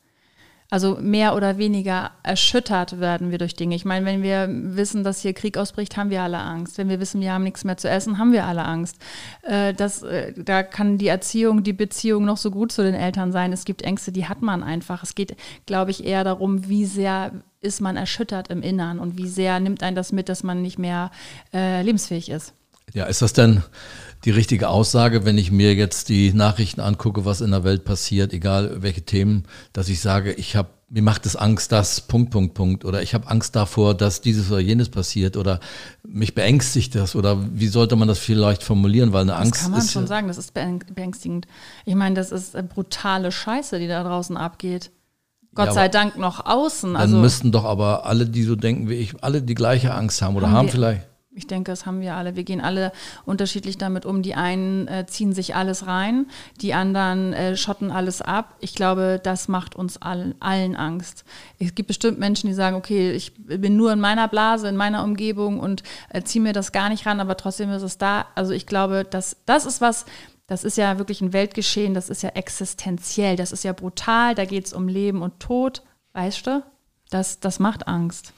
Also 0.70 0.98
mehr 1.00 1.34
oder 1.34 1.58
weniger 1.58 2.12
erschüttert 2.24 3.00
werden 3.00 3.32
wir 3.32 3.38
durch 3.38 3.56
Dinge. 3.56 3.74
Ich 3.74 3.86
meine, 3.86 4.06
wenn 4.06 4.22
wir 4.22 4.50
wissen, 4.50 5.06
dass 5.06 5.22
hier 5.22 5.34
Krieg 5.34 5.58
ausbricht, 5.58 5.96
haben 5.96 6.10
wir 6.10 6.22
alle 6.22 6.40
Angst. 6.40 6.78
Wenn 6.78 6.90
wir 6.90 7.00
wissen, 7.00 7.22
wir 7.22 7.32
haben 7.32 7.46
nichts 7.46 7.64
mehr 7.64 7.78
zu 7.78 7.90
essen, 7.90 8.18
haben 8.18 8.34
wir 8.34 8.44
alle 8.44 8.66
Angst. 8.66 8.98
Äh, 9.44 9.74
das, 9.74 10.04
äh, 10.04 10.34
da 10.36 10.64
kann 10.64 10.98
die 10.98 11.08
Erziehung, 11.08 11.64
die 11.64 11.72
Beziehung 11.72 12.26
noch 12.26 12.36
so 12.36 12.52
gut 12.52 12.74
zu 12.74 12.84
den 12.84 12.96
Eltern 12.96 13.32
sein. 13.32 13.54
Es 13.54 13.64
gibt 13.64 13.82
Ängste, 13.82 14.12
die 14.12 14.28
hat 14.28 14.42
man 14.42 14.62
einfach. 14.62 15.04
Es 15.04 15.16
geht, 15.16 15.38
glaube 15.66 15.92
ich, 15.92 16.04
eher 16.04 16.26
darum, 16.26 16.68
wie 16.68 16.84
sehr 16.84 17.32
ist 17.62 17.80
man 17.80 17.96
erschüttert 17.96 18.50
im 18.50 18.62
Innern 18.62 19.00
und 19.00 19.18
wie 19.18 19.28
sehr 19.28 19.62
nimmt 19.62 19.84
einen 19.84 19.96
das 19.96 20.12
mit, 20.12 20.28
dass 20.28 20.44
man 20.44 20.62
nicht 20.62 20.78
mehr 20.78 21.12
äh, 21.54 21.82
lebensfähig 21.82 22.30
ist. 22.30 22.54
Ja, 22.94 23.06
ist 23.06 23.22
das 23.22 23.34
denn 23.34 23.64
die 24.26 24.32
richtige 24.32 24.70
Aussage, 24.70 25.26
wenn 25.26 25.38
ich 25.38 25.52
mir 25.52 25.76
jetzt 25.76 26.10
die 26.10 26.34
Nachrichten 26.34 26.82
angucke, 26.82 27.26
was 27.26 27.42
in 27.42 27.52
der 27.52 27.64
Welt 27.64 27.86
passiert, 27.86 28.34
egal 28.34 28.82
welche 28.82 29.04
Themen, 29.04 29.44
dass 29.74 29.90
ich 29.90 30.00
sage, 30.02 30.34
ich 30.34 30.56
habe 30.56 30.70
mir 30.90 31.02
macht 31.02 31.26
es 31.26 31.36
Angst, 31.36 31.74
dass 31.74 32.00
Punkt 32.00 32.32
Punkt 32.32 32.54
Punkt 32.54 32.86
oder 32.86 33.02
ich 33.04 33.14
habe 33.14 33.28
Angst 33.28 33.58
davor, 33.58 33.94
dass 33.94 34.22
dieses 34.22 34.50
oder 34.50 34.62
jenes 34.62 34.88
passiert 34.88 35.36
oder 35.36 35.60
mich 36.08 36.34
beängstigt 36.34 36.96
das 36.96 37.14
oder 37.14 37.38
wie 37.54 37.68
sollte 37.68 37.98
man 37.98 38.08
das 38.08 38.20
vielleicht 38.20 38.64
formulieren, 38.64 39.12
weil 39.12 39.24
eine 39.24 39.32
Das 39.34 39.42
Angst 39.42 39.62
kann 39.64 39.72
man 39.72 39.82
ist 39.82 39.92
schon 39.92 40.04
ja- 40.04 40.08
sagen, 40.08 40.30
das 40.30 40.38
ist 40.38 40.56
beäng- 40.56 40.94
beängstigend. 40.94 41.46
Ich 41.84 41.96
meine, 41.96 42.16
das 42.16 42.32
ist 42.32 42.56
äh, 42.56 42.64
brutale 42.64 43.34
Scheiße, 43.34 43.80
die 43.80 43.88
da 43.90 44.02
draußen 44.02 44.38
abgeht. 44.38 44.92
Gott 45.54 45.68
Ja, 45.68 45.74
sei 45.74 45.90
Dank 45.90 46.18
noch 46.18 46.46
außen. 46.46 46.94
Dann 46.94 47.02
Also 47.02 47.18
müssten 47.18 47.52
doch 47.52 47.66
aber 47.66 48.06
alle, 48.06 48.26
die 48.26 48.44
so 48.44 48.56
denken 48.56 48.88
wie 48.90 48.94
ich, 48.94 49.22
alle 49.22 49.42
die 49.42 49.56
gleiche 49.56 49.94
Angst 49.94 50.22
haben 50.22 50.38
oder 50.38 50.48
Haben 50.48 50.56
haben 50.56 50.70
vielleicht 50.70 51.06
Ich 51.38 51.46
denke, 51.46 51.72
das 51.72 51.86
haben 51.86 52.02
wir 52.02 52.16
alle. 52.16 52.36
Wir 52.36 52.44
gehen 52.44 52.62
alle 52.62 52.92
unterschiedlich 53.24 53.78
damit 53.78 54.08
um. 54.08 54.24
Die 54.24 54.34
einen 54.34 54.88
äh, 54.88 55.06
ziehen 55.06 55.34
sich 55.34 55.54
alles 55.54 55.86
rein, 55.86 56.26
die 56.62 56.74
anderen 56.74 57.32
äh, 57.32 57.56
schotten 57.56 57.92
alles 57.92 58.24
ab. 58.24 58.56
Ich 58.60 58.74
glaube, 58.74 59.22
das 59.22 59.48
macht 59.48 59.76
uns 59.76 60.02
allen, 60.02 60.34
allen 60.40 60.76
Angst. 60.76 61.26
Es 61.60 61.76
gibt 61.76 61.90
bestimmt 61.90 62.18
Menschen, 62.18 62.48
die 62.48 62.56
sagen, 62.56 62.76
okay, 62.76 63.12
ich 63.12 63.34
bin 63.36 63.78
nur 63.78 63.94
in 63.94 64.00
meiner 64.00 64.28
Blase, 64.28 64.68
in 64.68 64.76
meiner 64.76 65.04
Umgebung 65.04 65.60
und 65.60 65.84
äh, 66.10 66.24
ziehe 66.24 66.42
mir 66.42 66.54
das 66.54 66.72
gar 66.72 66.90
nicht 66.90 67.06
ran, 67.06 67.20
aber 67.20 67.38
trotzdem 67.38 67.70
ist 67.70 67.84
es 67.84 68.00
da. 68.00 68.26
Also 68.34 68.52
ich 68.52 68.66
glaube, 68.66 69.06
dass, 69.08 69.38
das 69.46 69.68
ist 69.68 69.80
was, 69.80 70.06
das 70.48 70.64
ist 70.64 70.76
ja 70.76 70.98
wirklich 70.98 71.22
ein 71.22 71.34
Weltgeschehen, 71.34 71.94
das 71.94 72.10
ist 72.10 72.24
ja 72.24 72.30
existenziell, 72.30 73.36
das 73.36 73.52
ist 73.52 73.64
ja 73.64 73.74
brutal, 73.74 74.34
da 74.34 74.46
geht 74.46 74.66
es 74.66 74.74
um 74.74 74.88
Leben 74.88 75.22
und 75.22 75.40
Tod, 75.40 75.84
weißt 76.14 76.48
du? 76.48 76.64
Das, 77.12 77.40
das 77.40 77.60
macht 77.60 77.88
Angst. 77.88 78.34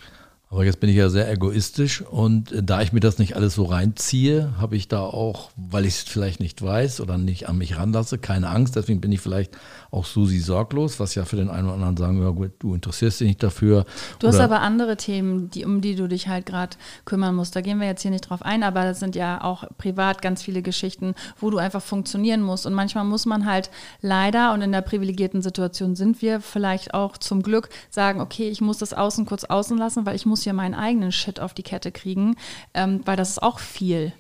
Aber 0.52 0.66
jetzt 0.66 0.80
bin 0.80 0.90
ich 0.90 0.96
ja 0.96 1.10
sehr 1.10 1.32
egoistisch 1.32 2.02
und 2.02 2.52
äh, 2.52 2.64
da 2.64 2.82
ich 2.82 2.92
mir 2.92 3.02
das 3.02 3.20
nicht 3.20 3.36
alles 3.36 3.54
so 3.54 3.66
reinziehe, 3.66 4.56
habe 4.58 4.76
ich 4.76 4.88
da 4.88 5.02
auch, 5.02 5.52
weil 5.56 5.86
ich 5.86 5.94
es 5.94 6.02
vielleicht 6.02 6.40
nicht 6.40 6.60
weiß 6.64 7.02
oder 7.02 7.20
nicht 7.20 7.48
an 7.48 7.60
mich 7.60 7.78
ranlasse, 7.78 8.18
keine 8.18 8.50
Angst. 8.50 8.76
Deswegen 8.76 9.00
bin 9.00 9.12
ich 9.12 9.22
vielleicht 9.22 9.56
auch 9.92 10.06
Susi 10.06 10.40
sorglos, 10.40 11.00
was 11.00 11.14
ja 11.14 11.26
für 11.26 11.36
den 11.36 11.50
einen 11.50 11.68
oder 11.68 11.76
anderen 11.76 11.98
sagen, 11.98 12.22
ja 12.22 12.30
gut, 12.30 12.52
du 12.60 12.74
interessierst 12.74 13.20
dich 13.20 13.28
nicht 13.28 13.44
dafür. 13.44 13.86
Du 14.18 14.28
hast 14.28 14.40
aber 14.40 14.62
andere 14.62 14.98
Themen, 14.98 15.52
die, 15.52 15.66
um 15.66 15.82
die 15.82 15.96
du 15.96 16.08
dich 16.08 16.28
halt 16.28 16.48
gerade 16.48 16.78
kümmern 17.06 17.36
musst. 17.36 17.56
Da 17.56 17.62
gehen 17.62 17.80
wir 17.80 17.88
jetzt 17.88 18.02
hier 18.02 18.12
nicht 18.12 18.30
drauf 18.30 18.42
ein, 18.42 18.64
aber 18.64 18.84
das 18.86 19.00
sind 19.00 19.16
ja 19.16 19.44
auch 19.44 19.66
privat 19.78 20.22
ganz 20.24 20.42
viele 20.42 20.64
Geschichten, 20.64 21.14
wo 21.40 21.52
du 21.52 21.60
einfach 21.60 21.82
funktionieren 21.82 22.42
musst. 22.42 22.66
Und 22.66 22.74
manchmal 22.74 23.04
muss 23.04 23.28
man 23.28 23.46
halt 23.46 23.70
leider, 24.02 24.54
und 24.54 24.62
in 24.62 24.72
der 24.72 24.82
privilegierten 24.82 25.44
Situation 25.44 25.96
sind 25.96 26.24
wir 26.24 26.42
vielleicht 26.42 26.96
auch 26.96 27.18
zum 27.18 27.44
Glück, 27.44 27.70
sagen, 27.92 28.20
okay, 28.20 28.50
ich 28.50 28.62
muss 28.62 28.80
das 28.80 28.94
außen 28.94 29.28
kurz 29.28 29.44
außen 29.44 29.78
lassen, 29.78 30.06
weil 30.08 30.16
ich 30.16 30.26
muss 30.26 30.39
hier 30.44 30.54
meinen 30.54 30.76
eigenen 30.76 31.12
Shit 31.12 31.40
auf 31.40 31.54
die 31.54 31.64
Kette 31.64 31.92
kriegen, 31.92 32.36
ähm, 32.74 33.02
weil 33.06 33.18
das 33.18 33.30
ist 33.30 33.44
auch 33.44 33.60
viel. 33.60 34.14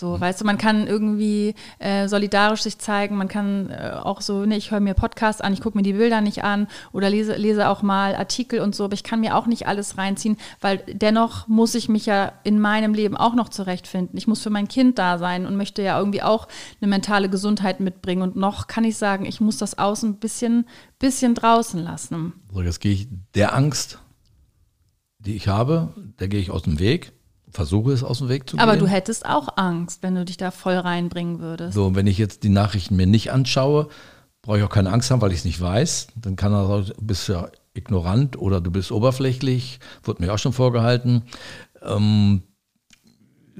So, 0.00 0.20
weißt 0.20 0.40
du, 0.40 0.44
man 0.44 0.58
kann 0.58 0.86
irgendwie 0.86 1.56
äh, 1.80 2.06
solidarisch 2.06 2.62
sich 2.62 2.78
zeigen, 2.78 3.16
man 3.16 3.26
kann 3.26 3.68
äh, 3.68 3.94
auch 4.00 4.20
so, 4.20 4.46
ne, 4.46 4.56
ich 4.56 4.70
höre 4.70 4.78
mir 4.78 4.94
Podcasts 4.94 5.40
an, 5.40 5.52
ich 5.52 5.60
gucke 5.60 5.76
mir 5.76 5.82
die 5.82 5.94
Bilder 5.94 6.20
nicht 6.20 6.44
an 6.44 6.68
oder 6.92 7.10
lese, 7.10 7.34
lese 7.34 7.68
auch 7.68 7.82
mal 7.82 8.14
Artikel 8.14 8.60
und 8.60 8.76
so, 8.76 8.84
aber 8.84 8.94
ich 8.94 9.02
kann 9.02 9.18
mir 9.18 9.34
auch 9.34 9.46
nicht 9.46 9.66
alles 9.66 9.98
reinziehen, 9.98 10.36
weil 10.60 10.84
dennoch 10.86 11.48
muss 11.48 11.74
ich 11.74 11.88
mich 11.88 12.06
ja 12.06 12.30
in 12.44 12.60
meinem 12.60 12.94
Leben 12.94 13.16
auch 13.16 13.34
noch 13.34 13.48
zurechtfinden. 13.48 14.16
Ich 14.16 14.28
muss 14.28 14.40
für 14.40 14.50
mein 14.50 14.68
Kind 14.68 15.00
da 15.00 15.18
sein 15.18 15.46
und 15.46 15.56
möchte 15.56 15.82
ja 15.82 15.98
irgendwie 15.98 16.22
auch 16.22 16.46
eine 16.80 16.88
mentale 16.88 17.28
Gesundheit 17.28 17.80
mitbringen. 17.80 18.22
Und 18.22 18.36
noch 18.36 18.68
kann 18.68 18.84
ich 18.84 18.96
sagen, 18.96 19.24
ich 19.24 19.40
muss 19.40 19.56
das 19.56 19.78
außen 19.78 20.10
ein 20.10 20.18
bisschen, 20.20 20.68
bisschen 21.00 21.34
draußen 21.34 21.82
lassen. 21.82 22.34
So, 22.52 22.62
jetzt 22.62 22.78
gehe 22.78 22.92
ich 22.92 23.08
der 23.34 23.52
Angst, 23.52 23.98
die 25.18 25.36
ich 25.36 25.48
habe, 25.48 25.92
der 26.18 26.28
gehe 26.28 26.40
ich 26.40 26.50
aus 26.50 26.62
dem 26.62 26.78
Weg, 26.78 27.12
versuche 27.50 27.92
es 27.92 28.04
aus 28.04 28.18
dem 28.18 28.28
Weg 28.28 28.48
zu 28.48 28.58
Aber 28.58 28.72
gehen. 28.72 28.80
du 28.80 28.86
hättest 28.86 29.26
auch 29.26 29.56
Angst, 29.56 30.02
wenn 30.02 30.14
du 30.14 30.24
dich 30.24 30.36
da 30.36 30.50
voll 30.50 30.76
reinbringen 30.76 31.40
würdest. 31.40 31.74
So, 31.74 31.86
und 31.86 31.96
wenn 31.96 32.06
ich 32.06 32.18
jetzt 32.18 32.42
die 32.44 32.48
Nachrichten 32.50 32.96
mir 32.96 33.06
nicht 33.06 33.32
anschaue, 33.32 33.88
brauche 34.42 34.58
ich 34.58 34.64
auch 34.64 34.70
keine 34.70 34.92
Angst 34.92 35.10
haben, 35.10 35.20
weil 35.20 35.32
ich 35.32 35.38
es 35.38 35.44
nicht 35.44 35.60
weiß. 35.60 36.08
Dann 36.16 36.36
kann 36.36 36.52
er 36.52 36.66
sagen, 36.66 36.92
du 36.96 37.04
bist 37.04 37.28
ja 37.28 37.48
ignorant 37.74 38.38
oder 38.38 38.60
du 38.60 38.70
bist 38.70 38.92
oberflächlich, 38.92 39.80
wurde 40.02 40.22
mir 40.22 40.32
auch 40.32 40.38
schon 40.38 40.52
vorgehalten. 40.52 41.22
Ähm, 41.82 42.42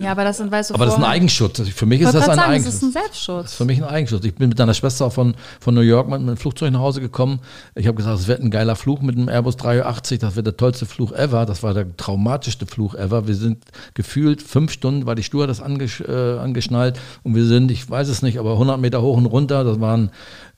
Ja, 0.01 0.13
aber 0.13 0.25
das 0.25 0.37
sind, 0.37 0.51
weißt 0.51 0.71
du, 0.71 0.75
aber 0.75 0.85
das 0.85 0.95
ist 0.95 1.01
ein 1.01 1.05
Eigenschutz. 1.05 1.61
Für 1.71 1.87
mich 1.87 2.01
Ich 2.01 2.07
ist 2.07 2.15
das 2.15 2.29
ein 2.29 2.37
sagen, 2.37 2.53
Eigenschutz. 2.53 2.65
das 2.67 2.75
ist 2.75 2.83
ein 2.83 2.93
Das 2.93 3.03
Selbstschutz. 3.03 3.45
ist 3.47 3.55
für 3.55 3.65
mich 3.65 3.79
ein 3.83 3.89
Eigenschutz. 3.89 4.25
Ich 4.25 4.35
bin 4.35 4.49
mit 4.49 4.59
deiner 4.59 4.75
Schwester 4.75 5.11
von, 5.11 5.35
von 5.61 5.75
New 5.75 5.81
York 5.81 6.09
mit, 6.09 6.21
dem 6.21 6.37
Flugzeug 6.37 6.73
nach 6.73 6.81
Hause 6.81 7.01
gekommen. 7.01 7.41
Ich 7.75 7.87
habe 7.87 7.97
gesagt, 7.97 8.19
es 8.19 8.27
wird 8.29 8.41
ein 8.41 8.51
geiler 8.51 8.77
Flug 8.77 9.03
mit 9.03 9.17
dem 9.17 9.29
Airbus 9.29 9.57
380. 9.57 10.21
Das 10.21 10.37
wird 10.37 10.47
der 10.47 10.57
tollste 10.57 10.87
Flug 10.87 11.13
ever. 11.13 11.47
Das 11.47 11.63
war 11.63 11.75
der 11.75 11.97
traumatischste 11.97 12.67
Flug 12.67 12.95
ever. 12.95 13.27
Wir 13.27 13.35
sind 13.35 13.65
gefühlt 13.95 14.41
fünf 14.43 14.71
Stunden, 14.73 15.07
war 15.07 15.15
die 15.15 15.23
Stewardess 15.25 15.61
angesch, 15.61 16.01
äh, 16.01 16.39
angeschnallt. 16.39 16.99
Und 17.25 17.35
wir 17.35 17.45
sind, 17.45 17.71
ich 17.71 17.89
weiß 17.91 18.09
es 18.09 18.23
nicht, 18.23 18.39
aber 18.39 18.53
100 18.53 18.79
Meter 18.81 19.03
hoch 19.03 19.17
und 19.17 19.27
runter. 19.27 19.65
Das 19.65 19.81
war 19.81 19.97
ein 19.97 20.11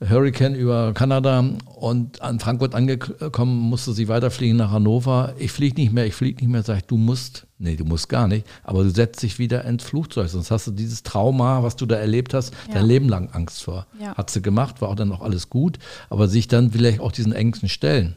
Hurricane 0.07 0.55
über 0.55 0.93
Kanada. 0.93 1.45
Und 1.81 2.21
an 2.21 2.39
Frankfurt 2.41 2.75
angekommen, 2.75 3.57
musste 3.57 3.95
sie 3.95 4.07
weiterfliegen 4.09 4.59
nach 4.59 4.71
Hannover. 4.71 5.35
Ich 5.39 5.51
fliege 5.51 5.81
nicht 5.81 5.93
mehr, 5.95 6.05
ich 6.05 6.15
fliege 6.15 6.41
nicht 6.45 6.51
mehr. 6.53 6.63
Sag 6.63 6.77
ich, 6.77 6.85
du 6.85 6.99
musst, 6.99 7.47
nee, 7.59 7.75
du 7.75 7.87
musst 7.87 8.11
gar 8.11 8.29
nicht. 8.29 8.47
Aber 8.65 8.83
du 8.85 8.91
setzt 8.91 9.23
dich 9.23 9.39
wieder 9.39 9.65
ins 9.65 9.83
Flugzeug. 9.85 10.29
Sonst 10.29 10.51
hast 10.51 10.67
du 10.67 10.73
dieses 10.73 11.03
Trauma, 11.03 11.63
was 11.63 11.77
du 11.77 11.87
da 11.87 11.97
erlebt 11.97 12.35
hast, 12.35 12.53
Ja. 12.69 12.75
dein 12.75 12.85
Leben 12.87 13.09
lang 13.09 13.31
Angst 13.33 13.63
vor. 13.65 13.87
Ja. 13.99 14.15
Hat 14.15 14.29
sie 14.29 14.43
gemacht, 14.43 14.83
war 14.83 14.91
auch 14.91 14.95
dann 14.95 15.11
auch 15.11 15.23
alles 15.23 15.49
gut. 15.49 15.79
Aber 16.11 16.29
sich 16.29 16.49
dann 16.49 16.71
vielleicht 16.71 17.01
auch 17.01 17.13
diesen 17.13 17.33
Ängsten 17.33 17.71
stellen. 17.71 18.15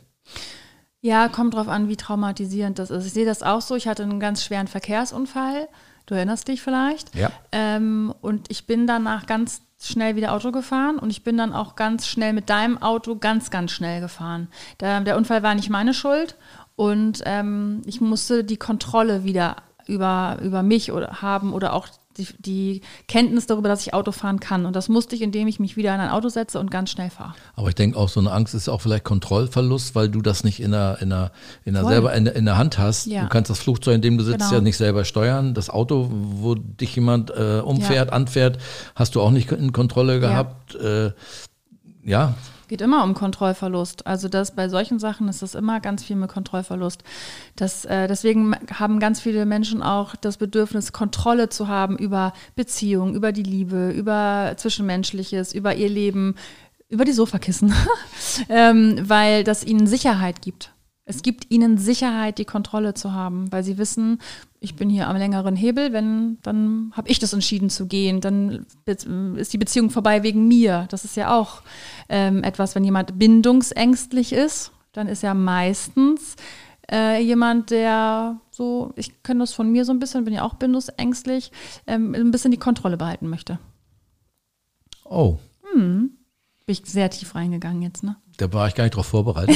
Ja, 0.99 1.29
kommt 1.29 1.53
drauf 1.53 1.69
an, 1.69 1.87
wie 1.87 1.95
traumatisierend 1.95 2.79
das 2.79 2.89
ist. 2.89 3.05
Ich 3.05 3.13
sehe 3.13 3.25
das 3.25 3.43
auch 3.43 3.61
so. 3.61 3.75
Ich 3.75 3.87
hatte 3.87 4.03
einen 4.03 4.19
ganz 4.19 4.43
schweren 4.43 4.67
Verkehrsunfall. 4.67 5.69
Du 6.05 6.15
erinnerst 6.15 6.49
dich 6.49 6.61
vielleicht. 6.61 7.15
Ja. 7.15 7.31
Ähm, 7.53 8.13
und 8.19 8.51
ich 8.51 8.67
bin 8.67 8.87
danach 8.87 9.25
ganz 9.25 9.61
schnell 9.87 10.15
wieder 10.15 10.33
Auto 10.33 10.51
gefahren 10.51 10.97
und 10.97 11.09
ich 11.09 11.23
bin 11.23 11.37
dann 11.37 11.53
auch 11.53 11.75
ganz 11.75 12.07
schnell 12.07 12.33
mit 12.33 12.49
deinem 12.49 12.81
Auto 12.81 13.15
ganz, 13.15 13.51
ganz 13.51 13.71
schnell 13.71 14.01
gefahren. 14.01 14.47
Der, 14.79 15.01
der 15.01 15.17
Unfall 15.17 15.43
war 15.43 15.55
nicht 15.55 15.69
meine 15.69 15.93
Schuld 15.93 16.35
und 16.75 17.21
ähm, 17.25 17.81
ich 17.85 18.01
musste 18.01 18.43
die 18.43 18.57
Kontrolle 18.57 19.23
wieder 19.23 19.57
über, 19.85 20.37
über 20.41 20.63
mich 20.63 20.91
oder 20.91 21.21
haben 21.21 21.53
oder 21.53 21.73
auch 21.73 21.87
die, 22.17 22.27
die 22.39 22.81
Kenntnis 23.07 23.47
darüber, 23.47 23.67
dass 23.69 23.81
ich 23.85 23.93
Auto 23.93 24.11
fahren 24.11 24.39
kann. 24.39 24.65
Und 24.65 24.75
das 24.75 24.89
musste 24.89 25.15
ich, 25.15 25.21
indem 25.21 25.47
ich 25.47 25.59
mich 25.59 25.75
wieder 25.77 25.93
in 25.93 26.01
ein 26.01 26.09
Auto 26.09 26.29
setze 26.29 26.59
und 26.59 26.71
ganz 26.71 26.91
schnell 26.91 27.09
fahre. 27.09 27.33
Aber 27.55 27.69
ich 27.69 27.75
denke 27.75 27.97
auch, 27.97 28.09
so 28.09 28.19
eine 28.19 28.31
Angst 28.31 28.53
ist 28.53 28.69
auch 28.69 28.81
vielleicht 28.81 29.03
Kontrollverlust, 29.03 29.95
weil 29.95 30.09
du 30.09 30.21
das 30.21 30.43
nicht 30.43 30.59
in 30.59 30.71
der, 30.71 30.97
in 31.01 31.09
der, 31.09 31.31
in 31.65 31.73
der 31.73 31.83
Voll. 31.83 31.91
selber 31.91 32.13
in, 32.13 32.25
in 32.25 32.45
der 32.45 32.57
Hand 32.57 32.77
hast. 32.77 33.05
Ja. 33.07 33.23
Du 33.23 33.29
kannst 33.29 33.49
das 33.49 33.59
Flugzeug, 33.59 33.95
in 33.95 34.01
dem 34.01 34.17
du 34.17 34.23
sitzt, 34.23 34.39
Genau. 34.39 34.53
ja 34.53 34.61
nicht 34.61 34.77
selber 34.77 35.05
steuern. 35.05 35.53
Das 35.53 35.69
Auto, 35.69 36.09
wo 36.11 36.55
dich 36.55 36.95
jemand 36.95 37.29
äh, 37.31 37.59
umfährt, 37.63 38.11
anfährt, 38.11 38.57
hast 38.95 39.15
du 39.15 39.21
auch 39.21 39.31
nicht 39.31 39.51
in 39.51 39.71
Kontrolle 39.71 40.19
gehabt. 40.19 40.75
Äh, 40.75 41.11
ja, 42.05 42.33
geht 42.73 42.81
immer 42.81 43.03
um 43.03 43.13
Kontrollverlust. 43.13 44.07
Also 44.07 44.27
das 44.27 44.55
bei 44.55 44.67
solchen 44.67 44.97
Sachen 44.97 45.27
ist 45.27 45.43
das 45.43 45.53
immer 45.53 45.79
ganz 45.79 46.03
viel 46.03 46.15
mit 46.15 46.31
Kontrollverlust. 46.31 47.03
Das, 47.55 47.85
äh, 47.85 48.07
deswegen 48.07 48.55
haben 48.73 48.99
ganz 48.99 49.19
viele 49.19 49.45
Menschen 49.45 49.83
auch 49.83 50.15
das 50.15 50.37
Bedürfnis, 50.37 50.91
Kontrolle 50.91 51.49
zu 51.49 51.67
haben 51.67 51.99
über 51.99 52.33
Beziehungen, 52.55 53.13
über 53.13 53.31
die 53.31 53.43
Liebe, 53.43 53.91
über 53.91 54.55
Zwischenmenschliches, 54.57 55.53
über 55.53 55.75
ihr 55.75 55.87
Leben, 55.87 56.33
über 56.89 57.05
die 57.05 57.11
Sofakissen, 57.11 57.75
ähm, 58.49 58.97
weil 59.03 59.43
das 59.43 59.63
ihnen 59.63 59.85
Sicherheit 59.85 60.41
gibt. 60.41 60.72
Es 61.05 61.21
gibt 61.21 61.51
ihnen 61.51 61.77
Sicherheit, 61.77 62.37
die 62.37 62.45
Kontrolle 62.45 62.93
zu 62.93 63.11
haben, 63.11 63.51
weil 63.51 63.63
sie 63.63 63.77
wissen, 63.77 64.19
ich 64.61 64.75
bin 64.75 64.89
hier 64.89 65.09
am 65.09 65.17
längeren 65.17 65.55
Hebel, 65.55 65.91
wenn, 65.91 66.37
dann 66.43 66.93
habe 66.95 67.09
ich 67.09 67.19
das 67.19 67.33
entschieden 67.33 67.69
zu 67.69 67.87
gehen, 67.87 68.21
dann 68.21 68.65
ist 68.85 69.51
die 69.51 69.57
Beziehung 69.57 69.89
vorbei 69.89 70.23
wegen 70.23 70.47
mir. 70.47 70.87
Das 70.89 71.03
ist 71.03 71.17
ja 71.17 71.37
auch 71.37 71.61
ähm, 72.07 72.41
etwas, 72.43 72.73
wenn 72.75 72.85
jemand 72.85 73.19
bindungsängstlich 73.19 74.31
ist, 74.31 74.71
dann 74.93 75.07
ist 75.07 75.23
er 75.23 75.33
meistens 75.33 76.37
äh, 76.89 77.21
jemand, 77.21 77.71
der 77.71 78.39
so, 78.51 78.93
ich 78.95 79.23
kenne 79.23 79.41
das 79.41 79.53
von 79.53 79.69
mir 79.69 79.83
so 79.83 79.91
ein 79.91 79.99
bisschen, 79.99 80.23
bin 80.23 80.33
ja 80.33 80.43
auch 80.43 80.53
bindungsängstlich, 80.53 81.51
ähm, 81.85 82.15
ein 82.15 82.31
bisschen 82.31 82.51
die 82.51 82.57
Kontrolle 82.57 82.95
behalten 82.95 83.27
möchte. 83.29 83.59
oh, 85.03 85.37
Bin 86.65 86.73
ich 86.73 86.83
sehr 86.85 87.09
tief 87.09 87.35
reingegangen 87.35 87.81
jetzt, 87.81 88.03
ne? 88.03 88.15
Da 88.37 88.51
war 88.51 88.67
ich 88.67 88.73
gar 88.73 88.83
nicht 88.85 88.95
drauf 88.95 89.05
vorbereitet. 89.05 89.55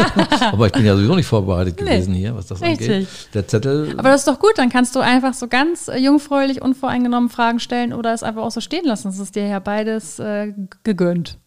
Aber 0.40 0.66
ich 0.66 0.72
bin 0.72 0.84
ja 0.84 0.96
sowieso 0.96 1.14
nicht 1.14 1.26
vorbereitet 1.26 1.76
gewesen 1.76 2.14
hier, 2.14 2.34
was 2.34 2.46
das 2.48 2.60
Richtig. 2.60 2.90
angeht. 2.90 3.08
Der 3.34 3.46
Zettel. 3.46 3.94
Aber 3.96 4.10
das 4.10 4.22
ist 4.22 4.28
doch 4.28 4.40
gut, 4.40 4.52
dann 4.56 4.70
kannst 4.70 4.96
du 4.96 5.00
einfach 5.00 5.34
so 5.34 5.46
ganz 5.46 5.86
äh, 5.86 5.98
jungfräulich, 5.98 6.60
unvoreingenommen 6.60 7.28
Fragen 7.28 7.60
stellen 7.60 7.92
oder 7.92 8.12
es 8.12 8.24
einfach 8.24 8.42
auch 8.42 8.50
so 8.50 8.60
stehen 8.60 8.84
lassen. 8.84 9.08
Das 9.08 9.18
ist 9.20 9.36
dir 9.36 9.46
ja 9.46 9.60
beides 9.60 10.18
äh, 10.18 10.52
gegönnt. 10.82 11.38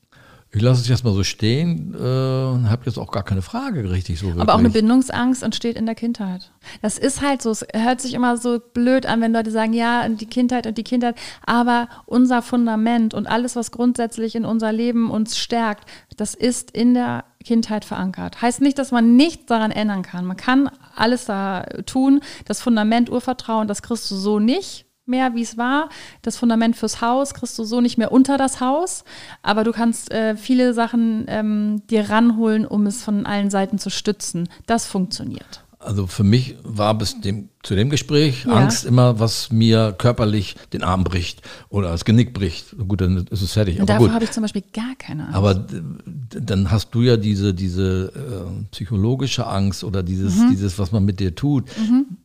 Ich 0.54 0.62
lasse 0.62 0.82
es 0.82 0.90
jetzt 0.90 1.06
mal 1.06 1.14
so 1.14 1.24
stehen, 1.24 1.96
äh, 1.96 2.68
habe 2.68 2.82
jetzt 2.86 2.98
auch 2.98 3.12
gar 3.12 3.24
keine 3.24 3.42
Frage 3.42 3.90
richtig 3.90 4.20
so 4.20 4.28
wirklich. 4.28 4.42
Aber 4.42 4.56
auch 4.56 4.60
eine 4.60 4.70
Bindungsangst 4.70 5.44
entsteht 5.44 5.78
in 5.78 5.86
der 5.86 5.96
Kindheit. 5.96 6.52
Das 6.82 6.98
ist 6.98 7.22
halt 7.22 7.42
so, 7.42 7.52
es 7.52 7.66
hört 7.74 8.02
sich 8.02 8.14
immer 8.14 8.36
so 8.36 8.60
blöd 8.60 9.06
an, 9.06 9.22
wenn 9.22 9.32
Leute 9.32 9.50
sagen, 9.50 9.72
ja, 9.72 10.06
und 10.06 10.20
die 10.20 10.26
Kindheit 10.26 10.68
und 10.68 10.78
die 10.78 10.84
Kindheit, 10.84 11.16
aber 11.46 11.88
unser 12.06 12.42
Fundament 12.42 13.14
und 13.14 13.28
alles, 13.28 13.56
was 13.56 13.72
grundsätzlich 13.72 14.36
in 14.36 14.44
unser 14.44 14.74
Leben 14.74 15.10
uns 15.10 15.38
stärkt, 15.38 15.86
das 16.18 16.36
ist 16.36 16.72
in 16.72 16.96
der 16.96 17.24
Kindheit 17.46 17.86
verankert. 17.86 18.42
Heißt 18.42 18.60
nicht, 18.60 18.78
dass 18.78 18.92
man 18.92 19.16
nichts 19.16 19.46
daran 19.46 19.72
ändern 19.72 20.02
kann. 20.02 20.26
Man 20.26 20.38
kann 20.38 20.70
alles 20.98 21.24
da 21.26 21.64
tun. 21.86 22.20
Das 22.44 22.62
Fundament 22.62 23.10
Urvertrauen, 23.10 23.70
das 23.70 23.82
kriegst 23.82 24.12
du 24.12 24.16
so 24.16 24.40
nicht 24.40 24.86
mehr, 25.06 25.36
wie 25.36 25.42
es 25.42 25.58
war. 25.58 25.90
Das 26.22 26.38
Fundament 26.38 26.76
fürs 26.76 27.02
Haus 27.02 27.34
kriegst 27.34 27.58
du 27.60 27.64
so 27.64 27.82
nicht 27.82 27.98
mehr 27.98 28.12
unter 28.12 28.38
das 28.38 28.60
Haus. 28.60 29.04
Aber 29.42 29.64
du 29.64 29.72
kannst 29.72 30.12
äh, 30.12 30.36
viele 30.36 30.74
Sachen 30.74 31.26
ähm, 31.28 31.84
dir 31.90 32.10
ranholen, 32.10 32.66
um 32.66 32.86
es 32.86 33.04
von 33.04 33.26
allen 33.26 33.50
Seiten 33.50 33.78
zu 33.78 33.90
stützen. 33.90 34.50
Das 34.66 34.86
funktioniert. 34.86 35.64
Also 35.84 36.06
für 36.08 36.24
mich 36.24 36.56
war 36.63 36.96
bis 36.98 37.20
dem, 37.22 37.50
zu 37.63 37.76
dem 37.76 37.89
Gespräch 37.89 38.46
Ja. 38.46 38.52
Angst 38.54 38.86
immer, 38.86 39.20
was 39.20 39.52
mir 39.52 39.94
körperlich 39.98 40.56
den 40.74 40.84
Arm 40.84 41.04
bricht 41.04 41.41
oder 41.70 41.89
das 41.89 42.06
Genick 42.06 42.34
bricht. 42.34 42.76
Gut, 42.88 43.02
dann 43.02 43.26
ist 43.30 43.41
es 43.41 43.54
fertig. 43.54 43.80
Und 43.80 43.89
Aber 43.89 44.00
davor 44.00 44.13
habe 44.13 44.24
ich 44.26 44.32
zum 44.32 44.44
Beispiel 44.44 44.63
gar 44.74 44.96
keine 44.98 45.24
Angst. 45.26 45.36
Aber 45.36 45.65
dann 46.30 46.70
hast 46.72 46.91
du 46.94 47.02
ja 47.02 47.17
diese, 47.17 47.54
diese 47.54 48.12
äh, 48.15 48.63
psychologische 48.72 49.48
Angst 49.48 49.84
oder 49.84 50.04
dieses, 50.04 50.36
Mhm. 50.38 50.50
dieses, 50.52 50.78
was 50.80 50.91
man 50.91 51.04
mit 51.04 51.20
dir 51.20 51.36
tut. 51.36 51.65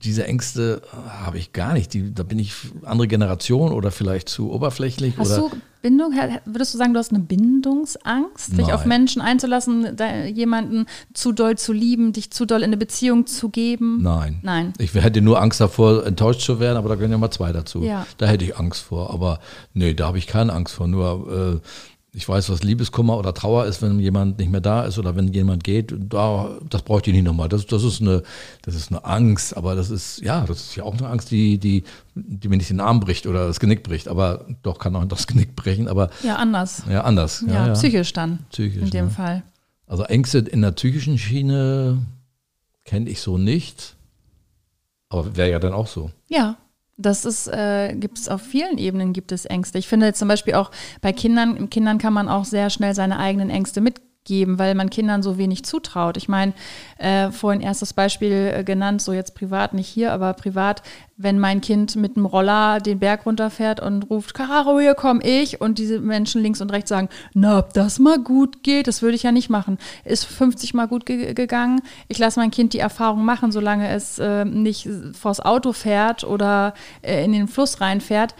Diese 0.02 0.26
Ängste 0.26 0.82
äh, 0.92 1.08
habe 1.24 1.38
ich 1.38 1.52
gar 1.52 1.72
nicht. 1.72 1.92
Die, 1.94 2.12
da 2.14 2.22
bin 2.22 2.38
ich 2.38 2.52
andere 2.84 3.08
Generation 3.08 3.72
oder 3.72 3.90
vielleicht 3.90 4.28
zu 4.28 4.50
oberflächlich. 4.52 5.14
Hast 5.18 5.32
oder 5.38 5.48
du 5.50 5.56
Bindung, 5.86 6.12
würdest 6.46 6.74
du 6.74 6.78
sagen, 6.78 6.94
du 6.94 6.98
hast 6.98 7.12
eine 7.12 7.20
Bindungsangst, 7.20 8.52
dich 8.52 8.66
Nein. 8.66 8.74
auf 8.74 8.86
Menschen 8.86 9.22
einzulassen, 9.22 9.96
jemanden 10.34 10.86
zu 11.14 11.30
doll 11.30 11.56
zu 11.56 11.72
lieben, 11.72 12.12
dich 12.12 12.32
zu 12.32 12.44
doll 12.44 12.60
in 12.60 12.64
eine 12.64 12.76
Beziehung 12.76 13.26
zu 13.26 13.50
geben? 13.50 14.02
Nein. 14.02 14.40
Nein. 14.42 14.72
Ich 14.78 14.92
hätte 14.94 15.22
nur 15.22 15.40
Angst 15.40 15.60
davor, 15.60 16.04
enttäuscht 16.04 16.40
zu 16.40 16.58
werden, 16.58 16.76
aber 16.76 16.88
da 16.88 16.96
gehören 16.96 17.12
ja 17.12 17.18
mal 17.18 17.30
zwei 17.30 17.52
dazu. 17.52 17.84
Ja. 17.84 18.04
Da 18.18 18.26
hätte 18.26 18.44
ich 18.44 18.56
Angst 18.58 18.82
vor. 18.82 19.12
Aber 19.12 19.38
nee, 19.74 19.94
da 19.94 20.08
habe 20.08 20.18
ich 20.18 20.26
keine 20.26 20.52
Angst 20.52 20.74
vor. 20.74 20.88
Nur 20.88 21.60
äh, 21.62 21.68
ich 22.16 22.26
weiß, 22.26 22.48
was 22.48 22.62
Liebeskummer 22.62 23.18
oder 23.18 23.34
Trauer 23.34 23.66
ist, 23.66 23.82
wenn 23.82 24.00
jemand 24.00 24.38
nicht 24.38 24.50
mehr 24.50 24.62
da 24.62 24.84
ist 24.84 24.98
oder 24.98 25.16
wenn 25.16 25.28
jemand 25.34 25.62
geht. 25.64 25.94
Da, 25.98 26.56
das 26.70 26.80
brauche 26.80 27.02
ich 27.04 27.12
nicht 27.12 27.24
nochmal. 27.24 27.50
Das, 27.50 27.66
das, 27.66 27.84
ist 27.84 28.00
eine, 28.00 28.22
das 28.62 28.74
ist 28.74 28.90
eine 28.90 29.04
Angst, 29.04 29.54
aber 29.54 29.74
das 29.74 29.90
ist, 29.90 30.22
ja, 30.22 30.46
das 30.46 30.60
ist 30.62 30.76
ja 30.76 30.84
auch 30.84 30.96
eine 30.96 31.08
Angst, 31.10 31.30
die, 31.30 31.58
die, 31.58 31.84
die 32.14 32.48
mir 32.48 32.56
nicht 32.56 32.70
den 32.70 32.80
Arm 32.80 33.00
bricht 33.00 33.26
oder 33.26 33.46
das 33.46 33.60
Genick 33.60 33.82
bricht. 33.82 34.08
Aber 34.08 34.46
doch 34.62 34.78
kann 34.78 34.96
auch 34.96 35.04
das 35.04 35.26
Genick 35.26 35.54
brechen, 35.56 35.88
aber 35.88 36.08
Ja, 36.22 36.36
anders. 36.36 36.84
ja, 36.88 37.02
anders. 37.02 37.44
Ja, 37.46 37.52
Ja, 37.52 37.66
ja. 37.66 37.72
psychisch 37.74 38.14
dann. 38.14 38.38
Psychisch, 38.48 38.80
in 38.84 38.90
dem 38.90 39.04
ne? 39.04 39.10
Fall. 39.10 39.42
Also 39.86 40.04
Ängste 40.04 40.38
in 40.38 40.62
der 40.62 40.70
psychischen 40.72 41.18
Schiene 41.18 41.98
kenne 42.86 43.10
ich 43.10 43.20
so 43.20 43.36
nicht. 43.36 43.94
Aber 45.10 45.36
wäre 45.36 45.50
ja 45.50 45.58
dann 45.58 45.74
auch 45.74 45.86
so. 45.86 46.10
Ja, 46.28 46.56
das 46.96 47.24
ist, 47.24 47.48
äh, 47.48 47.94
gibt 47.94 48.18
es 48.18 48.28
auf 48.28 48.42
vielen 48.42 48.78
Ebenen 48.78 49.12
gibt 49.12 49.32
es 49.32 49.44
Ängste. 49.44 49.78
Ich 49.78 49.88
finde 49.88 50.12
zum 50.14 50.28
Beispiel 50.28 50.54
auch 50.54 50.70
bei 51.00 51.12
Kindern, 51.12 51.68
Kindern 51.68 51.98
kann 51.98 52.12
man 52.12 52.28
auch 52.28 52.44
sehr 52.44 52.70
schnell 52.70 52.94
seine 52.94 53.18
eigenen 53.18 53.50
Ängste 53.50 53.80
mitgeben, 54.26 54.58
weil 54.58 54.74
man 54.74 54.90
Kindern 54.90 55.22
so 55.22 55.38
wenig 55.38 55.64
zutraut. 55.64 56.16
Ich 56.16 56.28
meine, 56.28 56.52
äh, 56.98 57.30
vorhin 57.30 57.60
erstes 57.60 57.92
Beispiel 57.92 58.52
äh, 58.54 58.64
genannt, 58.64 59.00
so 59.00 59.12
jetzt 59.12 59.34
privat 59.34 59.72
nicht 59.72 59.86
hier, 59.86 60.12
aber 60.12 60.32
privat, 60.34 60.82
wenn 61.16 61.38
mein 61.38 61.60
Kind 61.60 61.96
mit 61.96 62.16
dem 62.16 62.26
Roller 62.26 62.80
den 62.80 62.98
Berg 62.98 63.24
runterfährt 63.24 63.80
und 63.80 64.10
ruft, 64.10 64.34
Caro, 64.34 64.80
hier 64.80 64.94
komm 64.94 65.20
ich, 65.22 65.60
und 65.60 65.78
diese 65.78 66.00
Menschen 66.00 66.42
links 66.42 66.60
und 66.60 66.72
rechts 66.72 66.90
sagen, 66.90 67.08
na, 67.34 67.58
ob 67.58 67.72
das 67.72 67.98
mal 67.98 68.18
gut 68.18 68.62
geht, 68.62 68.88
das 68.88 69.00
würde 69.00 69.14
ich 69.14 69.22
ja 69.22 69.32
nicht 69.32 69.48
machen. 69.48 69.78
Ist 70.04 70.24
50 70.24 70.74
Mal 70.74 70.88
gut 70.88 71.06
ge 71.06 71.32
gegangen. 71.34 71.80
Ich 72.08 72.18
lasse 72.18 72.40
mein 72.40 72.50
Kind 72.50 72.72
die 72.72 72.78
Erfahrung 72.78 73.24
machen, 73.24 73.52
solange 73.52 73.88
es 73.88 74.18
äh, 74.18 74.44
nicht 74.44 74.88
vors 75.12 75.40
Auto 75.40 75.72
fährt 75.72 76.24
oder 76.24 76.74
äh, 77.02 77.24
in 77.24 77.32
den 77.32 77.48
Fluss 77.48 77.80
reinfährt. 77.80 78.34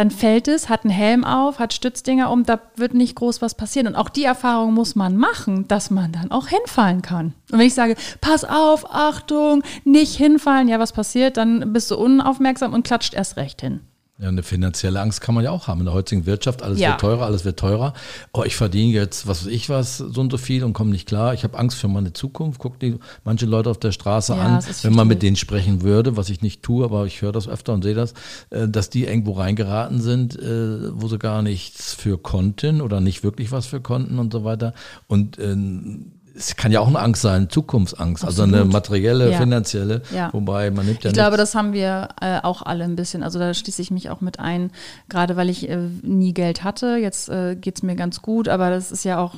Dann 0.00 0.10
fällt 0.10 0.48
es, 0.48 0.70
hat 0.70 0.84
einen 0.84 0.94
Helm 0.94 1.26
auf, 1.26 1.58
hat 1.58 1.74
Stützdinger 1.74 2.30
um, 2.30 2.46
da 2.46 2.58
wird 2.74 2.94
nicht 2.94 3.16
groß 3.16 3.42
was 3.42 3.54
passieren. 3.54 3.86
Und 3.86 3.96
auch 3.96 4.08
die 4.08 4.24
Erfahrung 4.24 4.72
muss 4.72 4.94
man 4.94 5.18
machen, 5.18 5.68
dass 5.68 5.90
man 5.90 6.10
dann 6.10 6.30
auch 6.30 6.48
hinfallen 6.48 7.02
kann. 7.02 7.34
Und 7.52 7.58
wenn 7.58 7.66
ich 7.66 7.74
sage, 7.74 7.96
pass 8.22 8.46
auf, 8.46 8.90
Achtung, 8.90 9.62
nicht 9.84 10.16
hinfallen, 10.16 10.68
ja, 10.68 10.78
was 10.78 10.94
passiert? 10.94 11.36
Dann 11.36 11.74
bist 11.74 11.90
du 11.90 11.98
unaufmerksam 11.98 12.72
und 12.72 12.82
klatscht 12.82 13.12
erst 13.12 13.36
recht 13.36 13.60
hin. 13.60 13.80
Ja, 14.20 14.28
eine 14.28 14.42
finanzielle 14.42 15.00
Angst 15.00 15.22
kann 15.22 15.34
man 15.34 15.44
ja 15.44 15.50
auch 15.50 15.66
haben 15.66 15.80
in 15.80 15.86
der 15.86 15.94
heutigen 15.94 16.26
Wirtschaft. 16.26 16.62
Alles 16.62 16.78
Ja. 16.78 16.90
wird 16.90 17.00
teurer, 17.00 17.24
alles 17.24 17.46
wird 17.46 17.58
teurer. 17.58 17.94
Oh, 18.34 18.42
ich 18.44 18.54
verdiene 18.54 18.92
jetzt, 18.92 19.26
was 19.26 19.46
weiß 19.46 19.52
ich 19.52 19.70
was, 19.70 19.96
so 19.96 20.20
und 20.20 20.30
so 20.30 20.36
viel 20.36 20.62
und 20.62 20.74
komme 20.74 20.90
nicht 20.90 21.08
klar. 21.08 21.32
Ich 21.32 21.42
habe 21.42 21.58
Angst 21.58 21.78
für 21.78 21.88
meine 21.88 22.12
Zukunft. 22.12 22.58
Guck 22.60 22.78
die 22.78 22.98
manche 23.24 23.46
Leute 23.46 23.70
auf 23.70 23.78
der 23.78 23.92
Straße 23.92 24.34
Ja, 24.34 24.40
an, 24.58 24.64
wenn 24.82 24.92
man 24.94 25.08
mit 25.08 25.22
denen 25.22 25.36
sprechen 25.36 25.80
würde, 25.80 26.18
was 26.18 26.28
ich 26.28 26.42
nicht 26.42 26.62
tue, 26.62 26.84
aber 26.84 27.06
ich 27.06 27.22
höre 27.22 27.32
das 27.32 27.48
öfter 27.48 27.72
und 27.72 27.82
sehe 27.82 27.94
das, 27.94 28.12
äh, 28.50 28.68
dass 28.68 28.90
die 28.90 29.04
irgendwo 29.04 29.32
reingeraten 29.32 30.02
sind, 30.02 30.38
äh, 30.38 30.92
wo 31.00 31.08
sie 31.08 31.18
gar 31.18 31.40
nichts 31.40 31.94
für 31.94 32.18
konnten 32.18 32.82
oder 32.82 33.00
nicht 33.00 33.24
wirklich 33.24 33.52
was 33.52 33.66
für 33.66 33.80
konnten 33.80 34.18
und 34.18 34.32
so 34.34 34.44
weiter. 34.44 34.74
Und 35.06 35.38
ähm, 35.38 36.12
es 36.40 36.56
kann 36.56 36.72
ja 36.72 36.80
auch 36.80 36.88
eine 36.88 36.98
Angst 36.98 37.22
sein, 37.22 37.48
Zukunftsangst, 37.50 38.24
also 38.24 38.42
eine 38.42 38.54
Absolut. 38.58 38.72
materielle, 38.72 39.30
Ja. 39.30 39.38
finanzielle, 39.38 40.02
Ja. 40.14 40.30
wobei 40.32 40.70
man 40.70 40.86
nimmt 40.86 41.04
ja 41.04 41.10
Ich 41.10 41.14
glaube, 41.14 41.36
nichts- 41.36 41.52
das 41.52 41.54
haben 41.54 41.72
wir 41.72 42.08
äh, 42.20 42.40
auch 42.42 42.62
alle 42.62 42.84
ein 42.84 42.96
bisschen. 42.96 43.22
Also 43.22 43.38
da 43.38 43.52
schließe 43.54 43.80
ich 43.82 43.90
mich 43.90 44.10
auch 44.10 44.20
mit 44.20 44.40
ein, 44.40 44.70
gerade 45.08 45.36
weil 45.36 45.48
ich 45.50 45.68
äh, 45.68 45.78
nie 46.02 46.32
Geld 46.32 46.64
hatte. 46.64 46.96
Jetzt 46.96 47.28
äh, 47.28 47.56
geht 47.56 47.76
es 47.76 47.82
mir 47.82 47.94
ganz 47.94 48.22
gut, 48.22 48.48
aber 48.48 48.70
das 48.70 48.90
ist 48.90 49.04
ja 49.04 49.18
auch 49.18 49.34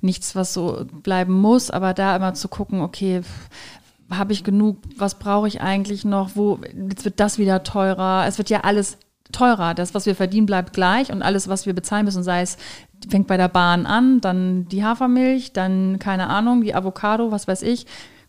nichts, 0.00 0.34
was 0.34 0.52
so 0.54 0.86
bleiben 1.02 1.34
muss. 1.34 1.70
Aber 1.70 1.92
da 1.94 2.16
immer 2.16 2.34
zu 2.34 2.48
gucken, 2.48 2.80
okay, 2.80 3.20
habe 4.10 4.32
ich 4.32 4.44
genug, 4.44 4.78
was 4.96 5.18
brauche 5.18 5.48
ich 5.48 5.60
eigentlich 5.60 6.04
noch, 6.04 6.30
wo, 6.34 6.58
jetzt 6.88 7.04
wird 7.04 7.18
das 7.20 7.38
wieder 7.38 7.62
teurer. 7.64 8.24
Es 8.26 8.38
wird 8.38 8.50
ja 8.50 8.60
alles 8.60 8.98
teurer. 9.32 9.74
Das, 9.74 9.94
was 9.94 10.06
wir 10.06 10.14
verdienen, 10.14 10.46
bleibt 10.46 10.72
gleich 10.72 11.12
und 11.12 11.22
alles, 11.22 11.48
was 11.48 11.66
wir 11.66 11.74
bezahlen 11.74 12.04
müssen, 12.04 12.22
sei 12.22 12.42
es, 12.42 12.56
fängt 13.08 13.26
bei 13.26 13.36
der 13.36 13.48
Bahn 13.48 13.86
an, 13.86 14.20
dann 14.20 14.66
die 14.68 14.84
Hafermilch, 14.84 15.52
dann, 15.52 15.98
keine 15.98 16.28
Ahnung, 16.28 16.62
die 16.62 16.74
Avocado, 16.74 17.30
was 17.30 17.48
weiß 17.48 17.62
ich. 17.62 17.86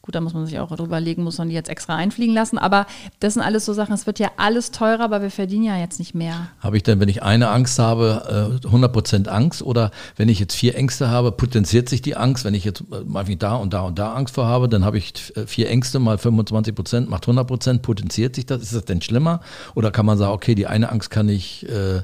Gut, 0.08 0.16
da 0.16 0.22
muss 0.22 0.34
man 0.34 0.46
sich 0.46 0.58
auch 0.58 0.74
drüber 0.74 1.02
legen, 1.02 1.22
muss 1.26 1.38
man 1.38 1.50
die 1.50 1.54
jetzt 1.54 1.68
extra 1.68 1.98
einfliegen 1.98 2.34
lassen. 2.34 2.58
Aber 2.58 2.86
das 3.20 3.34
sind 3.34 3.44
alles 3.44 3.66
so 3.66 3.74
Sachen, 3.74 3.94
es 3.94 4.08
wird 4.08 4.20
ja 4.20 4.32
alles 4.38 4.72
teurer, 4.72 5.02
aber 5.02 5.22
wir 5.22 5.30
verdienen 5.30 5.66
ja 5.66 5.76
jetzt 5.76 6.00
nicht 6.00 6.16
mehr. 6.16 6.48
Habe 6.62 6.78
ich 6.78 6.84
denn, 6.84 7.02
wenn 7.02 7.10
ich 7.10 7.24
eine 7.24 7.50
Angst 7.50 7.78
habe, 7.78 8.62
äh, 8.64 8.68
100% 8.68 9.28
Angst? 9.28 9.62
Oder 9.62 9.92
wenn 10.16 10.30
ich 10.30 10.40
jetzt 10.40 10.56
vier 10.56 10.76
Ängste 10.76 11.10
habe, 11.10 11.34
potenziert 11.34 11.90
sich 11.90 12.02
die 12.02 12.16
Angst? 12.16 12.46
Wenn 12.46 12.54
ich 12.54 12.64
jetzt 12.64 12.86
äh, 12.90 13.28
wie 13.28 13.36
da 13.36 13.56
und 13.56 13.74
da 13.74 13.82
und 13.82 14.00
da 14.00 14.14
Angst 14.14 14.36
vor 14.36 14.46
habe, 14.46 14.70
dann 14.70 14.86
habe 14.86 14.98
ich 14.98 15.36
äh, 15.36 15.46
vier 15.46 15.70
Ängste 15.70 16.00
mal 16.00 16.16
25%, 16.16 17.10
macht 17.10 17.26
100%, 17.26 17.80
potenziert 17.80 18.34
sich 18.36 18.46
das? 18.46 18.62
Ist 18.62 18.76
das 18.76 18.86
denn 18.86 19.02
schlimmer? 19.02 19.42
Oder 19.76 19.92
kann 19.92 20.06
man 20.06 20.18
sagen, 20.18 20.32
okay, 20.32 20.56
die 20.56 20.68
eine 20.68 20.90
Angst 20.90 21.10
kann 21.10 21.28
ich 21.28 21.68
äh, 21.68 22.04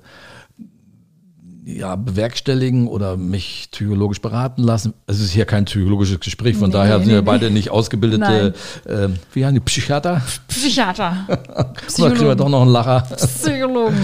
ja, 1.66 1.96
bewerkstelligen 1.96 2.88
oder 2.88 3.16
mich 3.18 3.70
psychologisch 3.72 4.22
beraten 4.22 4.64
lassen? 4.64 4.94
Es 5.08 5.20
ist 5.20 5.32
hier 5.32 5.46
kein 5.46 5.66
psychologisches 5.66 6.20
Gespräch, 6.20 6.58
von 6.58 6.70
Nee, 6.70 6.74
daher 6.74 6.98
nee, 7.00 7.06
sind 7.06 7.14
wir 7.14 7.22
nee. 7.22 7.26
beide 7.26 7.50
nicht 7.52 7.70
ausgebildete, 7.72 8.54
äh, 8.86 9.10
wie 9.34 9.46
heißen 9.46 9.56
die 9.56 9.60
Psychiater? 9.62 10.22
Psychiater. 10.48 11.26
Da 11.98 12.10
kriegen 12.10 12.28
wir 12.28 12.36
doch 12.36 12.50
noch 12.50 12.62
einen 12.64 12.72
Lacher. 12.72 13.02
Psychologen. 13.16 13.98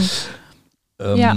Ähm, 1.01 1.17
Ja. 1.17 1.35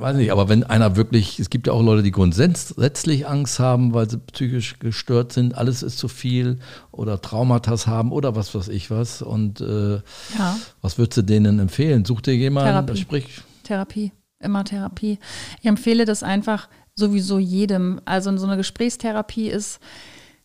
Weiß 0.00 0.16
nicht, 0.16 0.32
aber 0.32 0.48
wenn 0.48 0.64
einer 0.64 0.96
wirklich, 0.96 1.38
es 1.38 1.48
gibt 1.48 1.66
ja 1.68 1.72
auch 1.72 1.82
Leute, 1.82 2.02
die 2.02 2.10
grundsätzlich 2.10 3.26
Angst 3.28 3.58
haben, 3.60 3.94
weil 3.94 4.10
sie 4.10 4.18
psychisch 4.18 4.78
gestört 4.80 5.32
sind, 5.32 5.56
alles 5.56 5.82
ist 5.84 5.98
zu 5.98 6.08
viel 6.08 6.58
oder 6.90 7.20
Traumata 7.20 7.76
haben 7.86 8.10
oder 8.12 8.34
was 8.34 8.54
weiß 8.54 8.68
ich 8.68 8.90
was. 8.90 9.22
Und 9.22 9.60
äh, 9.60 9.94
Ja. 10.38 10.56
was 10.82 10.98
würdest 10.98 11.18
du 11.18 11.22
denen 11.22 11.58
empfehlen? 11.60 12.04
Such 12.04 12.20
dir 12.20 12.34
jemanden, 12.34 12.70
Therapie. 12.86 12.96
sprich. 13.00 13.40
Therapie, 13.62 14.12
immer 14.46 14.64
Therapie. 14.64 15.18
Ich 15.60 15.66
empfehle 15.66 16.06
das 16.06 16.22
einfach 16.22 16.68
sowieso 16.94 17.38
jedem. 17.38 18.00
Also 18.06 18.34
so 18.38 18.46
eine 18.46 18.56
Gesprächstherapie 18.56 19.48
ist, 19.48 19.80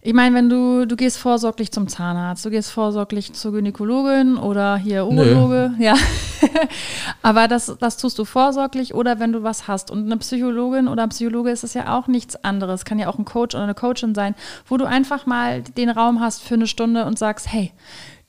ich 0.03 0.13
meine, 0.13 0.35
wenn 0.35 0.49
du, 0.49 0.87
du 0.87 0.95
gehst 0.95 1.19
vorsorglich 1.19 1.71
zum 1.71 1.87
Zahnarzt, 1.87 2.43
du 2.43 2.49
gehst 2.49 2.71
vorsorglich 2.71 3.33
zur 3.33 3.51
Gynäkologin 3.51 4.35
oder 4.35 4.75
hier 4.75 5.05
Urologe, 5.05 5.75
ja. 5.79 5.93
Aber 7.21 7.47
das, 7.47 7.75
das 7.79 7.97
tust 7.97 8.17
du 8.17 8.25
vorsorglich 8.25 8.95
oder 8.95 9.19
wenn 9.19 9.31
du 9.31 9.43
was 9.43 9.67
hast. 9.67 9.91
Und 9.91 10.07
eine 10.07 10.17
Psychologin 10.17 10.87
oder 10.87 11.03
ein 11.03 11.09
Psychologe 11.09 11.51
ist 11.51 11.63
es 11.63 11.75
ja 11.75 11.95
auch 11.95 12.07
nichts 12.07 12.35
anderes. 12.43 12.83
Kann 12.83 12.97
ja 12.97 13.09
auch 13.09 13.19
ein 13.19 13.25
Coach 13.25 13.53
oder 13.53 13.63
eine 13.63 13.75
Coachin 13.75 14.15
sein, 14.15 14.33
wo 14.67 14.77
du 14.77 14.85
einfach 14.85 15.27
mal 15.27 15.61
den 15.61 15.91
Raum 15.91 16.19
hast 16.19 16.41
für 16.41 16.55
eine 16.55 16.65
Stunde 16.65 17.05
und 17.05 17.19
sagst, 17.19 17.51
hey, 17.51 17.71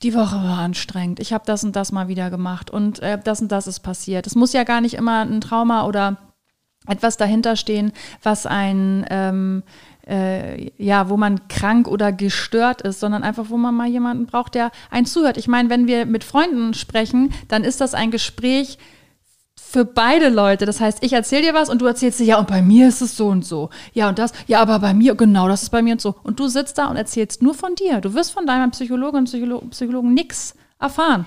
die 0.02 0.14
Woche 0.14 0.36
war 0.36 0.58
anstrengend. 0.58 1.20
Ich 1.20 1.32
habe 1.32 1.44
das 1.46 1.64
und 1.64 1.76
das 1.76 1.92
mal 1.92 2.08
wieder 2.08 2.30
gemacht 2.30 2.70
und 2.70 3.00
äh, 3.00 3.18
das 3.22 3.40
und 3.40 3.52
das 3.52 3.66
ist 3.66 3.80
passiert. 3.80 4.26
Es 4.26 4.34
muss 4.34 4.52
ja 4.52 4.64
gar 4.64 4.80
nicht 4.80 4.94
immer 4.94 5.20
ein 5.20 5.40
Trauma 5.40 5.86
oder 5.86 6.16
etwas 6.86 7.16
dahinter 7.16 7.56
stehen, 7.56 7.92
was 8.22 8.46
einen 8.46 9.06
ähm, 9.08 9.62
äh, 10.06 10.70
ja, 10.82 11.08
wo 11.08 11.16
man 11.16 11.46
krank 11.48 11.86
oder 11.86 12.12
gestört 12.12 12.82
ist, 12.82 13.00
sondern 13.00 13.22
einfach, 13.22 13.46
wo 13.48 13.56
man 13.56 13.74
mal 13.74 13.88
jemanden 13.88 14.26
braucht, 14.26 14.54
der 14.54 14.72
einen 14.90 15.06
zuhört. 15.06 15.36
Ich 15.36 15.48
meine, 15.48 15.70
wenn 15.70 15.86
wir 15.86 16.06
mit 16.06 16.24
Freunden 16.24 16.74
sprechen, 16.74 17.32
dann 17.48 17.62
ist 17.62 17.80
das 17.80 17.94
ein 17.94 18.10
Gespräch 18.10 18.78
für 19.72 19.84
beide 19.86 20.28
Leute. 20.28 20.66
Das 20.66 20.80
heißt, 20.80 20.98
ich 21.02 21.14
erzähle 21.14 21.42
dir 21.42 21.54
was 21.54 21.70
und 21.70 21.80
du 21.80 21.86
erzählst 21.86 22.20
dir, 22.20 22.24
ja, 22.24 22.38
und 22.38 22.46
bei 22.46 22.60
mir 22.60 22.88
ist 22.88 23.00
es 23.00 23.16
so 23.16 23.28
und 23.28 23.44
so. 23.44 23.70
Ja, 23.94 24.08
und 24.10 24.18
das, 24.18 24.32
ja, 24.46 24.60
aber 24.60 24.78
bei 24.78 24.92
mir, 24.92 25.14
genau, 25.14 25.48
das 25.48 25.62
ist 25.62 25.70
bei 25.70 25.82
mir 25.82 25.92
und 25.92 26.00
so. 26.00 26.14
Und 26.22 26.38
du 26.38 26.48
sitzt 26.48 26.76
da 26.78 26.86
und 26.86 26.96
erzählst 26.96 27.42
nur 27.42 27.54
von 27.54 27.74
dir. 27.74 28.00
Du 28.00 28.14
wirst 28.14 28.32
von 28.32 28.46
deinem 28.46 28.70
Psychologen 28.70 29.18
und 29.18 29.24
Psycholo 29.24 29.60
Psychologen 29.70 30.12
nichts 30.12 30.54
erfahren. 30.78 31.26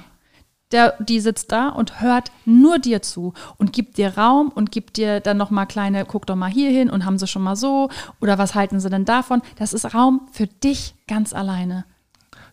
Der, 0.72 0.96
die 1.00 1.20
sitzt 1.20 1.52
da 1.52 1.70
und 1.70 2.02
hört 2.02 2.32
nur 2.46 2.80
dir 2.80 3.02
zu 3.02 3.34
und 3.58 3.72
gibt 3.74 3.98
dir 3.98 4.18
Raum 4.18 4.50
und 4.54 4.72
gibt 4.72 4.98
dir 4.98 5.20
dann 5.20 5.38
nochmal 5.38 5.68
kleine, 5.68 6.06
guck 6.06 6.26
doch 6.26 6.36
mal 6.36 6.50
hier 6.50 6.70
hin 6.70 6.90
und 6.90 7.06
haben 7.06 7.18
sie 7.18 7.28
schon 7.28 7.44
mal 7.44 7.56
so 7.56 7.90
oder 8.20 8.38
was 8.38 8.56
halten 8.56 8.80
sie 8.80 8.90
denn 8.90 9.06
davon? 9.06 9.42
Das 9.58 9.74
ist 9.74 9.94
Raum 9.94 10.28
für 10.32 10.48
dich 10.48 10.96
ganz 11.08 11.34
alleine. 11.34 11.86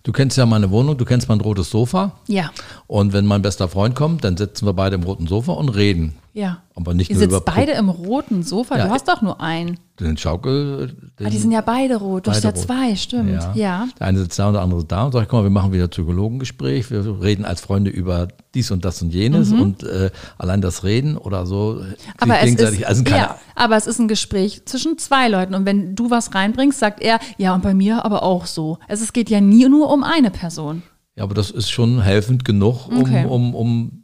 Du 0.05 0.11
kennst 0.11 0.36
ja 0.36 0.46
meine 0.46 0.70
Wohnung, 0.70 0.96
du 0.96 1.05
kennst 1.05 1.28
mein 1.28 1.40
rotes 1.40 1.70
Sofa. 1.70 2.12
Ja, 2.26 2.50
Und 2.88 3.12
wenn 3.12 3.24
mein 3.24 3.40
bester 3.42 3.68
Freund 3.68 3.94
kommt, 3.94 4.24
dann 4.24 4.36
sitzen 4.36 4.66
wir 4.66 4.72
beide 4.72 4.96
im 4.96 5.05
roten 5.05 5.28
Sofa 5.28 5.53
und 5.53 5.68
reden. 5.68 6.14
Ja. 6.32 6.62
Aber 6.74 6.94
nicht 6.94 7.10
Ihr 7.10 7.16
nur 7.16 7.28
sitzt 7.28 7.44
beide 7.44 7.72
im 7.72 7.88
roten 7.90 8.42
Sofa. 8.42 8.78
Ja, 8.78 8.86
du 8.86 8.90
hast 8.90 9.06
doch 9.06 9.20
nur 9.20 9.40
einen. 9.40 9.78
den 10.00 10.16
Schaukel. 10.16 10.96
Den, 11.18 11.26
Ah, 11.26 11.30
die 11.30 11.36
sind 11.38 11.52
ja 11.52 11.60
beide 11.60 11.96
rot. 11.96 12.26
Du 12.26 12.30
hast 12.30 12.42
ja 12.44 12.54
zwei, 12.54 12.96
stimmt. 12.96 13.38
Ja. 13.54 13.86
Der 14.00 14.06
eine 14.06 14.18
sitzt 14.18 14.38
da 14.38 14.46
und 14.48 14.54
der 14.54 14.62
andere 14.62 14.84
da 14.84 15.04
und 15.04 15.12
sagt, 15.12 15.28
guck 15.28 15.40
mal, 15.40 15.42
wir 15.44 15.50
machen 15.50 15.72
wieder 15.72 15.88
Psychologengespräch. 15.88 16.90
Wir 16.90 17.20
reden 17.22 17.44
als 17.44 17.60
Freunde 17.60 17.90
über 17.90 18.28
dies 18.54 18.70
und 18.70 18.84
das 18.84 19.02
und 19.02 19.12
jenes 19.12 19.52
und 19.52 19.82
äh, 19.82 20.10
allein 20.38 20.60
das 20.62 20.84
Reden 20.84 21.16
oder 21.18 21.44
so. 21.46 21.80
Mhm. 21.82 21.94
Aber 22.18 22.40
es, 22.40 22.50
ist, 22.54 22.84
also 22.84 23.04
ja, 23.04 23.36
aber 23.54 23.76
es 23.76 23.86
ist 23.86 23.98
ein 23.98 24.08
Gespräch 24.08 24.64
zwischen 24.64 24.96
zwei 24.98 25.28
Leuten. 25.28 25.54
Und 25.54 25.66
wenn 25.66 25.94
du 25.94 26.10
was 26.10 26.34
reinbringst, 26.34 26.78
sagt 26.78 27.00
er, 27.02 27.18
ja, 27.36 27.54
und 27.54 27.62
bei 27.62 27.74
mir 27.74 28.04
aber 28.04 28.22
auch 28.22 28.46
so. 28.46 28.78
Es, 28.88 29.00
es 29.02 29.12
geht 29.12 29.28
ja 29.28 29.40
nie 29.40 29.68
nur 29.68 29.90
um 29.90 30.02
eine 30.04 30.30
Person. 30.30 30.82
Ja, 31.14 31.24
aber 31.24 31.34
das 31.34 31.50
ist 31.50 31.70
schon 31.70 32.00
helfend 32.00 32.44
genug, 32.46 32.88
um, 32.88 33.00
Okay. 33.02 33.26
um, 33.26 33.54
um 33.54 34.02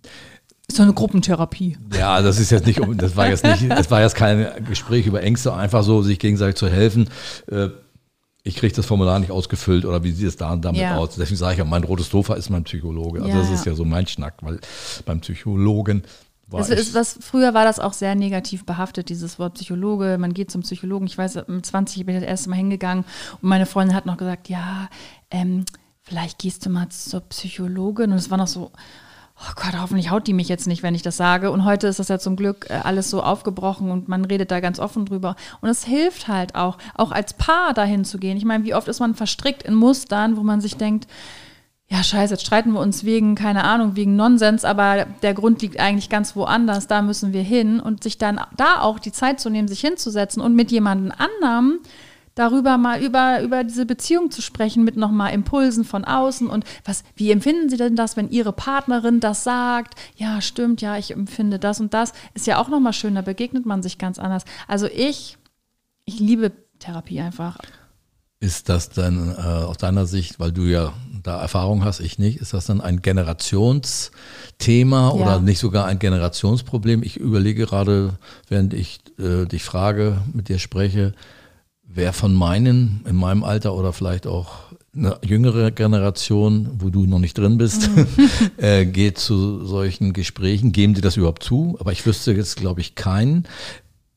Ist 0.68 0.78
doch 0.78 0.84
eine 0.84 0.92
Gruppentherapie. 0.92 1.78
Ja, 1.96 2.20
das 2.20 2.38
ist 2.38 2.50
jetzt 2.50 2.66
nicht, 2.66 2.80
das 2.96 3.16
war 3.16 3.28
jetzt 3.28 3.42
nicht, 3.44 3.70
das 3.70 3.90
war 3.90 4.02
jetzt 4.02 4.14
kein 4.14 4.46
Gespräch 4.66 5.06
über 5.06 5.22
Ängste, 5.22 5.54
einfach 5.54 5.82
so, 5.82 6.02
sich 6.02 6.18
gegenseitig 6.18 6.56
zu 6.56 6.68
helfen. 6.68 7.08
Äh, 7.50 7.68
Ich 8.44 8.56
kriege 8.56 8.74
das 8.74 8.86
Formular 8.86 9.18
nicht 9.18 9.30
ausgefüllt 9.30 9.84
oder 9.84 10.04
wie 10.04 10.12
sieht 10.12 10.28
es 10.28 10.36
da 10.36 10.52
und 10.52 10.64
damit 10.64 10.80
Ja. 10.80 10.96
aus? 10.96 11.16
Deswegen 11.16 11.36
sage 11.36 11.52
ich 11.54 11.58
ja, 11.58 11.64
mein 11.66 11.84
rotes 11.84 12.08
Sofa 12.08 12.34
ist 12.34 12.48
mein 12.50 12.64
Psychologe. 12.64 13.20
Also 13.22 13.30
Ja, 13.36 13.42
das 13.42 13.50
ist 13.50 13.66
ja 13.66 13.74
so 13.74 13.84
mein 13.84 14.06
Schnack, 14.06 14.34
weil 14.42 14.58
beim 15.04 15.20
Psychologen 15.20 16.02
war 16.46 16.60
Das 16.60 16.70
ich, 16.70 16.78
ist, 16.78 16.94
was, 16.94 17.18
früher 17.20 17.52
war 17.52 17.64
das 17.64 17.78
auch 17.78 17.92
sehr 17.92 18.14
negativ 18.14 18.64
behaftet, 18.64 19.10
dieses 19.10 19.38
Wort 19.38 19.54
Psychologe. 19.54 20.16
Man 20.18 20.32
geht 20.32 20.50
zum 20.50 20.62
Psychologen. 20.62 21.06
Ich 21.06 21.18
weiß, 21.18 21.40
mit 21.46 21.66
20 21.66 22.06
bin 22.06 22.14
ich 22.14 22.22
das 22.22 22.30
erste 22.30 22.48
Mal 22.48 22.56
hingegangen 22.56 23.04
und 23.42 23.48
meine 23.48 23.66
Freundin 23.66 23.94
hat 23.94 24.06
noch 24.06 24.16
gesagt, 24.16 24.48
ja, 24.48 24.88
ähm, 25.30 25.64
vielleicht 26.02 26.38
gehst 26.38 26.64
du 26.64 26.70
mal 26.70 26.88
zur 26.88 27.20
Psychologin. 27.20 28.12
Und 28.12 28.18
es 28.18 28.30
war 28.30 28.38
noch 28.38 28.46
so, 28.46 28.70
oh 29.40 29.52
Gott, 29.56 29.80
hoffentlich 29.80 30.10
haut 30.10 30.26
die 30.26 30.32
mich 30.32 30.48
jetzt 30.48 30.66
nicht, 30.66 30.82
wenn 30.82 30.94
ich 30.94 31.02
das 31.02 31.16
sage. 31.16 31.50
Und 31.50 31.64
heute 31.64 31.86
ist 31.86 31.98
das 31.98 32.08
ja 32.08 32.18
zum 32.18 32.36
Glück 32.36 32.66
äh, 32.70 32.74
alles 32.82 33.10
so 33.10 33.22
aufgebrochen 33.22 33.90
und 33.90 34.08
man 34.08 34.24
redet 34.24 34.50
da 34.50 34.60
ganz 34.60 34.78
offen 34.78 35.06
drüber. 35.06 35.36
Und 35.60 35.68
es 35.68 35.84
hilft 35.84 36.28
halt 36.28 36.54
auch, 36.54 36.78
auch 36.94 37.12
als 37.12 37.34
Paar 37.34 37.74
dahin 37.74 38.04
zu 38.04 38.18
gehen. 38.18 38.36
Ich 38.36 38.44
meine, 38.44 38.64
wie 38.64 38.74
oft 38.74 38.88
ist 38.88 39.00
man 39.00 39.14
verstrickt 39.14 39.62
in 39.62 39.74
Mustern, 39.74 40.36
wo 40.36 40.42
man 40.42 40.60
sich 40.60 40.76
denkt, 40.76 41.06
ja, 41.90 42.02
scheiße, 42.02 42.34
jetzt 42.34 42.44
streiten 42.44 42.72
wir 42.72 42.80
uns 42.80 43.04
wegen, 43.04 43.34
keine 43.34 43.64
Ahnung, 43.64 43.96
wegen 43.96 44.14
Nonsens, 44.14 44.66
aber 44.66 45.06
der 45.22 45.32
Grund 45.32 45.62
liegt 45.62 45.80
eigentlich 45.80 46.10
ganz 46.10 46.36
woanders, 46.36 46.86
da 46.86 47.00
müssen 47.00 47.32
wir 47.32 47.42
hin 47.42 47.80
und 47.80 48.02
sich 48.02 48.18
dann 48.18 48.38
da 48.58 48.82
auch 48.82 48.98
die 48.98 49.12
Zeit 49.12 49.40
zu 49.40 49.48
nehmen, 49.48 49.68
sich 49.68 49.80
hinzusetzen 49.80 50.42
und 50.42 50.54
mit 50.54 50.70
jemandem 50.70 51.14
anderem 51.16 51.78
darüber 52.38 52.78
mal 52.78 53.02
über, 53.02 53.40
über 53.42 53.64
diese 53.64 53.86
Beziehung 53.86 54.30
zu 54.30 54.42
sprechen, 54.42 54.84
mit 54.84 54.96
nochmal 54.96 55.32
Impulsen 55.32 55.84
von 55.84 56.04
außen 56.04 56.48
und 56.48 56.64
was, 56.84 57.04
wie 57.16 57.30
empfinden 57.30 57.68
Sie 57.68 57.76
denn 57.76 57.96
das, 57.96 58.16
wenn 58.16 58.30
Ihre 58.30 58.52
Partnerin 58.52 59.20
das 59.20 59.44
sagt? 59.44 59.94
Ja, 60.16 60.40
stimmt, 60.40 60.80
ja, 60.80 60.96
ich 60.96 61.10
empfinde 61.10 61.58
das 61.58 61.80
und 61.80 61.94
das, 61.94 62.12
ist 62.34 62.46
ja 62.46 62.58
auch 62.58 62.68
nochmal 62.68 62.92
schön, 62.92 63.14
da 63.14 63.22
begegnet 63.22 63.66
man 63.66 63.82
sich 63.82 63.98
ganz 63.98 64.18
anders. 64.18 64.44
Also 64.66 64.86
ich, 64.86 65.36
ich 66.04 66.20
liebe 66.20 66.52
Therapie 66.78 67.20
einfach. 67.20 67.58
ist 68.40 68.68
das 68.68 68.90
dann 68.90 69.34
äh, 69.36 69.40
aus 69.40 69.78
deiner 69.78 70.06
Sicht, 70.06 70.38
weil 70.38 70.52
du 70.52 70.62
ja 70.62 70.92
da 71.24 71.40
Erfahrung 71.40 71.84
hast, 71.84 71.98
ich 71.98 72.20
nicht, 72.20 72.38
ist 72.38 72.54
das 72.54 72.66
dann 72.66 72.80
ein 72.80 73.02
Generationsthema 73.02 75.08
Ja. 75.08 75.10
oder 75.10 75.40
nicht 75.40 75.58
sogar 75.58 75.86
ein 75.86 75.98
Generationsproblem? 75.98 77.02
Ich 77.02 77.16
überlege 77.16 77.66
gerade, 77.66 78.12
während 78.48 78.74
ich 78.74 79.00
äh, 79.18 79.44
dich 79.46 79.64
frage, 79.64 80.18
mit 80.32 80.48
dir 80.48 80.60
spreche, 80.60 81.14
wer 81.88 82.12
von 82.12 82.34
meinen, 82.34 83.00
in 83.08 83.16
meinem 83.16 83.42
Alter 83.42 83.74
oder 83.74 83.92
vielleicht 83.92 84.26
auch 84.26 84.68
eine 84.94 85.16
jüngere 85.24 85.70
Generation, 85.70 86.70
wo 86.78 86.90
du 86.90 87.06
noch 87.06 87.18
nicht 87.18 87.36
drin 87.36 87.58
bist, 87.58 87.90
Mhm. 87.90 88.06
äh, 88.56 88.84
geht 88.84 89.18
zu 89.18 89.64
solchen 89.64 90.12
Gesprächen. 90.12 90.72
Geben 90.72 90.94
die 90.94 91.00
das 91.00 91.16
überhaupt 91.16 91.42
zu? 91.42 91.76
Aber 91.80 91.92
ich 91.92 92.04
wüsste 92.06 92.32
jetzt, 92.32 92.56
glaube 92.56 92.80
ich, 92.80 92.94
keinen. 92.94 93.44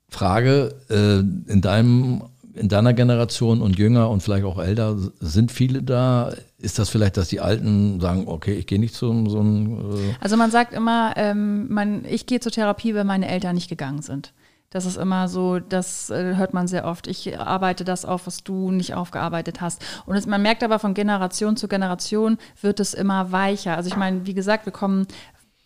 Frage, 0.10 0.76
äh, 0.90 1.20
in 1.20 1.62
deinem 1.62 2.24
in 2.54 2.68
deiner 2.68 2.94
Generation 2.94 3.62
und 3.62 3.80
jünger 3.80 4.10
und 4.10 4.22
vielleicht 4.22 4.44
auch 4.44 4.60
älter, 4.60 4.98
sind 5.22 5.54
viele 5.54 5.84
da? 5.84 6.34
Ist 6.58 6.80
das 6.80 6.90
vielleicht, 6.90 7.16
dass 7.16 7.30
die 7.30 7.40
Alten 7.40 8.02
sagen, 8.02 8.26
okay, 8.28 8.54
ich 8.56 8.68
gehe 8.68 8.78
nicht 8.78 8.94
zu 8.94 9.08
so 9.30 9.40
einem 9.40 9.96
äh, 9.96 10.16
Also 10.20 10.36
man 10.36 10.52
sagt 10.52 10.74
immer, 10.74 11.14
ähm, 11.16 11.72
man, 11.72 12.04
ich 12.04 12.26
gehe 12.26 12.42
zur 12.42 12.52
Therapie, 12.52 12.94
weil 12.94 13.06
meine 13.06 13.30
Eltern 13.30 13.56
nicht 13.56 13.70
gegangen 13.70 14.02
sind. 14.02 14.34
Das 14.72 14.86
ist 14.86 14.96
immer 14.96 15.28
so, 15.28 15.60
das 15.60 16.10
äh, 16.10 16.36
hört 16.36 16.54
man 16.54 16.66
sehr 16.66 16.86
oft. 16.86 17.06
Ich 17.08 17.38
arbeite 17.38 17.84
das 17.84 18.06
auf, 18.06 18.26
was 18.26 18.44
du 18.44 18.72
nicht 18.72 18.96
aufgearbeitet 18.96 19.60
hast. 19.60 19.84
Und 20.06 20.16
es, 20.16 20.26
man 20.26 20.42
merkt 20.42 20.64
aber 20.64 20.80
von 20.80 20.94
Generation 20.94 21.58
zu 21.58 21.68
Generation 21.68 22.38
wird 22.62 22.80
es 22.80 22.94
immer 22.94 23.34
weicher. 23.34 23.76
Also 23.76 23.90
ich 23.90 23.98
meine, 23.98 24.26
wie 24.26 24.34
gesagt, 24.34 24.66
wir 24.66 24.72
kommen, 24.72 25.08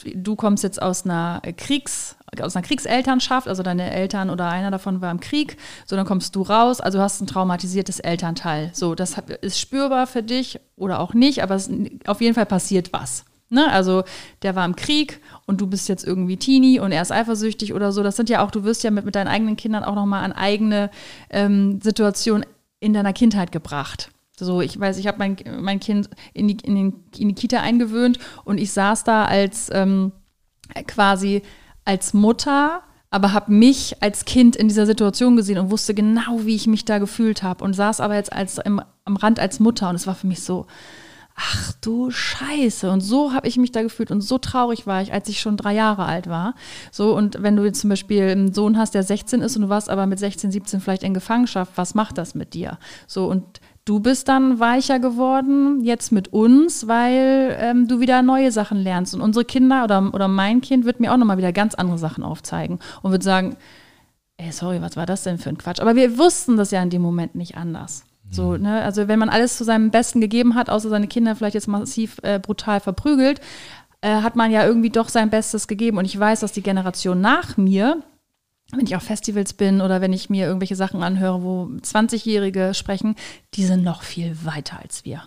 du 0.04 0.36
kommst 0.36 0.64
jetzt 0.64 0.82
aus 0.82 1.06
einer 1.06 1.40
Kriegs, 1.56 2.16
aus 2.42 2.56
einer 2.56 2.66
Kriegselternschaft, 2.66 3.48
also 3.48 3.62
deine 3.62 3.92
Eltern 3.92 4.32
oder 4.32 4.50
einer 4.50 4.72
davon 4.72 5.02
war 5.02 5.12
im 5.12 5.20
Krieg, 5.20 5.58
so 5.86 5.96
dann 5.96 6.08
kommst 6.08 6.36
du 6.36 6.42
raus, 6.42 6.82
also 6.82 7.00
hast 7.00 7.22
ein 7.22 7.28
traumatisiertes 7.28 8.00
Elternteil. 8.00 8.72
So, 8.74 8.96
das 8.96 9.18
ist 9.42 9.60
spürbar 9.60 10.08
für 10.08 10.24
dich 10.24 10.60
oder 10.78 11.00
auch 11.00 11.14
nicht, 11.14 11.44
aber 11.44 11.54
es, 11.54 11.70
auf 12.08 12.22
jeden 12.22 12.34
Fall 12.34 12.48
passiert 12.48 12.92
was. 12.92 13.24
Ne? 13.50 13.72
Also 13.72 14.04
der 14.42 14.56
war 14.56 14.66
im 14.66 14.76
Krieg 14.76 15.22
und 15.46 15.62
du 15.62 15.68
bist 15.68 15.88
jetzt 15.88 16.06
irgendwie 16.06 16.38
Teenie 16.38 16.80
und 16.80 16.92
er 16.92 17.02
ist 17.02 17.12
eifersüchtig 17.12 17.74
oder 17.74 17.92
so. 17.92 18.02
Das 18.02 18.16
sind 18.16 18.30
ja 18.30 18.44
auch, 18.44 18.52
du 18.52 18.64
wirst 18.64 18.84
ja 18.84 18.92
mit, 18.92 19.06
mit 19.06 19.16
deinen 19.16 19.28
eigenen 19.28 19.56
Kindern 19.56 19.84
auch 19.84 19.96
nochmal 19.96 20.24
an 20.24 20.34
eigene 20.34 20.90
ähm, 21.30 21.80
Situationen 21.82 22.46
in 22.80 22.94
deiner 22.94 23.14
Kindheit 23.14 23.52
gebracht. 23.52 24.12
So, 24.38 24.62
ich 24.62 24.78
weiß, 24.78 24.98
ich 24.98 25.08
habe 25.08 25.18
mein, 25.18 25.38
mein 25.60 25.80
Kind 25.80 26.10
in 26.34 26.48
die, 26.48 26.58
in, 26.64 26.76
den, 26.76 26.94
in 27.18 27.30
die 27.30 27.36
Kita 27.36 27.62
eingewöhnt 27.62 28.20
und 28.44 28.58
ich 28.58 28.72
saß 28.72 29.04
da 29.04 29.26
als 29.26 29.70
ähm, 29.72 30.12
quasi 30.88 31.42
als 31.86 32.14
Mutter, 32.14 32.82
aber 33.12 33.32
habe 33.32 33.52
mich 33.52 34.02
als 34.02 34.26
Kind 34.26 34.56
in 34.56 34.68
dieser 34.68 34.86
Situation 34.86 35.38
gesehen 35.38 35.60
und 35.60 35.72
wusste 35.72 35.94
genau, 35.94 36.42
wie 36.46 36.56
ich 36.56 36.68
mich 36.68 36.84
da 36.84 36.98
gefühlt 36.98 37.44
habe 37.44 37.64
und 37.64 37.74
saß 37.74 38.02
aber 38.02 38.16
jetzt 38.16 38.34
als 38.34 38.58
im, 38.58 38.82
am 39.06 39.16
Rand 39.16 39.40
als 39.40 39.60
Mutter 39.60 39.90
und 39.90 39.96
es 39.96 40.08
war 40.08 40.16
für 40.16 40.28
mich 40.28 40.42
so, 40.42 40.66
ach 41.36 41.74
du 41.82 42.12
Scheiße. 42.12 42.90
Und 42.90 43.02
so 43.02 43.34
habe 43.34 43.48
ich 43.48 43.58
mich 43.58 43.72
da 43.72 43.82
gefühlt 43.84 44.10
und 44.10 44.22
so 44.22 44.38
traurig 44.38 44.88
war 44.88 45.02
ich, 45.02 45.14
als 45.14 45.28
ich 45.30 45.40
schon 45.40 45.58
drei 45.58 45.74
Jahre 45.74 46.06
alt 46.06 46.28
war. 46.28 46.56
So, 46.92 47.16
und 47.16 47.42
wenn 47.42 47.56
du 47.56 47.66
jetzt 47.66 47.82
zum 47.82 47.90
Beispiel 47.90 48.24
einen 48.24 48.54
Sohn 48.54 48.78
hast, 48.78 48.94
der 48.94 49.04
16 49.04 49.42
ist 49.42 49.56
und 49.56 49.64
du 49.64 49.70
warst 49.70 49.90
aber 49.90 50.06
mit 50.06 50.18
16, 50.18 50.52
17 50.52 50.80
vielleicht 50.80 51.04
in 51.04 51.14
Gefangenschaft, 51.14 51.74
was 51.76 51.94
macht 51.94 52.18
das 52.18 52.36
mit 52.36 52.54
dir? 52.54 52.78
So, 53.06 53.28
und 53.28 53.60
du 53.84 54.00
bist 54.00 54.30
dann 54.30 54.60
weicher 54.60 55.00
geworden, 55.00 55.84
jetzt 55.84 56.12
mit 56.12 56.32
uns, 56.32 56.88
weil 56.88 57.56
ähm, 57.60 57.88
du 57.88 58.00
wieder 58.00 58.22
neue 58.22 58.52
Sachen 58.52 58.78
lernst. 58.78 59.14
Und 59.14 59.22
unsere 59.22 59.44
Kinder 59.44 59.84
oder, 59.84 60.14
oder 60.14 60.30
mein 60.30 60.62
Kind 60.62 60.86
wird 60.86 61.02
mir 61.02 61.14
auch 61.14 61.18
nochmal 61.18 61.38
wieder 61.38 61.52
ganz 61.52 61.76
andere 61.76 61.98
Sachen 61.98 62.24
aufzeigen 62.24 62.80
und 63.02 63.12
wird 63.12 63.24
sagen, 63.24 63.58
ey, 64.38 64.52
sorry, 64.52 64.82
was 64.82 64.96
war 64.96 65.06
das 65.06 65.24
denn 65.24 65.38
für 65.38 65.50
ein 65.50 65.58
Quatsch? 65.58 65.82
Aber 65.82 65.96
wir 65.96 66.18
wussten 66.18 66.56
das 66.56 66.72
ja 66.72 66.82
in 66.82 66.90
dem 66.90 67.02
Moment 67.02 67.36
nicht 67.36 67.58
anders. 67.58 68.06
So, 68.32 68.58
ne? 68.58 68.82
Also 68.84 69.08
wenn 69.08 69.20
man 69.20 69.30
alles 69.30 69.58
zu 69.58 69.64
seinem 69.64 69.92
Besten 69.92 70.22
gegeben 70.22 70.56
hat, 70.56 70.70
außer 70.70 70.90
seine 70.90 71.08
Kinder 71.08 71.36
vielleicht 71.36 71.56
jetzt 71.56 71.68
massiv 71.68 72.18
äh, 72.24 72.40
brutal 72.40 72.80
verprügelt, 72.80 73.40
äh, 74.02 74.22
hat 74.22 74.36
man 74.36 74.52
ja 74.52 74.66
irgendwie 74.66 74.90
doch 74.90 75.10
sein 75.10 75.30
Bestes 75.30 75.68
gegeben. 75.68 75.98
Und 75.98 76.06
ich 76.06 76.20
weiß, 76.20 76.42
dass 76.42 76.52
die 76.52 76.62
Generation 76.64 77.22
nach 77.22 77.58
mir, 77.58 78.04
wenn 78.72 78.86
ich 78.86 78.96
auf 78.96 79.04
Festivals 79.04 79.54
bin 79.54 79.82
oder 79.82 80.02
wenn 80.02 80.14
ich 80.14 80.30
mir 80.30 80.46
irgendwelche 80.48 80.76
Sachen 80.76 81.04
anhöre, 81.04 81.44
wo 81.44 81.66
20-Jährige 81.82 82.74
sprechen, 82.74 83.16
die 83.54 83.66
sind 83.66 83.84
noch 83.84 84.04
viel 84.04 84.38
weiter 84.44 84.80
als 84.82 85.06
wir. 85.06 85.24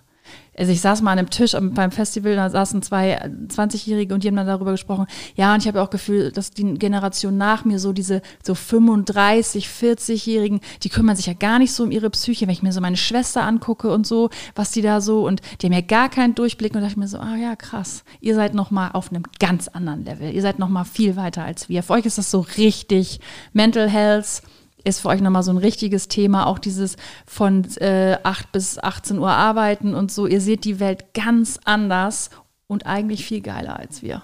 Also 0.59 0.73
ich 0.73 0.81
saß 0.81 1.03
mal 1.03 1.13
an 1.13 1.21
einem 1.21 1.31
Tisch 1.31 1.57
beim 1.61 1.93
Festival, 1.93 2.35
da 2.35 2.51
saßen 2.51 2.83
zwei 2.83 3.23
20-Jährige 3.23 4.13
und 4.13 4.25
die 4.25 4.29
haben 4.29 4.37
dann 4.37 4.47
darüber 4.47 4.73
gesprochen. 4.73 5.07
Ja, 5.37 5.55
und 5.55 5.61
ich 5.61 5.69
habe 5.69 5.81
auch 5.81 5.91
Gefühl, 5.91 6.33
dass 6.33 6.51
die 6.51 6.75
Generation 6.75 7.37
nach 7.37 7.65
mir, 7.65 7.79
so 7.79 7.93
diese 7.93 8.23
so 8.43 8.57
35, 8.57 9.69
40-Jährigen, 9.69 10.61
die 10.83 10.89
kümmern 10.89 11.15
sich 11.15 11.27
ja 11.27 11.35
gar 11.35 11.61
nicht 11.61 11.73
so 11.73 11.85
um 11.85 11.93
ihre 11.93 12.11
Psyche. 12.11 12.47
Wenn 12.47 12.53
ich 12.53 12.63
mir 12.63 12.73
so 12.73 12.81
meine 12.81 12.97
Schwester 12.97 13.45
angucke 13.45 13.93
und 13.93 14.07
so, 14.07 14.31
was 14.57 14.73
die 14.73 14.83
da 14.83 15.01
so, 15.01 15.25
und 15.25 15.43
die 15.61 15.67
haben 15.67 15.75
ja 15.75 15.81
gar 15.81 16.09
keinen 16.09 16.35
Durchblick 16.35 16.75
und 16.75 16.81
da 16.81 16.89
dachte 16.89 16.95
ich 16.95 16.97
mir 16.97 17.09
so, 17.09 17.19
ah 17.19 17.37
ja, 17.37 17.55
krass, 17.55 18.03
ihr 18.21 18.35
seid 18.35 18.55
noch 18.55 18.73
mal 18.73 18.91
auf 18.91 19.11
einem 19.11 19.23
ganz 19.39 19.69
anderen 19.69 20.05
Level. 20.05 20.33
Ihr 20.33 20.43
seid 20.43 20.59
noch 20.59 20.69
mal 20.69 20.85
viel 20.85 21.15
weiter 21.15 21.45
als 21.45 21.69
wir. 21.69 21.85
Für 21.85 21.93
euch 21.95 22.07
ist 22.07 22.19
das 22.19 22.33
so 22.33 22.41
richtig 22.57 23.21
Mental 23.53 23.89
Health 23.89 24.43
ist 24.89 25.01
für 25.01 25.09
euch 25.09 25.21
nochmal 25.21 25.43
so 25.43 25.51
ein 25.51 25.59
richtiges 25.59 26.09
Thema. 26.09 26.47
Auch 26.47 26.59
dieses 26.59 26.97
von 27.27 27.65
äh, 27.77 28.17
8 28.23 28.53
bis 28.53 28.79
18 28.79 29.19
Uhr 29.19 29.31
arbeiten 29.31 29.95
und 29.95 30.11
so. 30.11 30.27
Ihr 30.27 30.41
seht 30.41 30.65
die 30.65 30.81
Welt 30.81 31.15
ganz 31.15 31.61
anders 31.65 32.31
und 32.67 32.87
eigentlich 32.87 33.25
viel 33.25 33.41
geiler 33.41 33.79
als 33.79 34.03
wir. 34.03 34.23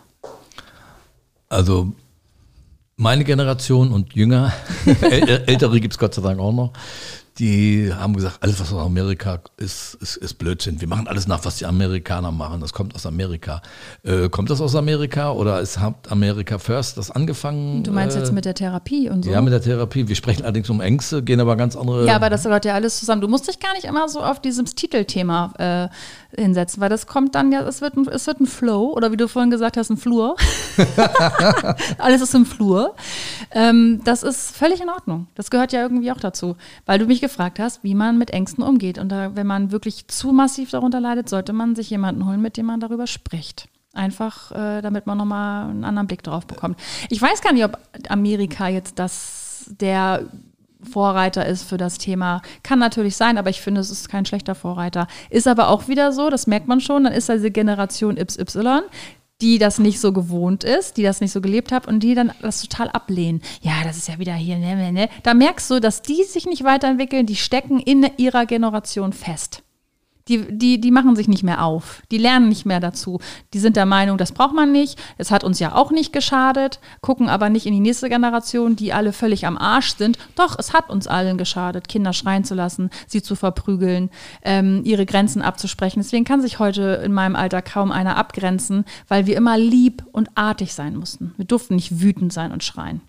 Also 1.48 1.92
meine 2.96 3.24
Generation 3.24 3.92
und 3.92 4.14
jünger, 4.14 4.52
ältere 5.02 5.80
gibt 5.80 5.94
es 5.94 5.98
Gott 5.98 6.14
sei 6.14 6.22
Dank 6.22 6.38
auch 6.40 6.52
noch, 6.52 6.72
die 7.38 7.92
haben 7.92 8.14
gesagt, 8.14 8.38
alles 8.40 8.60
was 8.60 8.72
aus 8.72 8.84
Amerika 8.84 9.40
ist, 9.56 9.94
ist, 9.94 10.16
ist 10.16 10.34
Blödsinn. 10.34 10.80
Wir 10.80 10.86
machen 10.86 11.08
alles 11.08 11.26
nach, 11.26 11.44
was 11.44 11.56
die 11.56 11.66
Amerikaner 11.66 12.30
machen. 12.30 12.60
Das 12.60 12.72
kommt 12.72 12.94
aus 12.94 13.06
Amerika. 13.06 13.60
Äh, 14.04 14.28
kommt 14.28 14.50
das 14.50 14.60
aus 14.60 14.76
Amerika 14.76 15.32
oder 15.32 15.60
ist 15.60 15.80
hat 15.80 16.12
Amerika 16.12 16.58
First 16.58 16.96
das 16.96 17.10
angefangen? 17.10 17.82
Du 17.82 17.90
meinst 17.90 18.16
äh, 18.16 18.20
jetzt 18.20 18.32
mit 18.32 18.44
der 18.44 18.54
Therapie 18.54 19.10
und 19.10 19.24
so? 19.24 19.30
Ja, 19.32 19.40
mit 19.40 19.52
der 19.52 19.60
Therapie. 19.60 20.06
Wir 20.06 20.14
sprechen 20.14 20.44
allerdings 20.44 20.70
um 20.70 20.80
Ängste, 20.80 21.24
gehen 21.24 21.40
aber 21.40 21.56
ganz 21.56 21.74
andere. 21.74 22.06
Ja, 22.06 22.14
aber 22.14 22.30
das 22.30 22.44
gehört 22.44 22.64
ja 22.64 22.74
alles 22.74 23.00
zusammen. 23.00 23.20
Du 23.20 23.28
musst 23.28 23.48
dich 23.48 23.58
gar 23.58 23.72
nicht 23.74 23.84
immer 23.84 24.08
so 24.08 24.22
auf 24.22 24.40
dieses 24.40 24.76
Titelthema 24.76 25.90
äh, 26.30 26.40
hinsetzen, 26.40 26.80
weil 26.80 26.88
das 26.88 27.08
kommt 27.08 27.34
dann 27.34 27.50
ja, 27.50 27.66
es 27.66 27.80
wird, 27.80 27.96
ein, 27.96 28.06
es 28.08 28.28
wird 28.28 28.40
ein 28.40 28.46
Flow 28.46 28.92
oder 28.94 29.10
wie 29.10 29.16
du 29.16 29.26
vorhin 29.26 29.50
gesagt 29.50 29.76
hast, 29.76 29.90
ein 29.90 29.96
Flur. 29.96 30.36
Alles 31.98 32.22
ist 32.22 32.34
im 32.34 32.46
Flur. 32.46 32.94
Ähm, 33.50 34.02
das 34.04 34.22
ist 34.22 34.56
völlig 34.56 34.80
in 34.80 34.88
Ordnung. 34.88 35.26
Das 35.34 35.50
gehört 35.50 35.72
ja 35.72 35.82
irgendwie 35.82 36.12
auch 36.12 36.20
dazu, 36.20 36.56
weil 36.86 37.00
du 37.00 37.06
mich 37.06 37.23
gefragt 37.24 37.58
hast, 37.58 37.82
wie 37.82 37.94
man 37.94 38.18
mit 38.18 38.30
Ängsten 38.30 38.62
umgeht. 38.62 38.98
Und 38.98 39.08
da, 39.08 39.34
wenn 39.34 39.46
man 39.46 39.72
wirklich 39.72 40.08
zu 40.08 40.32
massiv 40.32 40.70
darunter 40.70 41.00
leidet, 41.00 41.28
sollte 41.28 41.54
man 41.54 41.74
sich 41.74 41.88
jemanden 41.88 42.26
holen, 42.26 42.42
mit 42.42 42.58
dem 42.58 42.66
man 42.66 42.80
darüber 42.80 43.06
spricht. 43.06 43.68
Einfach, 43.94 44.52
äh, 44.52 44.82
damit 44.82 45.06
man 45.06 45.16
nochmal 45.16 45.70
einen 45.70 45.84
anderen 45.84 46.06
Blick 46.06 46.22
drauf 46.22 46.46
bekommt. 46.46 46.78
Ich 47.08 47.22
weiß 47.22 47.40
gar 47.40 47.52
nicht, 47.52 47.64
ob 47.64 47.78
Amerika 48.08 48.68
jetzt 48.68 48.98
das 48.98 49.66
der 49.80 50.24
Vorreiter 50.82 51.46
ist 51.46 51.62
für 51.62 51.78
das 51.78 51.96
Thema. 51.96 52.42
Kann 52.62 52.78
natürlich 52.78 53.16
sein, 53.16 53.38
aber 53.38 53.48
ich 53.48 53.62
finde, 53.62 53.80
es 53.80 53.90
ist 53.90 54.10
kein 54.10 54.26
schlechter 54.26 54.54
Vorreiter. 54.54 55.06
Ist 55.30 55.48
aber 55.48 55.68
auch 55.68 55.88
wieder 55.88 56.12
so, 56.12 56.28
das 56.28 56.46
merkt 56.46 56.68
man 56.68 56.80
schon, 56.80 57.04
dann 57.04 57.14
ist 57.14 57.30
da 57.30 57.34
diese 57.34 57.50
Generation 57.50 58.16
XY, 58.16 58.82
die 59.44 59.58
das 59.58 59.78
nicht 59.78 60.00
so 60.00 60.12
gewohnt 60.14 60.64
ist, 60.64 60.96
die 60.96 61.02
das 61.02 61.20
nicht 61.20 61.30
so 61.30 61.42
gelebt 61.42 61.70
hat 61.70 61.86
und 61.86 62.00
die 62.00 62.14
dann 62.14 62.32
das 62.40 62.62
total 62.62 62.88
ablehnen. 62.88 63.42
Ja, 63.60 63.72
das 63.84 63.98
ist 63.98 64.08
ja 64.08 64.18
wieder 64.18 64.32
hier, 64.32 64.56
ne, 64.56 64.74
ne, 64.74 64.90
ne. 64.90 65.10
Da 65.22 65.34
merkst 65.34 65.70
du, 65.70 65.80
dass 65.80 66.00
die 66.00 66.24
sich 66.24 66.46
nicht 66.46 66.64
weiterentwickeln, 66.64 67.26
die 67.26 67.36
stecken 67.36 67.78
in 67.78 68.10
ihrer 68.16 68.46
Generation 68.46 69.12
fest. 69.12 69.62
Die, 70.28 70.56
die, 70.56 70.80
die 70.80 70.90
machen 70.90 71.16
sich 71.16 71.28
nicht 71.28 71.42
mehr 71.42 71.62
auf. 71.62 72.02
Die 72.10 72.16
lernen 72.16 72.48
nicht 72.48 72.64
mehr 72.64 72.80
dazu. 72.80 73.20
Die 73.52 73.58
sind 73.58 73.76
der 73.76 73.84
Meinung, 73.84 74.16
das 74.16 74.32
braucht 74.32 74.54
man 74.54 74.72
nicht. 74.72 74.98
Es 75.18 75.30
hat 75.30 75.44
uns 75.44 75.58
ja 75.58 75.74
auch 75.74 75.90
nicht 75.90 76.14
geschadet. 76.14 76.80
Gucken 77.02 77.28
aber 77.28 77.50
nicht 77.50 77.66
in 77.66 77.74
die 77.74 77.80
nächste 77.80 78.08
Generation, 78.08 78.74
die 78.74 78.94
alle 78.94 79.12
völlig 79.12 79.46
am 79.46 79.58
Arsch 79.58 79.96
sind. 79.96 80.18
Doch, 80.34 80.58
es 80.58 80.72
hat 80.72 80.88
uns 80.88 81.06
allen 81.06 81.36
geschadet, 81.36 81.88
Kinder 81.88 82.14
schreien 82.14 82.44
zu 82.44 82.54
lassen, 82.54 82.88
sie 83.06 83.22
zu 83.22 83.36
verprügeln, 83.36 84.10
ähm, 84.42 84.80
ihre 84.84 85.04
Grenzen 85.04 85.42
abzusprechen. 85.42 86.00
Deswegen 86.00 86.24
kann 86.24 86.40
sich 86.40 86.58
heute 86.58 87.02
in 87.04 87.12
meinem 87.12 87.36
Alter 87.36 87.60
kaum 87.60 87.92
einer 87.92 88.16
abgrenzen, 88.16 88.86
weil 89.08 89.26
wir 89.26 89.36
immer 89.36 89.58
lieb 89.58 90.04
und 90.12 90.30
artig 90.36 90.72
sein 90.72 90.96
mussten. 90.96 91.34
Wir 91.36 91.44
durften 91.44 91.74
nicht 91.74 92.00
wütend 92.00 92.32
sein 92.32 92.50
und 92.50 92.64
schreien. 92.64 93.02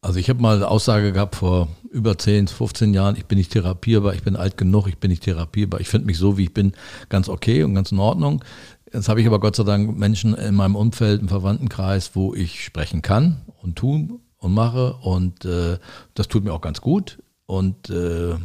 Also 0.00 0.20
ich 0.20 0.30
habe 0.30 0.40
mal 0.40 0.56
eine 0.56 0.68
Aussage 0.68 1.12
gehabt 1.12 1.34
vor 1.34 1.68
über 1.90 2.16
10, 2.16 2.46
15 2.48 2.94
Jahren, 2.94 3.16
ich 3.16 3.26
bin 3.26 3.36
nicht 3.36 3.52
therapierbar, 3.52 4.14
ich 4.14 4.22
bin 4.22 4.36
alt 4.36 4.56
genug, 4.56 4.86
ich 4.86 4.98
bin 4.98 5.10
nicht 5.10 5.24
therapierbar, 5.24 5.80
ich 5.80 5.88
finde 5.88 6.06
mich 6.06 6.18
so, 6.18 6.38
wie 6.38 6.44
ich 6.44 6.54
bin, 6.54 6.72
ganz 7.08 7.28
okay 7.28 7.64
und 7.64 7.74
ganz 7.74 7.90
in 7.90 7.98
Ordnung. 7.98 8.44
Jetzt 8.92 9.08
habe 9.08 9.20
ich 9.20 9.26
aber 9.26 9.40
Gott 9.40 9.56
sei 9.56 9.64
Dank 9.64 9.98
Menschen 9.98 10.34
in 10.34 10.54
meinem 10.54 10.76
Umfeld, 10.76 11.20
im 11.20 11.28
Verwandtenkreis, 11.28 12.12
wo 12.14 12.34
ich 12.34 12.64
sprechen 12.64 13.02
kann 13.02 13.42
und 13.60 13.76
tun 13.76 14.20
und 14.38 14.54
mache. 14.54 14.94
Und 14.94 15.44
äh, 15.44 15.78
das 16.14 16.28
tut 16.28 16.44
mir 16.44 16.52
auch 16.52 16.60
ganz 16.60 16.80
gut. 16.80 17.18
Und 17.46 17.90
äh, 17.90 18.36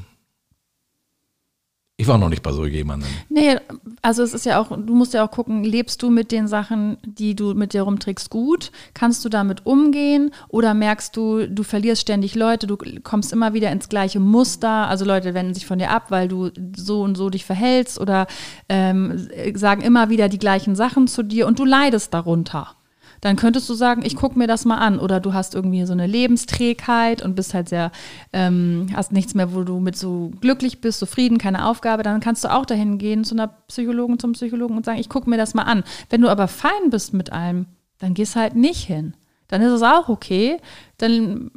ich 1.96 2.08
war 2.08 2.18
noch 2.18 2.30
nicht 2.30 2.42
bei 2.42 2.52
so 2.52 2.66
jemandem. 2.66 3.08
Nee, 3.30 3.56
also 4.02 4.24
es 4.24 4.34
ist 4.34 4.46
ja 4.46 4.60
auch, 4.60 4.70
du 4.70 4.96
musst 4.96 5.14
ja 5.14 5.24
auch 5.24 5.30
gucken, 5.30 5.64
lebst 5.64 6.02
du 6.02 6.10
mit 6.10 6.32
den 6.32 6.48
Sachen, 6.48 6.98
die 7.04 7.36
du 7.36 7.54
mit 7.54 7.74
dir 7.74 7.84
rumträgst, 7.84 8.32
gut? 8.32 8.72
Kannst 8.96 9.24
du 9.24 9.30
damit 9.30 9.68
umgehen? 9.68 10.32
Oder 10.50 10.74
merkst 10.74 11.16
du, 11.16 11.48
du 11.48 11.62
verlierst 11.62 12.02
ständig 12.02 12.34
Leute, 12.34 12.66
du 12.66 12.78
kommst 13.04 13.32
immer 13.32 13.54
wieder 13.54 13.72
ins 13.72 13.90
gleiche 13.90 14.20
Muster, 14.20 14.88
also 14.88 15.06
Leute 15.06 15.36
wenden 15.36 15.54
sich 15.54 15.68
von 15.68 15.78
dir 15.78 15.92
ab, 15.92 16.10
weil 16.10 16.28
du 16.28 16.50
so 16.76 17.04
und 17.04 17.16
so 17.16 17.30
dich 17.30 17.46
verhältst 17.46 18.00
oder 18.00 18.26
ähm, 18.70 19.30
sagen 19.54 19.84
immer 19.84 20.10
wieder 20.10 20.30
die 20.30 20.40
gleichen 20.40 20.76
Sachen 20.76 21.08
zu 21.08 21.22
dir 21.22 21.46
und 21.46 21.60
du 21.60 21.66
leidest 21.66 22.12
darunter 22.12 22.76
dann 23.24 23.38
könntest 23.38 23.70
du 23.70 23.74
sagen, 23.74 24.04
ich 24.04 24.18
gucke 24.18 24.38
mir 24.38 24.48
das 24.48 24.66
mal 24.66 24.80
an. 24.80 25.00
Oder 25.00 25.22
du 25.22 25.34
hast 25.34 25.56
irgendwie 25.56 25.86
so 25.86 25.94
eine 25.94 26.08
Lebensträgheit 26.08 27.22
und 27.22 27.36
bist 27.36 27.54
halt 27.54 27.70
sehr, 27.70 27.94
ähm, 28.34 28.88
hast 28.94 29.14
nichts 29.14 29.34
mehr, 29.34 29.54
wo 29.54 29.64
du 29.64 29.80
mit 29.80 29.96
so 29.96 30.34
glücklich 30.42 30.82
bist, 30.82 31.00
zufrieden, 31.00 31.38
keine 31.38 31.66
Aufgabe, 31.66 32.04
dann 32.04 32.20
kannst 32.20 32.44
du 32.44 32.52
auch 32.52 32.66
dahin 32.66 32.98
gehen 32.98 33.24
zu 33.24 33.34
einer 33.34 33.48
Psychologin, 33.48 34.20
zum 34.20 34.34
Psychologen 34.34 34.76
und 34.76 34.84
sagen, 34.84 35.00
ich 35.00 35.08
gucke 35.08 35.30
mir 35.30 35.38
das 35.38 35.54
mal 35.54 35.64
an. 35.64 35.86
Wenn 36.10 36.20
du 36.20 36.28
aber 36.28 36.50
fein 36.50 36.90
bist 36.90 37.14
mit 37.14 37.32
allem, 37.32 37.68
dann 38.00 38.14
gehst 38.14 38.36
halt 38.36 38.56
nicht 38.56 38.84
hin. 38.84 39.14
Dann 39.48 39.62
ist 39.62 39.72
es 39.72 39.84
auch 39.84 40.10
okay. 40.10 40.58
Dann 40.98 41.50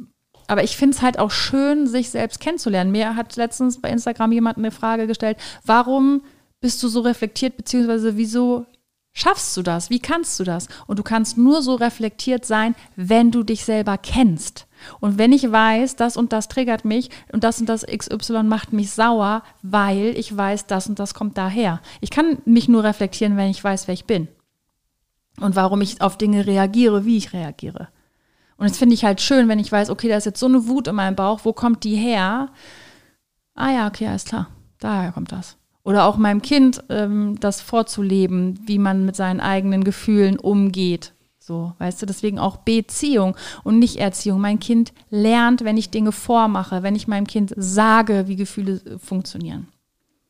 aber 0.47 0.63
ich 0.63 0.77
finde 0.77 0.95
es 0.95 1.01
halt 1.01 1.19
auch 1.19 1.31
schön, 1.31 1.85
sich 1.85 2.11
selbst 2.11 2.39
kennenzulernen. 2.39 2.93
Mir 2.93 3.17
hat 3.17 3.35
letztens 3.35 3.81
bei 3.81 3.89
Instagram 3.89 4.31
jemand 4.31 4.57
eine 4.57 4.71
Frage 4.71 5.05
gestellt, 5.05 5.35
warum 5.65 6.21
bist 6.61 6.81
du 6.81 6.87
so 6.87 7.01
reflektiert, 7.01 7.57
beziehungsweise 7.57 8.15
wieso 8.15 8.65
schaffst 9.17 9.57
du 9.57 9.63
das? 9.63 9.89
Wie 9.89 9.99
kannst 9.99 10.39
du 10.39 10.43
das? 10.43 10.67
Und 10.85 10.99
du 10.99 11.03
kannst 11.03 11.37
nur 11.37 11.63
so 11.63 11.73
reflektiert 11.75 12.45
sein, 12.45 12.75
wenn 12.95 13.31
du 13.31 13.41
dich 13.41 13.65
selber 13.65 13.97
kennst. 13.97 14.67
Und 14.99 15.17
wenn 15.17 15.31
ich 15.31 15.51
weiß, 15.51 15.95
das 15.95 16.17
und 16.17 16.31
das 16.33 16.47
triggert 16.47 16.85
mich 16.85 17.09
und 17.33 17.43
das 17.43 17.59
und 17.59 17.67
das 17.67 17.83
XY 17.83 18.43
macht 18.43 18.73
mich 18.73 18.91
sauer, 18.91 19.41
weil 19.63 20.13
ich 20.15 20.35
weiß, 20.37 20.67
das 20.67 20.87
und 20.87 20.99
das 20.99 21.15
kommt 21.15 21.35
daher. 21.35 21.81
Ich 21.99 22.11
kann 22.11 22.37
mich 22.45 22.69
nur 22.69 22.83
reflektieren, 22.83 23.37
wenn 23.37 23.49
ich 23.49 23.63
weiß, 23.63 23.87
wer 23.87 23.93
ich 23.95 24.05
bin. 24.05 24.27
Und 25.39 25.55
warum 25.55 25.81
ich 25.81 25.99
auf 26.01 26.17
Dinge 26.17 26.45
reagiere, 26.45 27.05
wie 27.05 27.17
ich 27.17 27.33
reagiere. 27.33 27.87
Und 28.57 28.69
das 28.69 28.77
finde 28.77 28.93
ich 28.93 29.03
halt 29.03 29.19
schön, 29.19 29.47
wenn 29.47 29.59
ich 29.59 29.71
weiß, 29.71 29.89
okay, 29.89 30.09
da 30.09 30.17
ist 30.17 30.25
jetzt 30.25 30.39
so 30.39 30.45
eine 30.45 30.67
Wut 30.67 30.87
in 30.87 30.95
meinem 30.95 31.15
Bauch, 31.15 31.41
wo 31.43 31.53
kommt 31.53 31.83
die 31.83 31.95
her? 31.95 32.49
Ah 33.55 33.71
ja, 33.71 33.87
okay, 33.87 34.07
alles 34.07 34.25
klar. 34.25 34.47
Daher 34.79 35.11
kommt 35.11 35.31
das 35.31 35.57
oder 35.87 36.05
auch 36.05 36.17
meinem 36.17 36.41
Kind 36.41 36.83
ähm, 36.89 37.39
das 37.39 37.61
vorzuleben, 37.61 38.59
wie 38.65 38.77
man 38.77 39.05
mit 39.05 39.15
seinen 39.15 39.39
eigenen 39.39 39.85
Gefühlen 39.85 40.37
umgeht. 40.37 41.13
So, 41.39 41.71
weißt 41.77 42.01
du, 42.01 42.05
deswegen 42.05 42.39
auch 42.39 42.57
Beziehung 42.57 43.37
und 43.63 43.79
nicht 43.79 43.95
Erziehung. 43.95 44.41
Mein 44.41 44.59
Kind 44.59 44.91
lernt, 45.09 45.63
wenn 45.63 45.77
ich 45.77 45.89
Dinge 45.89 46.11
vormache, 46.11 46.83
wenn 46.83 46.93
ich 46.93 47.07
meinem 47.07 47.25
Kind 47.25 47.53
sage, 47.55 48.25
wie 48.27 48.35
Gefühle 48.35 48.81
äh, 48.85 48.99
funktionieren. 48.99 49.69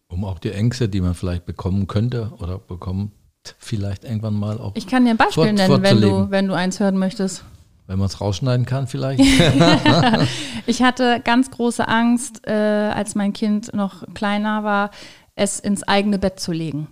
Um 0.09 0.25
auch 0.25 0.37
die 0.37 0.51
Ängste, 0.51 0.89
die 0.89 1.01
man 1.01 1.15
vielleicht 1.15 1.47
bekommen 1.47 1.87
könnte 1.87 2.33
oder 2.37 2.59
bekommt, 2.59 3.13
vielleicht 3.57 4.03
irgendwann 4.03 4.35
mal 4.35 4.59
auch. 4.59 4.73
Ich 4.75 4.85
kann 4.85 5.05
dir 5.05 5.11
ein 5.11 5.17
Beispiel 5.17 5.45
fort, 5.45 5.55
nennen, 5.55 5.81
wenn 5.81 6.01
du, 6.01 6.29
wenn 6.29 6.47
du 6.47 6.53
eins 6.53 6.79
hören 6.79 6.99
möchtest. 6.99 7.43
Wenn 7.87 7.97
man 7.97 8.05
es 8.05 8.21
rausschneiden 8.21 8.67
kann, 8.67 8.85
vielleicht. 8.85 9.23
ich 10.67 10.83
hatte 10.83 11.19
ganz 11.23 11.49
große 11.49 11.87
Angst, 11.87 12.45
äh, 12.45 12.51
als 12.51 13.15
mein 13.15 13.33
Kind 13.33 13.73
noch 13.73 14.03
kleiner 14.13 14.63
war, 14.63 14.91
es 15.37 15.59
ins 15.59 15.83
eigene 15.83 16.19
Bett 16.19 16.39
zu 16.39 16.51
legen. 16.51 16.87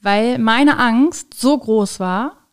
Weil 0.00 0.38
meine 0.38 0.78
Angst 0.78 1.34
so 1.34 1.58
groß 1.58 2.00
war, 2.00 2.46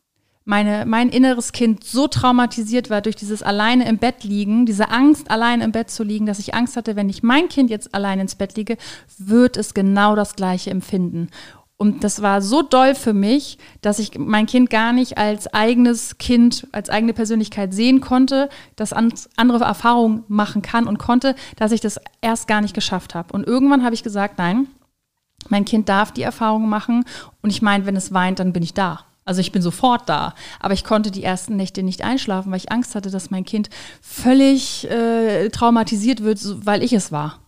meine, 0.45 0.85
mein 0.85 1.09
inneres 1.09 1.53
Kind 1.53 1.83
so 1.85 2.07
traumatisiert 2.07 2.89
war 2.89 3.01
durch 3.01 3.15
dieses 3.15 3.43
alleine 3.43 3.87
im 3.87 3.97
Bett 3.97 4.25
liegen, 4.25 4.65
diese 4.65 4.89
Angst, 4.89 5.31
alleine 5.31 5.63
im 5.63 5.71
Bett 5.71 5.89
zu 5.89 6.03
liegen, 6.03 6.25
dass 6.25 6.39
ich 6.39 6.53
Angst 6.53 6.75
hatte, 6.75 6.97
wenn 6.97 7.09
ich 7.09 7.23
mein 7.23 7.47
Kind 7.47 7.69
jetzt 7.69 7.95
alleine 7.95 8.23
ins 8.23 8.35
Bett 8.35 8.57
liege, 8.57 8.77
wird 9.17 9.55
es 9.55 9.73
genau 9.73 10.15
das 10.15 10.35
gleiche 10.35 10.69
empfinden. 10.69 11.29
Und 11.77 12.03
das 12.03 12.21
war 12.21 12.41
so 12.41 12.61
doll 12.61 12.95
für 12.95 13.13
mich, 13.13 13.57
dass 13.81 13.99
ich 13.99 14.17
mein 14.17 14.45
Kind 14.45 14.69
gar 14.69 14.93
nicht 14.93 15.17
als 15.17 15.53
eigenes 15.53 16.17
Kind, 16.17 16.67
als 16.71 16.89
eigene 16.89 17.13
Persönlichkeit 17.13 17.73
sehen 17.73 17.99
konnte, 17.99 18.49
das 18.75 18.93
andere 18.93 19.63
Erfahrungen 19.65 20.23
machen 20.27 20.61
kann 20.61 20.87
und 20.87 20.97
konnte, 20.97 21.35
dass 21.57 21.71
ich 21.71 21.81
das 21.81 21.99
erst 22.21 22.47
gar 22.47 22.61
nicht 22.61 22.73
geschafft 22.73 23.15
habe. 23.15 23.33
Und 23.33 23.45
irgendwann 23.45 23.83
habe 23.83 23.95
ich 23.95 24.03
gesagt, 24.03 24.37
nein, 24.37 24.67
mein 25.49 25.65
Kind 25.65 25.89
darf 25.89 26.11
die 26.11 26.21
Erfahrung 26.21 26.69
machen. 26.69 27.05
Und 27.41 27.49
ich 27.49 27.61
meine, 27.61 27.85
wenn 27.85 27.95
es 27.95 28.13
weint, 28.13 28.39
dann 28.39 28.53
bin 28.53 28.63
ich 28.63 28.73
da. 28.73 29.01
Also 29.25 29.41
ich 29.41 29.51
bin 29.51 29.61
sofort 29.61 30.07
da. 30.07 30.35
Aber 30.59 30.73
ich 30.73 30.83
konnte 30.83 31.11
die 31.11 31.23
ersten 31.23 31.55
Nächte 31.55 31.83
nicht 31.83 32.03
einschlafen, 32.03 32.51
weil 32.51 32.59
ich 32.59 32.71
Angst 32.71 32.95
hatte, 32.95 33.09
dass 33.09 33.31
mein 33.31 33.45
Kind 33.45 33.69
völlig 34.01 34.89
äh, 34.89 35.49
traumatisiert 35.49 36.23
wird, 36.23 36.39
weil 36.65 36.83
ich 36.83 36.93
es 36.93 37.11
war. 37.11 37.39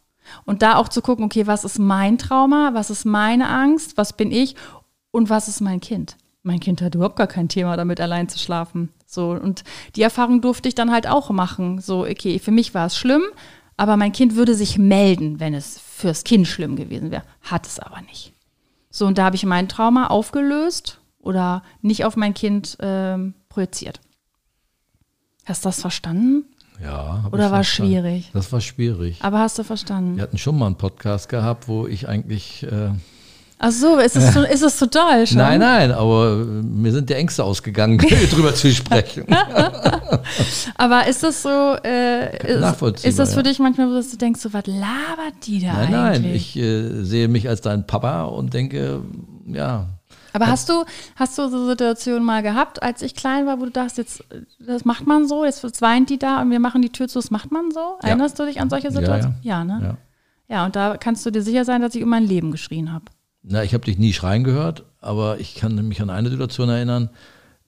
Und 0.45 0.61
da 0.61 0.76
auch 0.78 0.88
zu 0.88 1.01
gucken, 1.01 1.26
okay, 1.26 1.47
was 1.47 1.63
ist 1.63 1.80
mein 1.80 2.17
Trauma, 2.17 2.71
was 2.73 2.89
ist 2.89 3.05
meine 3.05 3.47
Angst, 3.49 3.97
was 3.97 4.13
bin 4.13 4.32
ich 4.32 4.55
und 5.11 5.30
was 5.30 5.47
ist 5.47 5.61
mein 5.61 5.80
Kind? 5.80 6.17
Mein 6.43 6.59
Kind 6.59 6.82
hat 6.82 6.95
überhaupt 6.95 7.15
gar 7.15 7.28
kein 7.28 7.49
Thema 7.49 7.76
damit, 7.76 7.99
allein 7.99 8.30
zu 8.30 8.38
schlafen. 8.38 8.89
So, 9.07 9.32
und 9.32 9.63
die 9.95 10.01
Erfahrung 10.01 10.41
durfte 10.41 10.67
ich 10.67 10.76
dann 10.76 10.91
halt 10.91 11.07
auch 11.07 11.30
machen. 11.32 11.80
So, 11.80 12.05
okay, 12.05 12.39
für 12.39 12.51
mich 12.51 12.73
war 12.73 12.86
es 12.86 12.97
schlimm, 12.97 13.23
aber 13.78 13.97
mein 13.97 14.11
Kind 14.11 14.36
würde 14.36 14.55
sich 14.55 14.78
melden, 14.78 15.39
wenn 15.39 15.53
es 15.53 15.80
fürs 15.80 16.23
Kind 16.23 16.47
schlimm 16.47 16.76
gewesen 16.76 17.11
wäre. 17.11 17.23
Hat 17.41 17.65
es 17.65 17.80
aber 17.80 18.01
nicht. 18.01 18.34
So, 18.89 19.05
und 19.05 19.17
da 19.17 19.26
habe 19.26 19.36
ich 19.36 19.45
mein 19.45 19.67
Trauma 19.67 20.07
aufgelöst 20.07 20.99
oder 21.19 21.63
nicht 21.82 22.05
auf 22.05 22.15
mein 22.15 22.34
Kind 22.34 22.78
ähm, 22.80 23.34
projiziert. 23.49 23.99
Hast 25.45 25.65
du 25.65 25.69
das 25.69 25.82
verstanden? 25.82 26.45
Ja. 26.84 27.26
Oder 27.32 27.43
war 27.51 27.63
verstanden. 27.63 27.91
schwierig? 27.93 28.30
Das 28.34 28.51
war 28.51 28.61
schwierig. 28.61 29.17
Aber 29.21 29.39
hast 29.39 29.57
du 29.57 29.63
verstanden? 29.63 30.17
Wir 30.17 30.23
hatten 30.23 30.38
schon 30.38 30.57
mal 30.57 30.67
einen 30.67 30.76
Podcast 30.76 31.30
gehabt, 31.30 31.67
wo 31.67 31.88
ich 31.88 32.07
eigentlich. 32.07 32.63
Äh, 32.63 32.89
Ach 33.57 33.71
so, 33.71 33.97
ist 33.99 34.17
es, 34.17 34.34
so, 34.34 34.41
ist 34.41 34.61
es 34.63 34.78
so 34.78 34.86
doll 34.86 35.26
schon? 35.26 35.38
nein, 35.38 35.61
nein, 35.61 35.91
aber 35.93 36.34
äh, 36.34 36.43
mir 36.43 36.91
sind 36.91 37.09
die 37.09 37.13
Ängste 37.13 37.41
ausgegangen, 37.43 37.97
drüber 38.30 38.53
zu 38.53 38.69
sprechen. 38.69 39.26
Aber 40.76 41.07
ist 41.07 41.23
das 41.23 41.41
so, 41.41 41.76
äh, 41.84 42.53
ist, 42.53 42.59
Nachvollziehbar, 42.59 43.09
ist 43.09 43.17
das 43.17 43.32
für 43.32 43.39
ja. 43.39 43.43
dich 43.43 43.59
manchmal 43.59 43.88
so, 43.88 43.95
dass 43.95 44.11
du 44.11 44.17
denkst, 44.17 44.41
so, 44.41 44.51
was 44.51 44.67
labert 44.67 45.47
die 45.47 45.61
da 45.61 45.73
Nein, 45.73 45.93
eigentlich? 45.93 46.21
nein, 46.23 46.36
ich 46.36 46.57
äh, 46.57 47.03
sehe 47.03 47.28
mich 47.30 47.47
als 47.47 47.61
dein 47.61 47.88
Papa 47.88 48.23
und 48.23 48.53
denke, 48.53 49.01
ja, 49.47 49.88
Aber 50.36 50.47
hast 50.47 50.69
du, 50.69 50.83
hast 51.15 51.38
du 51.38 51.47
so 51.49 51.65
Situationen 51.67 52.23
mal 52.23 52.43
gehabt, 52.43 52.83
als 52.83 53.01
ich 53.01 53.15
klein 53.15 53.45
war, 53.45 53.59
wo 53.59 53.65
du 53.65 53.71
dachtest, 53.71 53.97
jetzt, 53.97 54.23
das 54.59 54.86
macht 54.86 55.07
man 55.07 55.27
so, 55.27 55.45
jetzt, 55.45 55.63
jetzt 55.63 55.81
weint 55.81 56.09
die 56.09 56.19
da 56.19 56.41
und 56.41 56.51
wir 56.51 56.59
machen 56.59 56.81
die 56.81 56.89
Tür 56.91 57.07
zu, 57.07 57.19
das 57.19 57.31
macht 57.31 57.51
man 57.51 57.71
so? 57.71 57.79
Ja. 58.01 58.09
Erinnerst 58.09 58.38
du 58.38 58.45
dich 58.45 58.59
an 58.59 58.69
solche 58.69 58.88
Ja, 58.88 58.93
Situationen? 58.93 59.38
Ja, 59.41 59.63
ne? 59.63 59.79
ja. 59.81 59.97
Ja, 60.47 60.65
und 60.65 60.75
da 60.75 60.97
kannst 60.97 61.25
du 61.25 61.31
dir 61.31 61.41
sicher 61.41 61.65
sein, 61.65 61.81
dass 61.81 61.95
ich 61.95 62.03
um 62.03 62.09
mein 62.09 62.25
Leben 62.25 62.51
geschrien 62.51 62.93
habe. 62.93 63.05
Na, 63.41 63.63
ich 63.63 63.73
habe 63.73 63.86
dich 63.86 63.97
nie 63.97 64.13
schreien 64.13 64.43
gehört, 64.43 64.83
aber 65.01 65.39
ich 65.39 65.55
kann 65.55 65.75
mich 65.88 66.01
an 66.01 66.09
eine 66.09 66.29
Situation 66.29 66.69
erinnern. 66.69 67.09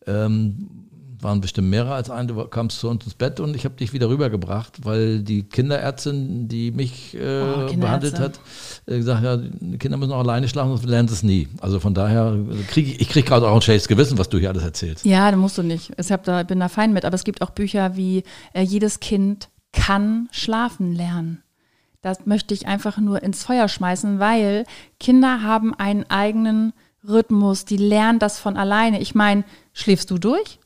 Ähm, 0.06 0.87
waren 1.22 1.42
bestimmt 1.42 1.70
mehrere 1.70 1.94
als 1.94 2.10
ein. 2.10 2.28
Du 2.28 2.44
kamst 2.46 2.80
zu 2.80 2.90
uns 2.90 3.04
ins 3.06 3.14
Bett 3.14 3.40
und 3.40 3.56
ich 3.56 3.66
habe 3.66 3.76
dich 3.76 3.94
wieder 3.94 4.10
rübergebracht, 4.10 4.86
weil 4.86 5.20
die 5.20 5.44
Kinderärztin, 5.44 6.48
die 6.48 6.72
mich 6.72 7.16
äh, 7.16 7.42
Oh, 7.42 7.76
behandelt 7.76 8.20
hat, 8.20 8.40
äh, 8.86 8.98
gesagt 8.98 9.24
ja, 9.24 9.38
die 9.38 9.78
Kinder 9.78 9.98
müssen 9.98 10.12
auch 10.12 10.20
alleine 10.20 10.48
schlafen, 10.48 10.70
sonst 10.70 10.86
lernen 10.86 11.08
sie 11.08 11.16
es 11.16 11.24
nie. 11.24 11.48
Also 11.62 11.80
von 11.80 11.94
daher 11.94 12.38
kriege 12.70 12.92
ich, 12.92 13.02
ich 13.02 13.10
krieg 13.10 13.26
gerade 13.26 13.48
auch 13.48 13.56
ein 13.56 13.62
schlechtes 13.62 13.88
Gewissen, 13.88 14.18
was 14.18 14.30
du 14.30 14.38
hier 14.38 14.50
alles 14.50 14.64
erzählst. 14.64 15.06
Ja, 15.06 15.30
da 15.32 15.38
musst 15.38 15.58
du 15.58 15.64
nicht. 15.64 15.92
Ich 15.98 16.08
da, 16.24 16.44
bin 16.44 16.60
da 16.60 16.70
fein 16.70 16.94
mit. 16.94 17.06
Aber 17.06 17.16
es 17.16 17.24
gibt 17.24 17.42
auch 17.42 17.52
Bücher 17.52 17.96
wie 17.96 18.24
äh, 18.54 18.62
Jedes 18.62 19.00
Kind 19.00 19.50
kann 19.72 20.28
schlafen 20.32 20.94
lernen. 20.94 21.44
Das 22.02 22.26
möchte 22.26 22.54
ich 22.54 22.68
einfach 22.68 22.98
nur 22.98 23.24
ins 23.24 23.44
Feuer 23.44 23.68
schmeißen, 23.68 24.20
weil 24.20 24.66
Kinder 25.00 25.42
haben 25.42 25.74
einen 25.74 26.10
eigenen 26.10 26.74
Rhythmus. 27.08 27.66
Die 27.66 27.78
lernen 27.78 28.20
das 28.20 28.40
von 28.40 28.58
alleine. 28.58 29.02
Ich 29.02 29.16
meine, 29.16 29.44
schläfst 29.74 30.12
du 30.12 30.18
durch? 30.18 30.60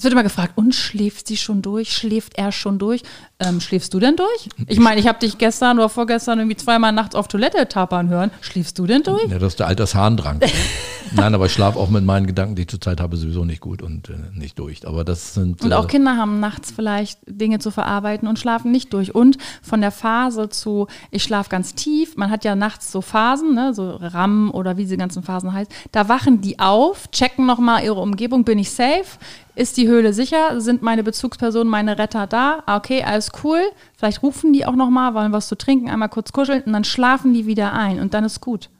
Es 0.00 0.04
wird 0.04 0.14
immer 0.14 0.22
gefragt, 0.22 0.52
und 0.56 0.74
schläft 0.74 1.28
sie 1.28 1.36
schon 1.36 1.60
durch? 1.60 1.92
Schläft 1.92 2.38
er 2.38 2.52
schon 2.52 2.78
durch? 2.78 3.02
Ähm, 3.38 3.60
schläfst 3.60 3.92
du 3.92 4.00
denn 4.00 4.16
durch? 4.16 4.48
Ich 4.66 4.80
meine, 4.80 4.98
ich 4.98 5.06
habe 5.06 5.18
dich 5.18 5.36
gestern 5.36 5.78
oder 5.78 5.90
vorgestern 5.90 6.38
irgendwie 6.38 6.56
zweimal 6.56 6.90
nachts 6.90 7.14
auf 7.14 7.28
Toilette 7.28 7.68
tapern 7.68 8.08
hören. 8.08 8.30
Schläfst 8.40 8.78
du 8.78 8.86
denn 8.86 9.02
durch? 9.02 9.28
Ja, 9.28 9.38
das 9.38 9.52
ist 9.52 9.58
der 9.58 9.66
Altersharndrang. 9.66 10.40
Nein, 11.12 11.34
aber 11.34 11.46
ich 11.46 11.52
schlafe 11.52 11.78
auch 11.78 11.90
mit 11.90 12.04
meinen 12.04 12.26
Gedanken, 12.26 12.54
die 12.54 12.62
ich 12.62 12.68
zurzeit 12.68 12.98
habe, 12.98 13.18
sowieso 13.18 13.44
nicht 13.44 13.60
gut 13.60 13.82
und 13.82 14.08
äh, 14.08 14.14
nicht 14.32 14.58
durch. 14.58 14.86
Aber 14.86 15.04
das 15.04 15.34
sind. 15.34 15.62
Und 15.62 15.72
auch 15.74 15.84
äh, 15.84 15.88
Kinder 15.88 16.16
haben 16.16 16.40
nachts 16.40 16.70
vielleicht 16.70 17.18
Dinge 17.26 17.58
zu 17.58 17.70
verarbeiten 17.70 18.26
und 18.26 18.38
schlafen 18.38 18.70
nicht 18.70 18.94
durch. 18.94 19.14
Und 19.14 19.36
von 19.60 19.82
der 19.82 19.90
Phase 19.90 20.48
zu, 20.48 20.86
ich 21.10 21.22
schlafe 21.22 21.50
ganz 21.50 21.74
tief, 21.74 22.16
man 22.16 22.30
hat 22.30 22.44
ja 22.44 22.54
nachts 22.54 22.90
so 22.90 23.02
Phasen, 23.02 23.54
ne, 23.54 23.74
so 23.74 23.96
RAM 23.96 24.50
oder 24.50 24.78
wie 24.78 24.84
diese 24.84 24.96
ganzen 24.96 25.22
Phasen 25.22 25.52
heißt, 25.52 25.70
da 25.92 26.08
wachen 26.08 26.40
die 26.40 26.58
auf, 26.58 27.10
checken 27.10 27.44
nochmal 27.44 27.84
ihre 27.84 28.00
Umgebung, 28.00 28.44
bin 28.44 28.58
ich 28.58 28.70
safe? 28.70 29.18
Ist 29.54 29.76
die 29.76 29.88
Höhle 29.88 30.12
sicher? 30.12 30.60
Sind 30.60 30.82
meine 30.82 31.02
Bezugspersonen, 31.02 31.68
meine 31.68 31.98
Retter 31.98 32.26
da? 32.26 32.62
Ah, 32.66 32.76
Okay, 32.76 33.02
alles 33.02 33.30
cool. 33.44 33.60
Vielleicht 33.96 34.22
rufen 34.22 34.52
die 34.52 34.64
auch 34.64 34.76
nochmal, 34.76 35.14
wollen 35.14 35.32
was 35.32 35.48
zu 35.48 35.56
trinken, 35.56 35.90
einmal 35.90 36.08
kurz 36.08 36.32
kuscheln 36.32 36.62
und 36.62 36.72
dann 36.72 36.84
schlafen 36.84 37.34
die 37.34 37.46
wieder 37.46 37.72
ein 37.72 38.00
und 38.00 38.14
dann 38.14 38.24
ist 38.24 38.40
gut. 38.40 38.70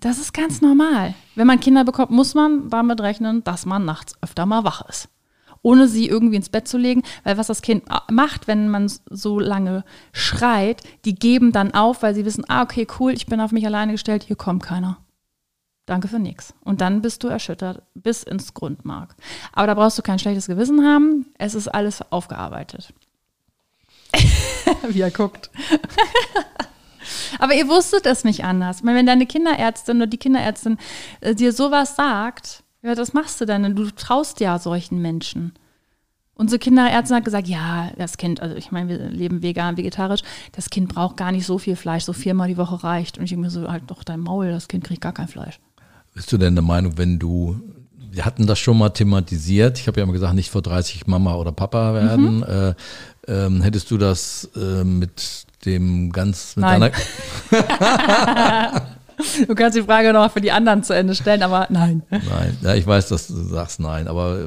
Das 0.00 0.18
ist 0.18 0.34
ganz 0.34 0.60
normal. 0.60 1.14
Wenn 1.34 1.46
man 1.46 1.60
Kinder 1.60 1.84
bekommt, 1.84 2.10
muss 2.10 2.34
man 2.34 2.68
damit 2.68 3.00
rechnen, 3.00 3.44
dass 3.44 3.64
man 3.64 3.84
nachts 3.84 4.14
öfter 4.22 4.46
mal 4.46 4.64
wach 4.64 4.88
ist 4.88 5.08
ohne 5.62 5.88
sie 5.88 6.08
irgendwie 6.08 6.36
ins 6.36 6.48
Bett 6.48 6.68
zu 6.68 6.78
legen, 6.78 7.02
weil 7.24 7.36
was 7.36 7.48
das 7.48 7.62
Kind 7.62 7.84
macht, 8.10 8.46
wenn 8.46 8.68
man 8.68 8.90
so 9.10 9.40
lange 9.40 9.84
schreit, 10.12 10.82
die 11.04 11.14
geben 11.14 11.52
dann 11.52 11.74
auf, 11.74 12.02
weil 12.02 12.14
sie 12.14 12.24
wissen, 12.24 12.44
ah, 12.48 12.62
okay, 12.62 12.86
cool, 12.98 13.12
ich 13.12 13.26
bin 13.26 13.40
auf 13.40 13.52
mich 13.52 13.66
alleine 13.66 13.92
gestellt, 13.92 14.22
hier 14.22 14.36
kommt 14.36 14.62
keiner. 14.62 14.98
Danke 15.88 16.06
für 16.06 16.18
nichts. 16.18 16.52
Und 16.64 16.82
dann 16.82 17.00
bist 17.00 17.24
du 17.24 17.28
erschüttert 17.28 17.80
bis 17.94 18.22
ins 18.22 18.52
Grundmark. 18.52 19.16
Aber 19.52 19.68
da 19.68 19.72
brauchst 19.72 19.96
du 19.96 20.02
kein 20.02 20.18
schlechtes 20.18 20.46
Gewissen 20.46 20.84
haben, 20.84 21.24
es 21.38 21.54
ist 21.54 21.66
alles 21.66 22.02
aufgearbeitet. 22.12 22.92
Wie 24.90 25.00
er 25.00 25.10
guckt. 25.10 25.48
Aber 27.38 27.54
ihr 27.54 27.68
wusstet 27.68 28.04
es 28.04 28.22
nicht 28.22 28.44
anders. 28.44 28.84
Wenn 28.84 29.06
deine 29.06 29.24
Kinderärztin 29.24 29.96
oder 29.96 30.06
die 30.06 30.18
Kinderärztin 30.18 30.76
äh, 31.22 31.34
dir 31.34 31.54
sowas 31.54 31.96
sagt, 31.96 32.64
ja, 32.82 32.94
das 32.94 33.14
machst 33.14 33.40
du 33.40 33.46
dann. 33.46 33.74
Du 33.74 33.90
traust 33.90 34.40
ja 34.40 34.58
solchen 34.58 35.00
Menschen. 35.00 35.54
Unsere 36.34 36.58
Kinderärztin 36.58 37.16
hat 37.16 37.24
gesagt, 37.24 37.48
ja, 37.48 37.92
das 37.96 38.18
Kind, 38.18 38.42
also 38.42 38.56
ich 38.56 38.70
meine, 38.70 38.90
wir 38.90 38.98
leben 39.08 39.42
vegan, 39.42 39.78
vegetarisch, 39.78 40.20
das 40.52 40.68
Kind 40.68 40.92
braucht 40.92 41.16
gar 41.16 41.32
nicht 41.32 41.46
so 41.46 41.56
viel 41.56 41.76
Fleisch, 41.76 42.04
so 42.04 42.12
viermal 42.12 42.48
die 42.48 42.58
Woche 42.58 42.84
reicht. 42.84 43.16
Und 43.16 43.24
ich 43.24 43.30
denke 43.30 43.46
mir 43.46 43.50
so, 43.50 43.66
halt 43.70 43.84
doch 43.86 44.04
dein 44.04 44.20
Maul, 44.20 44.50
das 44.50 44.68
Kind 44.68 44.84
kriegt 44.84 45.00
gar 45.00 45.14
kein 45.14 45.28
Fleisch. 45.28 45.58
Bist 46.18 46.32
du 46.32 46.36
denn 46.36 46.56
der 46.56 46.64
Meinung, 46.64 46.98
wenn 46.98 47.20
du, 47.20 47.60
wir 48.10 48.24
hatten 48.24 48.48
das 48.48 48.58
schon 48.58 48.76
mal 48.76 48.90
thematisiert, 48.90 49.78
ich 49.78 49.86
habe 49.86 50.00
ja 50.00 50.02
immer 50.02 50.12
gesagt, 50.12 50.34
nicht 50.34 50.50
vor 50.50 50.62
30 50.62 51.06
Mama 51.06 51.36
oder 51.36 51.52
Papa 51.52 51.94
werden, 51.94 52.38
Mhm. 52.38 52.42
äh, 52.42 52.74
ähm, 53.28 53.62
hättest 53.62 53.88
du 53.92 53.98
das 53.98 54.48
äh, 54.56 54.82
mit 54.82 55.44
dem 55.64 56.10
ganz, 56.10 56.56
mit 56.56 56.64
Nein. 56.64 56.80
deiner, 56.80 56.92
Du 59.46 59.54
kannst 59.54 59.76
die 59.78 59.82
Frage 59.82 60.12
noch 60.12 60.30
für 60.32 60.40
die 60.40 60.50
anderen 60.50 60.82
zu 60.82 60.92
Ende 60.92 61.14
stellen, 61.14 61.42
aber 61.44 61.66
nein. 61.70 62.02
nein, 62.10 62.56
ja, 62.62 62.74
ich 62.74 62.84
weiß, 62.86 63.08
dass 63.08 63.28
du 63.28 63.34
sagst 63.44 63.78
nein, 63.78 64.08
aber 64.08 64.38
äh, 64.40 64.46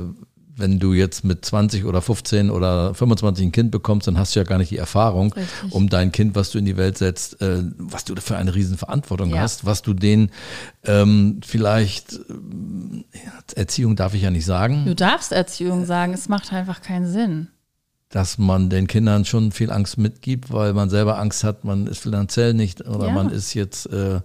wenn 0.62 0.80
du 0.80 0.94
jetzt 0.94 1.24
mit 1.26 1.44
20 1.44 1.84
oder 1.86 2.02
15 2.02 2.50
oder 2.50 2.94
25 2.94 3.48
ein 3.48 3.52
Kind 3.52 3.72
bekommst, 3.72 4.08
dann 4.08 4.18
hast 4.18 4.36
du 4.36 4.40
ja 4.40 4.44
gar 4.46 4.58
nicht 4.58 4.72
die 4.72 4.78
Erfahrung, 4.78 5.34
Richtig. 5.34 5.72
um 5.74 5.90
dein 5.90 6.12
Kind, 6.12 6.36
was 6.36 6.52
du 6.52 6.60
in 6.60 6.66
die 6.66 6.78
Welt 6.78 6.98
setzt, 6.98 7.42
äh, 7.42 7.64
was 7.78 8.06
du 8.06 8.16
für 8.16 8.38
eine 8.38 8.54
Riesenverantwortung 8.56 9.32
Ja. 9.32 9.42
hast, 9.42 9.66
was 9.66 9.82
du 9.82 9.94
denen 9.94 10.30
ähm, 10.86 11.42
vielleicht, 11.46 12.14
ähm, 12.30 13.04
Erziehung 13.56 13.96
darf 13.96 14.14
ich 14.14 14.22
ja 14.22 14.32
nicht 14.32 14.46
sagen, 14.46 14.86
Du 14.86 14.96
darfst 14.96 15.32
Erziehung 15.32 15.86
sagen, 15.86 16.14
es 16.14 16.30
macht 16.30 16.54
einfach 16.54 16.82
keinen 16.82 17.08
Sinn. 17.12 17.48
Dass 18.12 18.38
man 18.38 18.70
den 18.70 18.88
Kindern 18.88 19.24
schon 19.26 19.52
viel 19.52 19.72
Angst 19.72 19.98
mitgibt, 19.98 20.52
weil 20.52 20.74
man 20.74 20.90
selber 20.90 21.18
Angst 21.18 21.44
hat, 21.44 21.64
man 21.64 21.88
ist 21.88 22.00
finanziell 22.00 22.54
nicht 22.54 22.86
oder 22.88 23.08
Ja. 23.08 23.14
man 23.14 23.30
ist 23.30 23.54
jetzt 23.54 23.86
äh, 23.88 24.20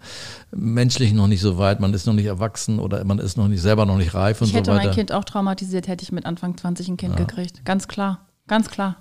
menschlich 0.51 1.13
noch 1.13 1.29
nicht 1.29 1.41
so 1.41 1.57
weit, 1.59 1.81
man 1.81 1.95
ist 1.95 2.07
noch 2.07 2.15
nicht 2.15 2.27
erwachsen 2.27 2.79
oder 2.79 3.05
man 3.05 3.19
ist 3.19 3.37
noch 3.37 3.49
nicht 3.49 3.63
selber 3.63 3.87
noch 3.87 3.97
nicht 3.97 4.13
reif 4.15 4.41
und 4.41 4.49
Ich 4.49 4.55
hätte 4.55 4.71
so 4.73 4.77
weiter. 4.77 4.87
mein 4.89 4.95
Kind 4.95 5.13
auch 5.13 5.25
traumatisiert, 5.25 5.87
hätte 5.89 6.03
ich 6.03 6.13
mit 6.13 6.27
Anfang 6.27 6.57
20 6.57 6.89
ein 6.89 6.97
Kind 6.97 7.17
gekriegt. 7.17 7.65
Ganz 7.65 7.87
klar. 7.89 8.27
Ganz 8.49 8.69
klar. 8.69 8.97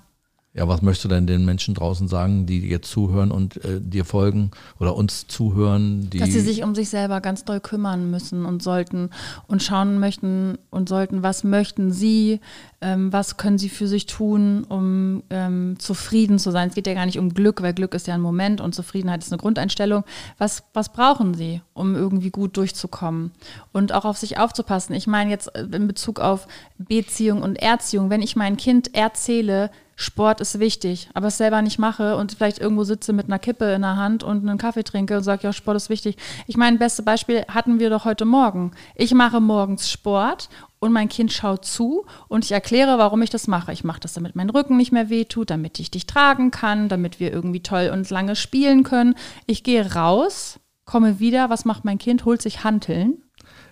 Ja, 0.55 0.69
was 0.69 0.81
möchtest 0.81 1.03
du 1.03 1.09
denn 1.09 1.27
den 1.27 1.43
Menschen 1.43 1.73
draußen 1.73 2.07
sagen, 2.07 2.45
die 2.45 2.65
jetzt 2.69 2.89
zuhören 2.89 3.29
und 3.29 3.57
äh, 3.65 3.81
dir 3.81 4.05
folgen 4.05 4.51
oder 4.79 4.95
uns 4.95 5.27
zuhören, 5.27 6.09
Dass 6.09 6.31
sie 6.31 6.39
sich 6.39 6.63
um 6.63 6.73
sich 6.75 6.87
selber 6.87 7.19
ganz 7.19 7.43
doll 7.43 7.59
kümmern 7.59 8.09
müssen 8.09 8.45
und 8.45 8.63
sollten 8.63 9.09
und 9.47 9.61
schauen 9.61 9.99
möchten 9.99 10.57
und 10.69 10.87
sollten, 10.87 11.23
was 11.23 11.43
möchten 11.43 11.91
sie, 11.91 12.39
ähm, 12.79 13.11
was 13.11 13.35
können 13.35 13.57
sie 13.57 13.67
für 13.67 13.87
sich 13.87 14.05
tun, 14.05 14.63
um 14.63 15.23
ähm, 15.29 15.75
zufrieden 15.77 16.39
zu 16.39 16.51
sein. 16.51 16.69
Es 16.69 16.75
geht 16.75 16.87
ja 16.87 16.93
gar 16.93 17.05
nicht 17.05 17.19
um 17.19 17.33
Glück, 17.33 17.61
weil 17.61 17.73
Glück 17.73 17.93
ist 17.93 18.07
ja 18.07 18.13
ein 18.13 18.21
Moment 18.21 18.61
und 18.61 18.73
Zufriedenheit 18.73 19.23
ist 19.23 19.33
eine 19.33 19.41
Grundeinstellung. 19.41 20.05
Was, 20.37 20.63
was 20.73 20.87
brauchen 20.93 21.33
sie, 21.33 21.59
um 21.73 21.95
irgendwie 21.95 22.29
gut 22.29 22.55
durchzukommen 22.55 23.31
und 23.73 23.91
auch 23.91 24.05
auf 24.05 24.17
sich 24.17 24.37
aufzupassen? 24.37 24.95
Ich 24.95 25.05
meine 25.05 25.31
jetzt 25.31 25.53
äh, 25.53 25.67
in 25.73 25.85
Bezug 25.85 26.21
auf 26.21 26.47
Beziehung 26.77 27.41
und 27.41 27.57
Erziehung, 27.57 28.09
wenn 28.09 28.21
ich 28.21 28.37
mein 28.37 28.55
Kind 28.55 28.95
erzähle, 28.95 29.69
Sport 29.97 30.41
ist 30.41 30.59
wichtig, 30.59 31.09
aber 31.13 31.27
es 31.27 31.37
selber 31.37 31.61
nicht 31.61 31.79
mache 31.79 32.17
und 32.17 32.33
vielleicht 32.33 32.59
irgendwo 32.59 32.83
sitze 32.83 33.13
mit 33.13 33.27
einer 33.27 33.39
Kippe 33.39 33.73
in 33.73 33.81
der 33.81 33.95
Hand 33.95 34.23
und 34.23 34.47
einen 34.47 34.57
Kaffee 34.57 34.83
trinke 34.83 35.17
und 35.17 35.23
sage, 35.23 35.43
ja, 35.43 35.53
Sport 35.53 35.77
ist 35.77 35.89
wichtig. 35.89 36.17
Ich 36.47 36.57
meine, 36.57 36.77
beste 36.77 37.01
Beispiel 37.01 37.45
hatten 37.47 37.79
wir 37.79 37.89
doch 37.89 38.03
heute 38.03 38.25
Morgen. 38.25 38.71
Ich 38.95 39.13
mache 39.13 39.39
morgens 39.39 39.89
Sport 39.89 40.49
und 40.79 40.91
mein 40.91 41.07
Kind 41.07 41.31
schaut 41.31 41.63
zu 41.63 42.05
und 42.27 42.43
ich 42.43 42.51
erkläre, 42.51 42.97
warum 42.97 43.21
ich 43.21 43.29
das 43.29 43.47
mache. 43.47 43.71
Ich 43.71 43.85
mache 43.85 44.01
das, 44.01 44.13
damit 44.13 44.35
mein 44.35 44.49
Rücken 44.49 44.75
nicht 44.75 44.91
mehr 44.91 45.09
wehtut, 45.09 45.49
damit 45.49 45.79
ich 45.79 45.91
dich 45.91 46.05
tragen 46.05 46.51
kann, 46.51 46.89
damit 46.89 47.21
wir 47.21 47.31
irgendwie 47.31 47.61
toll 47.61 47.89
und 47.93 48.09
lange 48.09 48.35
spielen 48.35 48.83
können. 48.83 49.15
Ich 49.45 49.63
gehe 49.63 49.93
raus, 49.93 50.59
komme 50.83 51.19
wieder, 51.19 51.49
was 51.49 51.63
macht 51.63 51.85
mein 51.85 51.97
Kind? 51.97 52.25
Holt 52.25 52.41
sich 52.41 52.65
Hanteln. 52.65 53.24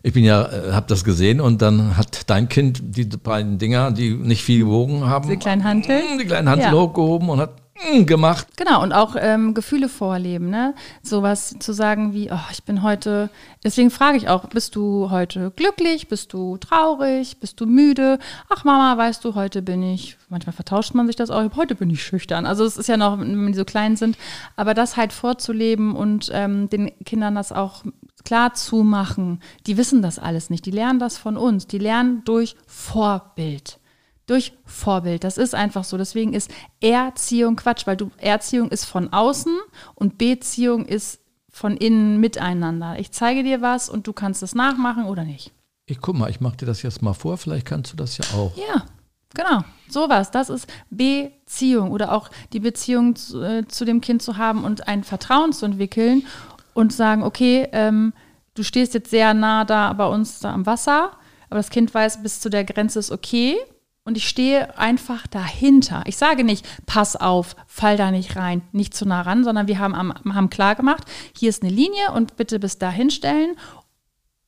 Ich 0.06 0.12
bin 0.12 0.26
ja, 0.26 0.43
äh, 0.51 0.74
habe 0.74 0.86
das 0.89 1.06
gesehen 1.06 1.39
und 1.39 1.62
dann 1.62 1.95
hat 1.95 2.30
dein 2.30 2.49
Kind 2.49 2.82
die 2.97 3.06
beiden 3.06 3.58
Dinger, 3.58 3.91
die 3.91 4.12
nicht 4.12 4.43
viel 4.43 4.60
gewogen 4.60 5.06
haben, 5.08 5.28
Diese 5.30 5.38
kleinen 5.38 5.64
Hanteln? 5.64 6.01
mm, 6.16 6.20
die 6.20 6.26
kleinen 6.26 6.49
Hantel 6.49 6.66
Ja. 6.66 6.72
hochgehoben 6.74 7.30
und 7.30 7.39
hat 7.39 7.51
mm, 7.95 8.04
gemacht. 8.06 8.47
Genau, 8.58 8.84
und 8.84 8.91
auch 8.91 9.16
ähm, 9.18 9.54
Gefühle 9.54 9.88
vorleben, 9.88 10.49
ne? 10.49 10.76
Sowas 11.04 11.56
zu 11.58 11.72
sagen 11.72 12.14
wie, 12.14 12.30
oh, 12.34 12.39
ich 12.51 12.64
bin 12.66 12.84
heute, 12.84 13.30
deswegen 13.64 13.91
frage 13.91 14.18
ich 14.18 14.28
auch, 14.28 14.49
bist 14.49 14.76
du 14.76 15.10
heute 15.10 15.54
glücklich, 15.56 16.10
bist 16.10 16.34
du 16.34 16.58
traurig, 16.58 17.38
bist 17.39 17.62
du 17.62 17.66
müde? 17.66 18.20
Ach 18.49 18.66
Mama, 18.66 18.97
weißt 19.01 19.24
du, 19.24 19.36
heute 19.36 19.62
bin 19.62 19.82
ich, 19.84 20.18
manchmal 20.28 20.54
vertauscht 20.54 20.93
man 20.95 21.08
sich 21.08 21.16
das 21.16 21.30
auch, 21.30 21.41
heute 21.56 21.76
bin 21.76 21.89
ich 21.89 22.04
schüchtern. 22.04 22.45
Also 22.45 22.66
es 22.66 22.76
ist 22.76 22.88
ja 22.88 22.97
noch, 22.97 23.22
wenn 23.22 23.47
die 23.47 23.54
so 23.58 23.64
klein 23.64 23.95
sind, 23.95 24.18
aber 24.58 24.74
das 24.74 24.97
halt 24.97 25.14
vorzuleben 25.14 25.95
und 25.95 26.30
ähm, 26.34 26.70
den 26.70 26.91
Kindern 27.06 27.36
das 27.36 27.54
auch 27.54 27.86
klar 28.26 28.53
zu 28.53 28.84
machen, 28.84 29.39
die 29.67 29.78
wissen 29.78 30.01
das 30.01 30.19
alles 30.19 30.49
nicht, 30.49 30.65
die 30.65 30.71
lernen 30.71 30.99
das 30.99 31.17
von 31.17 31.38
uns, 31.38 31.67
die 31.67 31.78
lernen 31.78 32.24
durch 32.26 32.55
Vorbild. 32.65 33.80
Durch 34.26 34.53
Vorbild. 34.65 35.24
Das 35.26 35.38
ist 35.38 35.53
einfach 35.53 35.84
so. 35.84 35.97
Deswegen 35.97 36.34
ist 36.34 36.49
Erziehung 36.80 37.57
Quatsch, 37.57 37.86
weil 37.86 37.97
du 37.97 38.09
Erziehung 38.17 38.69
ist 38.69 38.86
von 38.86 39.11
außen 39.11 39.57
und 39.95 40.17
Beziehung 40.17 40.86
ist 40.86 41.19
von 41.49 41.76
innen 41.76 42.19
miteinander. 42.19 42.97
Ich 42.99 43.11
zeige 43.11 43.43
dir 43.43 43.61
was 43.61 43.89
und 43.89 44.07
du 44.07 44.13
kannst 44.13 44.41
es 44.41 44.55
nachmachen 44.55 45.05
oder 45.05 45.26
nicht. 45.26 45.51
Ich 45.86 45.99
guck 45.99 46.15
mal, 46.15 46.30
ich 46.30 46.39
mache 46.39 46.57
dir 46.57 46.65
das 46.65 46.82
jetzt 46.82 47.01
mal 47.01 47.13
vor, 47.13 47.38
vielleicht 47.38 47.65
kannst 47.65 47.91
du 47.91 47.97
das 47.97 48.17
ja 48.17 48.24
auch. 48.34 48.55
Ja, 48.55 48.86
genau. 49.34 49.63
Sowas. 49.89 50.32
Das 50.32 50.49
ist 50.49 50.67
Beziehung 50.89 51.91
oder 51.91 52.13
auch 52.13 52.32
die 52.53 52.61
Beziehung 52.61 53.15
zu, 53.15 53.41
äh, 53.41 53.67
zu 53.67 53.86
dem 53.86 54.01
Kind 54.01 54.21
zu 54.21 54.38
haben 54.38 54.63
und 54.63 54.88
ein 54.88 55.03
Vertrauen 55.03 55.51
zu 55.53 55.65
entwickeln 55.65 56.26
und 56.74 56.93
sagen, 56.93 57.24
okay, 57.24 57.67
ähm, 57.71 58.13
du 58.55 58.63
stehst 58.63 58.93
jetzt 58.93 59.09
sehr 59.09 59.34
nah 59.34 59.65
da 59.65 59.93
bei 59.93 60.05
uns 60.05 60.39
da 60.39 60.53
am 60.53 60.65
Wasser, 60.65 61.11
aber 61.49 61.59
das 61.59 61.69
Kind 61.69 61.93
weiß, 61.93 62.24
bis 62.24 62.39
zu 62.39 62.49
der 62.49 62.63
Grenze 62.63 62.99
ist 62.99 63.11
okay. 63.11 63.57
Und 64.05 64.17
ich 64.17 64.28
stehe 64.28 64.78
einfach 64.78 65.28
dahinter. 65.28 66.03
Ich 66.07 66.17
sage 66.17 66.43
nicht, 66.43 66.67
pass 66.86 67.15
auf, 67.15 67.55
fall 67.67 67.95
da 67.95 68.11
nicht 68.11 68.36
rein, 68.36 68.61
nicht 68.74 68.93
zu 68.93 69.05
nah 69.05 69.21
ran, 69.21 69.45
sondern 69.45 69.67
wir 69.67 69.80
haben, 69.80 69.95
haben 69.95 70.49
klar 70.49 70.76
gemacht, 70.76 71.05
hier 71.34 71.47
ist 71.47 71.63
eine 71.63 71.71
Linie 71.71 72.11
und 72.13 72.36
bitte 72.36 72.59
bis 72.59 72.78
dahin 72.78 73.11
stellen. 73.11 73.55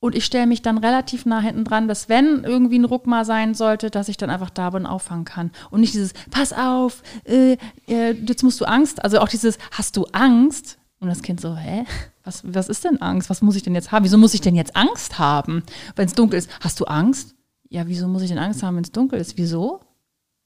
Und 0.02 0.14
ich 0.14 0.26
stelle 0.26 0.46
mich 0.46 0.62
dann 0.62 0.78
relativ 0.78 1.26
nah 1.26 1.40
hinten 1.40 1.64
dran, 1.64 1.88
dass 1.88 2.10
wenn 2.10 2.44
irgendwie 2.44 2.78
ein 2.78 2.86
Ruck 2.86 3.08
mal 3.08 3.24
sein 3.24 3.56
sollte, 3.56 3.90
dass 3.90 4.10
ich 4.10 4.18
dann 4.18 4.30
einfach 4.30 4.50
da 4.50 4.70
bin 4.70 4.84
und 4.84 4.92
auffangen 4.92 5.26
kann. 5.26 5.52
Und 5.72 5.80
nicht 5.80 5.94
dieses, 5.94 6.14
pass 6.32 6.52
auf, 6.52 7.02
äh, 7.24 7.58
äh, 7.88 8.12
jetzt 8.12 8.44
musst 8.44 8.60
du 8.60 8.66
Angst. 8.66 9.04
Also 9.04 9.20
auch 9.20 9.30
dieses, 9.30 9.58
hast 9.72 9.96
du 9.96 10.06
Angst? 10.12 10.78
Und 11.00 11.10
das 11.10 11.22
Kind 11.22 11.42
so, 11.42 11.56
hä? 11.56 11.86
Was, 12.24 12.42
was 12.46 12.70
ist 12.70 12.84
denn 12.84 13.02
Angst? 13.02 13.30
Was 13.30 13.42
muss 13.42 13.56
ich 13.56 13.64
denn 13.64 13.76
jetzt 13.76 13.92
haben? 13.92 14.06
Wieso 14.06 14.18
muss 14.18 14.34
ich 14.34 14.42
denn 14.42 14.56
jetzt 14.56 14.76
Angst 14.76 15.20
haben, 15.20 15.64
wenn 15.96 16.08
es 16.08 16.14
dunkel 16.14 16.40
ist? 16.40 16.50
Hast 16.62 16.80
du 16.80 16.86
Angst? 16.86 17.36
Ja, 17.70 17.88
wieso 17.88 18.08
muss 18.08 18.22
ich 18.22 18.30
denn 18.30 18.40
Angst 18.40 18.64
haben, 18.64 18.78
wenn 18.78 18.84
es 18.84 18.92
dunkel 18.92 19.20
ist? 19.20 19.38
Wieso? 19.38 19.82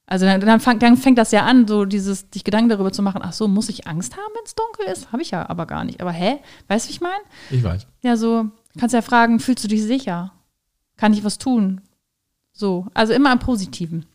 Also 0.06 0.26
dann, 0.26 0.42
dann, 0.42 0.60
fang, 0.60 0.80
dann 0.80 0.98
fängt 0.98 1.20
das 1.20 1.32
ja 1.32 1.46
an, 1.46 1.68
so 1.68 1.86
dieses, 1.86 2.32
dich 2.32 2.44
Gedanken 2.44 2.70
darüber 2.70 2.92
zu 2.92 3.04
machen, 3.04 3.22
ach 3.24 3.32
so, 3.32 3.48
muss 3.48 3.70
ich 3.70 3.88
Angst 3.88 4.14
haben, 4.14 4.34
wenn 4.34 4.44
es 4.44 4.56
dunkel 4.56 4.92
ist? 4.92 5.12
Habe 5.12 5.22
ich 5.22 5.30
ja 5.32 5.48
aber 5.48 5.68
gar 5.68 5.84
nicht. 5.84 6.02
Aber 6.02 6.12
hä? 6.12 6.40
Weißt 6.68 6.86
du, 6.86 6.90
wie 6.90 6.94
ich 6.94 7.02
meine? 7.02 7.24
Ich 7.52 7.64
weiß. 7.64 7.86
Ja, 8.02 8.18
so, 8.18 8.50
kannst 8.80 8.96
ja 8.96 9.04
fragen, 9.04 9.40
fühlst 9.40 9.64
du 9.64 9.68
dich 9.68 9.84
sicher? 9.84 10.34
Kann 10.98 11.14
ich 11.14 11.24
was 11.24 11.38
tun? 11.38 11.82
So, 12.52 12.88
also 12.96 13.14
immer 13.14 13.32
im 13.32 13.40
Positiven. 13.40 14.08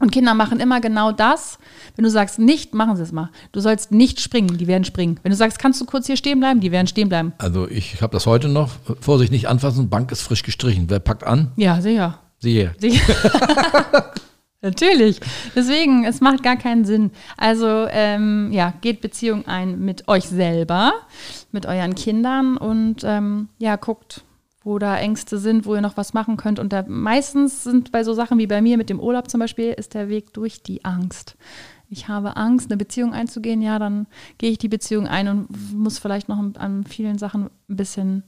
Und 0.00 0.10
Kinder 0.10 0.34
machen 0.34 0.60
immer 0.60 0.80
genau 0.80 1.12
das. 1.12 1.58
Wenn 1.94 2.04
du 2.04 2.10
sagst, 2.10 2.38
nicht, 2.38 2.74
machen 2.74 2.96
sie 2.96 3.02
es 3.02 3.12
mal. 3.12 3.30
Du 3.52 3.60
sollst 3.60 3.92
nicht 3.92 4.20
springen, 4.20 4.56
die 4.58 4.66
werden 4.66 4.84
springen. 4.84 5.20
Wenn 5.22 5.30
du 5.30 5.36
sagst, 5.36 5.58
kannst 5.58 5.80
du 5.80 5.84
kurz 5.84 6.06
hier 6.06 6.16
stehen 6.16 6.40
bleiben, 6.40 6.60
die 6.60 6.72
werden 6.72 6.86
stehen 6.86 7.08
bleiben. 7.08 7.34
Also 7.38 7.68
ich 7.68 8.00
habe 8.00 8.12
das 8.12 8.26
heute 8.26 8.48
noch. 8.48 8.70
Vorsicht, 9.00 9.30
nicht 9.30 9.48
anfassen, 9.48 9.90
Bank 9.90 10.10
ist 10.10 10.22
frisch 10.22 10.42
gestrichen. 10.42 10.86
Wer 10.88 10.98
packt 11.00 11.24
an? 11.24 11.52
Ja, 11.56 11.80
sicher. 11.80 12.18
Siehe. 12.38 12.74
Natürlich. 14.62 15.20
Deswegen, 15.54 16.04
es 16.04 16.20
macht 16.20 16.42
gar 16.42 16.56
keinen 16.56 16.84
Sinn. 16.84 17.10
Also, 17.36 17.86
ähm, 17.90 18.50
ja, 18.52 18.74
geht 18.80 19.00
Beziehung 19.00 19.46
ein 19.46 19.80
mit 19.80 20.08
euch 20.08 20.24
selber, 20.24 20.92
mit 21.50 21.66
euren 21.66 21.94
Kindern 21.94 22.56
und 22.56 23.02
ähm, 23.04 23.48
ja, 23.58 23.76
guckt, 23.76 24.22
wo 24.62 24.78
da 24.78 24.96
Ängste 24.98 25.38
sind, 25.38 25.64
wo 25.66 25.74
ihr 25.74 25.80
noch 25.80 25.96
was 25.96 26.12
machen 26.12 26.36
könnt. 26.36 26.58
Und 26.58 26.72
da 26.72 26.84
meistens 26.86 27.64
sind 27.64 27.92
bei 27.92 28.04
so 28.04 28.12
Sachen 28.14 28.38
wie 28.38 28.46
bei 28.46 28.60
mir 28.60 28.76
mit 28.76 28.90
dem 28.90 29.00
Urlaub 29.00 29.30
zum 29.30 29.40
Beispiel, 29.40 29.72
ist 29.72 29.94
der 29.94 30.08
Weg 30.08 30.32
durch 30.34 30.62
die 30.62 30.84
Angst. 30.84 31.36
Ich 31.88 32.08
habe 32.08 32.36
Angst, 32.36 32.70
eine 32.70 32.76
Beziehung 32.76 33.12
einzugehen, 33.14 33.62
ja, 33.62 33.78
dann 33.78 34.06
gehe 34.38 34.50
ich 34.50 34.58
die 34.58 34.68
Beziehung 34.68 35.08
ein 35.08 35.26
und 35.28 35.72
muss 35.74 35.98
vielleicht 35.98 36.28
noch 36.28 36.38
an 36.38 36.84
vielen 36.84 37.18
Sachen 37.18 37.50
ein 37.68 37.76
bisschen 37.76 38.22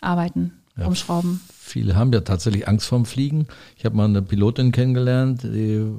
arbeiten, 0.00 0.52
Ja. 0.76 0.86
umschrauben. 0.86 1.40
Viele 1.52 1.96
haben 1.96 2.12
ja 2.12 2.20
tatsächlich 2.20 2.68
Angst 2.68 2.86
vorm 2.86 3.04
Fliegen. 3.04 3.48
Ich 3.76 3.84
habe 3.84 3.96
mal 3.96 4.04
eine 4.04 4.22
Pilotin 4.22 4.70
kennengelernt, 4.70 5.42
die 5.42 5.90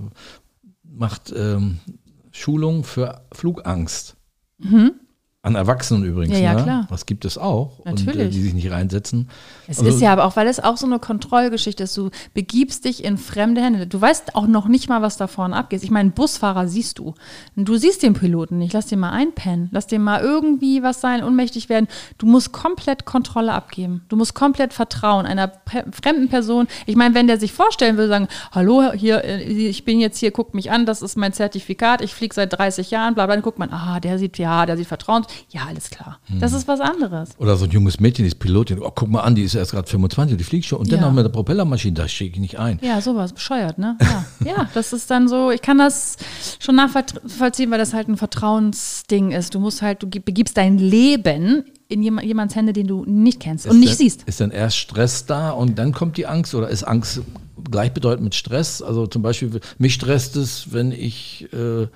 macht 0.83 1.33
ähm, 1.35 1.79
Schulung 2.31 2.83
für 2.85 3.21
Flugangst. 3.33 4.15
An 5.41 5.55
Erwachsenen 5.55 6.03
übrigens. 6.03 6.33
Ja, 6.37 6.43
ja, 6.43 6.53
ne? 6.55 6.63
klar. 6.63 6.87
Das 6.89 7.05
gibt 7.05 7.23
es 7.23 7.37
auch. 7.37 7.79
Und 7.85 8.01
äh, 8.01 8.05
Natürlich. 8.05 8.35
die 8.35 8.41
sich 8.41 8.53
nicht 8.53 8.69
reinsetzen. 8.71 9.29
Es 9.69 9.79
Also- 9.79 9.89
ist 9.89 10.01
ja 10.01 10.11
aber 10.11 10.25
auch, 10.25 10.35
weil 10.35 10.47
es 10.47 10.59
auch 10.59 10.75
so 10.75 10.85
eine 10.85 10.99
Kontrollgeschichte 10.99 11.83
ist. 11.83 11.95
Du 11.95 12.09
begibst 12.33 12.83
dich 12.83 13.05
in 13.05 13.17
fremde 13.17 13.61
Hände. 13.61 13.87
Du 13.87 14.01
weißt 14.01 14.35
auch 14.35 14.47
noch 14.47 14.67
nicht 14.67 14.89
mal, 14.89 15.01
was 15.01 15.15
da 15.15 15.27
vorne 15.27 15.55
abgeht. 15.55 15.81
Ich 15.81 15.91
meine, 15.91 16.09
Busfahrer 16.09 16.67
siehst 16.67 16.99
du. 16.99 17.13
Du 17.55 17.77
siehst 17.77 18.03
den 18.03 18.15
Piloten 18.15 18.57
nicht. 18.57 18.73
Lass 18.73 18.87
den 18.87 18.99
mal 18.99 19.11
einpennen. 19.11 19.69
Lass 19.71 19.87
den 19.87 20.01
mal 20.03 20.19
irgendwie 20.19 20.83
was 20.83 20.99
sein, 20.99 21.23
ohnmächtig 21.23 21.69
werden. 21.69 21.87
Du 22.17 22.25
musst 22.25 22.51
komplett 22.51 23.05
Kontrolle 23.05 23.53
abgeben. 23.53 24.01
Du 24.09 24.17
musst 24.17 24.35
komplett 24.35 24.73
vertrauen 24.73 25.25
einer 25.25 25.47
pe- 25.47 25.85
fremden 25.93 26.27
Person. 26.27 26.67
Ich 26.85 26.97
meine, 26.97 27.15
wenn 27.15 27.27
der 27.27 27.39
sich 27.39 27.53
vorstellen 27.53 27.95
will, 27.95 28.09
sagen, 28.09 28.27
hallo, 28.51 28.91
hier, 28.91 29.23
äh, 29.23 29.41
ich 29.43 29.85
bin 29.85 30.01
jetzt 30.01 30.17
hier, 30.17 30.31
guck 30.31 30.53
mich 30.53 30.69
an, 30.69 30.85
das 30.85 31.01
ist 31.01 31.15
mein 31.15 31.31
Zertifikat, 31.31 32.01
ich 32.01 32.13
fliege 32.13 32.35
seit 32.35 32.51
30 32.51 32.91
Jahren, 32.91 33.13
bla 33.15 33.25
bla, 33.25 33.35
dann 33.35 33.43
guckt 33.43 33.57
man, 33.57 33.69
ah, 33.71 34.01
der 34.01 34.19
sieht, 34.19 34.37
ja, 34.37 34.65
der 34.65 34.75
sieht 34.75 34.87
vertrauens. 34.87 35.27
Ja, 35.49 35.61
alles 35.67 35.89
klar. 35.89 36.19
Hm. 36.25 36.39
Das 36.39 36.53
ist 36.53 36.67
was 36.67 36.79
anderes. 36.79 37.29
Oder 37.37 37.55
so 37.57 37.65
ein 37.65 37.71
junges 37.71 37.99
Mädchen, 37.99 38.23
die 38.23 38.27
ist 38.29 38.39
Pilotin. 38.39 38.79
Oh, 38.81 38.91
guck 38.93 39.09
mal 39.09 39.21
an, 39.21 39.35
die 39.35 39.43
ist 39.43 39.55
erst 39.55 39.71
gerade 39.71 39.87
25, 39.89 40.37
die 40.37 40.43
fliegt 40.43 40.65
schon. 40.65 40.79
Und 40.79 40.91
dann 40.91 40.99
Ja. 41.01 41.07
noch 41.07 41.13
mit 41.13 41.23
der 41.25 41.29
Propellermaschine, 41.29 41.93
da 41.93 42.07
schicke 42.07 42.35
ich 42.35 42.39
nicht 42.39 42.59
ein. 42.59 42.79
Ja, 42.81 43.01
sowas, 43.01 43.33
bescheuert, 43.33 43.77
ne? 43.77 43.97
Ja. 44.01 44.25
ja, 44.45 44.69
das 44.73 44.93
ist 44.93 45.09
dann 45.11 45.27
so, 45.27 45.51
ich 45.51 45.61
kann 45.61 45.77
das 45.77 46.17
schon 46.59 46.75
nachvollziehen, 46.75 47.71
weil 47.71 47.77
das 47.79 47.93
halt 47.93 48.07
ein 48.07 48.17
Vertrauensding 48.17 49.31
ist. 49.31 49.55
Du 49.55 49.59
musst 49.59 49.81
halt, 49.81 50.03
du 50.03 50.07
begibst 50.07 50.57
dein 50.57 50.77
Leben 50.77 51.63
in 51.87 52.03
jem- 52.03 52.19
jemands 52.19 52.55
Hände, 52.55 52.73
den 52.73 52.87
du 52.87 53.03
nicht 53.05 53.39
kennst 53.39 53.65
und 53.65 53.71
Ist 53.73 53.77
nicht 53.79 53.91
dann, 53.91 53.97
siehst. 53.97 54.23
Ist 54.23 54.39
dann 54.41 54.51
erst 54.51 54.77
Stress 54.77 55.25
da 55.25 55.51
und 55.51 55.77
dann 55.79 55.91
kommt 55.91 56.17
die 56.17 56.27
Angst? 56.27 56.53
Oder 56.53 56.69
ist 56.69 56.83
Angst 56.83 57.21
gleichbedeutend 57.69 58.23
mit 58.23 58.35
Stress? 58.35 58.81
Also 58.81 59.07
zum 59.07 59.21
Beispiel, 59.21 59.59
mich 59.77 59.93
stresst 59.95 60.35
es, 60.35 60.71
wenn 60.71 60.91
ich 60.91 61.47
äh, 61.53 61.87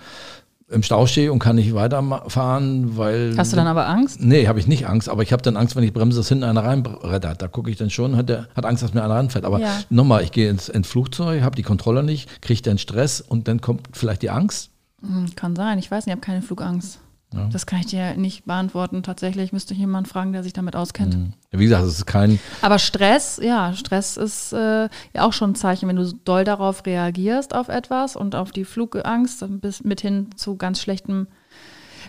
im 0.74 0.84
Stau 0.84 1.05
stehe 1.05 1.32
und 1.32 1.39
kann 1.39 1.55
nicht 1.55 1.74
weiterfahren, 1.74 2.97
weil. 2.97 3.36
Hast 3.38 3.51
du 3.51 3.55
dann 3.57 3.67
aber 3.67 3.88
Angst? 3.88 4.19
Nee, 4.21 4.47
habe 4.47 4.59
ich 4.59 4.67
nicht 4.67 4.88
Angst, 4.88 5.09
aber 5.09 5.24
ich 5.24 5.32
habe 5.32 5.41
dann 5.41 5.55
Angst, 5.57 5.76
wenn 5.76 5.84
ich 5.84 5.93
bremse, 5.93 6.17
dass 6.17 6.30
hinten 6.30 6.43
einer 6.43 6.63
reinrettert. 6.63 7.41
Da 7.41 7.47
gucke 7.47 7.69
ich 7.71 7.78
dann 7.78 7.89
schon, 7.89 8.15
hat, 8.17 8.30
der, 8.30 8.47
hat 8.55 8.65
Angst, 8.65 8.84
dass 8.84 8.93
mir 8.93 9.03
einer 9.03 9.13
ranfällt. 9.15 9.45
Aber 9.45 9.59
Ja. 9.59 9.80
nochmal, 9.89 10.24
ich 10.24 10.32
gehe 10.32 10.49
ins, 10.49 10.69
ins 10.69 10.88
Flugzeug, 10.88 11.41
habe 11.43 11.55
die 11.55 11.63
Kontrolle 11.63 12.03
nicht, 12.03 12.41
kriege 12.41 12.61
dann 12.61 12.78
Stress 12.78 13.21
und 13.21 13.47
dann 13.47 13.61
kommt 13.61 13.88
vielleicht 13.93 14.21
die 14.21 14.30
Angst. 14.30 14.69
Hm, 15.01 15.28
Kann 15.36 15.55
sein, 15.55 15.80
ich 15.80 15.91
weiß 15.91 16.05
nicht, 16.05 16.13
ich 16.13 16.17
habe 16.17 16.26
keine 16.26 16.41
Flugangst. 16.41 16.99
Ja. 17.34 17.49
Das 17.51 17.65
kann 17.65 17.79
ich 17.79 17.88
dir 17.88 18.15
nicht 18.15 18.45
beantworten. 18.45 19.03
Tatsächlich 19.03 19.53
müsste 19.53 19.73
ich 19.73 19.79
jemanden 19.79 20.09
fragen, 20.09 20.34
der 20.34 20.43
sich 20.43 20.53
damit 20.53 20.75
auskennt. 20.75 21.17
Wie 21.51 21.63
gesagt, 21.63 21.86
es 21.86 21.93
ist 21.99 22.05
kein, 22.05 22.39
Aber 22.61 22.79
Stress, 22.79 23.39
ja, 23.41 23.73
Stress 23.73 24.17
ist 24.17 24.53
äh, 24.53 24.84
ja 25.13 25.21
auch 25.21 25.34
schon 25.34 25.51
ein 25.51 25.55
Zeichen, 25.55 25.89
wenn 25.89 25.95
du 25.95 26.13
doll 26.25 26.43
darauf 26.43 26.86
reagierst 26.86 27.55
auf 27.55 27.69
etwas 27.69 28.15
und 28.15 28.36
auf 28.36 28.51
die 28.51 28.65
Flugangst 28.65 29.41
dann 29.41 29.59
bis 29.59 29.84
mit 29.84 30.01
hin 30.01 30.29
zu 30.36 30.55
ganz 30.55 30.79
schlechtem. 30.79 31.27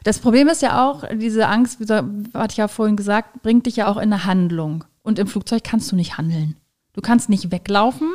Das 0.02 0.18
Problem 0.18 0.48
ist 0.48 0.60
ja 0.60 0.86
auch, 0.86 1.04
diese 1.14 1.48
Angst, 1.48 1.80
wie 1.80 1.92
hatte 1.92 2.52
ich 2.52 2.56
ja 2.58 2.68
vorhin 2.68 2.96
gesagt, 2.96 3.42
bringt 3.42 3.66
dich 3.66 3.76
ja 3.76 3.88
auch 3.88 3.96
in 3.96 4.12
eine 4.12 4.26
Handlung. 4.26 4.84
Und 5.02 5.18
im 5.18 5.26
Flugzeug 5.26 5.64
kannst 5.64 5.90
du 5.92 5.96
nicht 5.96 6.18
handeln. 6.18 6.56
Du 6.94 7.00
kannst 7.00 7.28
nicht 7.28 7.50
weglaufen. 7.50 8.08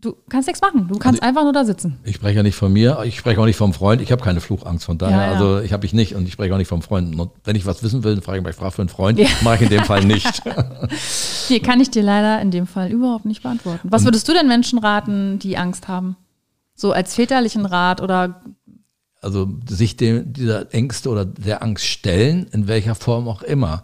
Du 0.00 0.14
kannst 0.28 0.46
nichts 0.46 0.60
machen. 0.62 0.86
Du 0.86 0.96
kannst 0.98 1.22
einfach 1.24 1.42
nur 1.42 1.52
da 1.52 1.64
sitzen. 1.64 1.98
Ich 2.04 2.14
spreche 2.16 2.36
ja 2.36 2.42
nicht 2.44 2.54
von 2.54 2.72
mir, 2.72 3.00
ich 3.04 3.18
spreche 3.18 3.40
auch 3.40 3.46
nicht 3.46 3.56
vom 3.56 3.72
Freund. 3.74 4.00
Ich 4.00 4.12
habe 4.12 4.22
keine 4.22 4.40
Fluchangst, 4.40 4.84
von 4.84 4.96
daher, 4.96 5.16
Ja, 5.16 5.26
ja. 5.26 5.32
also 5.32 5.58
ich 5.60 5.72
habe 5.72 5.84
ich 5.86 5.92
nicht 5.92 6.14
und 6.14 6.24
ich 6.26 6.32
spreche 6.34 6.54
auch 6.54 6.58
nicht 6.58 6.68
vom 6.68 6.82
Freund. 6.82 7.18
Und 7.18 7.30
wenn 7.44 7.56
ich 7.56 7.66
was 7.66 7.82
wissen 7.82 8.04
will, 8.04 8.14
dann 8.14 8.22
frage 8.22 8.38
ich 8.38 8.44
mich, 8.44 8.50
ich 8.52 8.56
frage 8.56 8.70
für 8.72 8.82
einen 8.82 8.88
Freund, 8.90 9.18
Ja. 9.18 9.26
mache 9.42 9.56
ich 9.56 9.62
in 9.62 9.68
dem 9.70 9.84
Fall 9.84 10.04
nicht. 10.04 10.42
Hier 11.48 11.60
kann 11.60 11.80
ich 11.80 11.90
dir 11.90 12.02
leider 12.02 12.40
in 12.40 12.50
dem 12.50 12.66
Fall 12.66 12.90
überhaupt 12.92 13.24
nicht 13.24 13.42
beantworten. 13.42 13.88
Was 13.90 14.04
würdest 14.04 14.28
du 14.28 14.32
denn 14.32 14.46
Menschen 14.48 14.78
raten, 14.78 15.38
die 15.40 15.56
Angst 15.56 15.88
haben? 15.88 16.16
So 16.74 16.92
als 16.92 17.14
väterlichen 17.16 17.66
Rat 17.66 18.00
oder 18.00 18.40
Also 19.20 19.48
sich 19.68 19.96
dem, 19.96 20.32
dieser 20.32 20.72
Ängste 20.72 21.08
oder 21.10 21.24
der 21.24 21.62
Angst 21.62 21.84
stellen, 21.86 22.46
in 22.52 22.68
welcher 22.68 22.94
Form 22.94 23.26
auch 23.26 23.42
immer. 23.42 23.82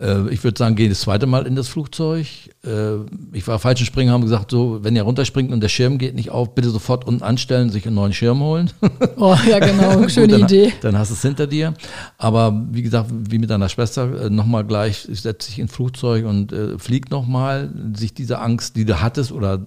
Äh, 0.00 0.28
Ich 0.30 0.42
würde 0.42 0.56
sagen, 0.56 0.74
geh 0.74 0.88
das 0.88 1.00
zweite 1.00 1.26
Mal 1.26 1.46
in 1.46 1.54
das 1.54 1.68
Flugzeug. 1.68 2.26
Äh, 2.64 2.96
Ich 3.32 3.46
war 3.46 3.58
falschen 3.58 3.86
Springen, 3.86 4.10
haben 4.10 4.22
gesagt, 4.22 4.50
so, 4.50 4.80
wenn 4.82 4.94
ihr 4.96 5.02
runterspringt 5.02 5.52
und 5.52 5.60
der 5.60 5.68
Schirm 5.68 5.98
geht 5.98 6.14
nicht 6.14 6.30
auf, 6.30 6.54
bitte 6.54 6.70
sofort 6.70 7.06
unten 7.06 7.22
anstellen, 7.22 7.70
sich 7.70 7.86
einen 7.86 7.94
neuen 7.94 8.12
Schirm 8.12 8.40
holen. 8.40 8.70
Oh, 9.16 9.36
ja, 9.48 9.58
genau, 9.58 9.98
Gut, 9.98 10.16
dann, 10.16 10.46
Dann 10.80 10.98
hast 10.98 11.10
du 11.10 11.14
es 11.14 11.22
hinter 11.22 11.46
dir. 11.46 11.74
Aber 12.16 12.66
wie 12.70 12.82
gesagt, 12.82 13.10
wie 13.10 13.38
mit 13.38 13.50
deiner 13.50 13.68
Schwester, 13.68 14.26
äh, 14.26 14.30
nochmal 14.30 14.64
gleich, 14.64 15.06
setz 15.10 15.46
dich 15.46 15.58
ins 15.58 15.72
Flugzeug 15.72 16.24
und 16.24 16.52
äh, 16.52 16.78
flieg 16.78 17.10
nochmal, 17.10 17.70
sich 17.94 18.14
diese 18.14 18.38
Angst, 18.38 18.76
die 18.76 18.84
du 18.84 19.00
hattest, 19.00 19.32
oder 19.32 19.60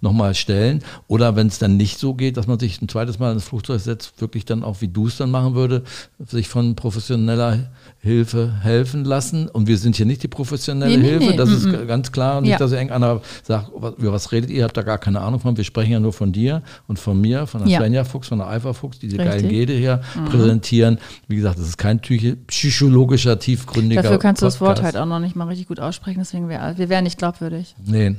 nochmal 0.00 0.34
stellen. 0.34 0.82
Oder 1.06 1.36
wenn 1.36 1.46
es 1.46 1.58
dann 1.58 1.76
nicht 1.76 1.98
so 1.98 2.14
geht, 2.14 2.36
dass 2.36 2.46
man 2.46 2.58
sich 2.58 2.82
ein 2.82 2.88
zweites 2.88 3.18
Mal 3.18 3.32
ins 3.32 3.44
Flugzeug 3.44 3.80
setzt, 3.80 4.20
wirklich 4.20 4.44
dann 4.44 4.62
auch, 4.62 4.80
wie 4.80 4.88
du 4.88 5.06
es 5.06 5.16
dann 5.16 5.30
machen 5.30 5.54
würde, 5.54 5.84
sich 6.18 6.48
von 6.48 6.76
professioneller 6.76 7.70
Hilfe 7.98 8.52
helfen 8.60 9.04
lassen. 9.04 9.48
Und 9.48 9.68
wir 9.68 9.78
sind 9.78 9.96
hier 9.96 10.06
nicht 10.06 10.22
die 10.22 10.28
professionelle 10.28 10.98
Nee, 10.98 11.08
Hilfe, 11.08 11.30
nee, 11.30 11.36
das 11.36 11.48
mm, 11.48 11.54
ist 11.54 11.66
mm. 11.66 11.86
ganz 11.86 12.12
klar. 12.12 12.21
Klar. 12.22 12.40
Nicht, 12.40 12.50
Ja. 12.50 12.58
dass 12.58 12.72
irgendeiner 12.72 13.20
sagt, 13.42 13.70
über 13.98 14.12
was 14.12 14.32
redet 14.32 14.50
ihr, 14.50 14.58
ihr 14.58 14.64
habt 14.64 14.76
da 14.76 14.82
gar 14.82 14.98
keine 14.98 15.20
Ahnung 15.20 15.40
von. 15.40 15.56
Wir 15.56 15.64
sprechen 15.64 15.92
ja 15.92 16.00
nur 16.00 16.12
von 16.12 16.32
dir 16.32 16.62
und 16.86 16.98
von 16.98 17.20
mir, 17.20 17.46
von 17.46 17.62
der 17.62 17.70
Ja. 17.70 17.78
Svenja 17.80 18.04
Fuchs, 18.04 18.28
von 18.28 18.38
der 18.38 18.46
Alpha 18.46 18.72
Fuchs, 18.72 18.98
die 18.98 19.08
diese. 19.08 19.22
Mhm. 19.22 19.26
geilen 19.28 19.48
Gede 19.48 19.72
hier 19.74 20.00
präsentieren. 20.30 20.98
Wie 21.28 21.36
gesagt, 21.36 21.58
das 21.58 21.66
ist 21.68 21.78
kein 21.78 22.00
psychologischer, 22.00 23.38
tiefgründiger 23.38 24.02
Dafür 24.02 24.18
kannst 24.18 24.42
du 24.42 24.46
das 24.46 24.60
Wort 24.60 24.76
Podcast. 24.76 24.94
halt 24.94 25.02
auch 25.02 25.08
noch 25.08 25.18
nicht 25.20 25.36
mal 25.36 25.46
richtig 25.48 25.68
gut 25.68 25.80
aussprechen, 25.80 26.18
deswegen 26.20 26.48
wär, 26.48 26.76
wir 26.78 26.88
wären 26.88 27.04
nicht 27.04 27.18
glaubwürdig. 27.18 27.74
Nee, 27.84 28.16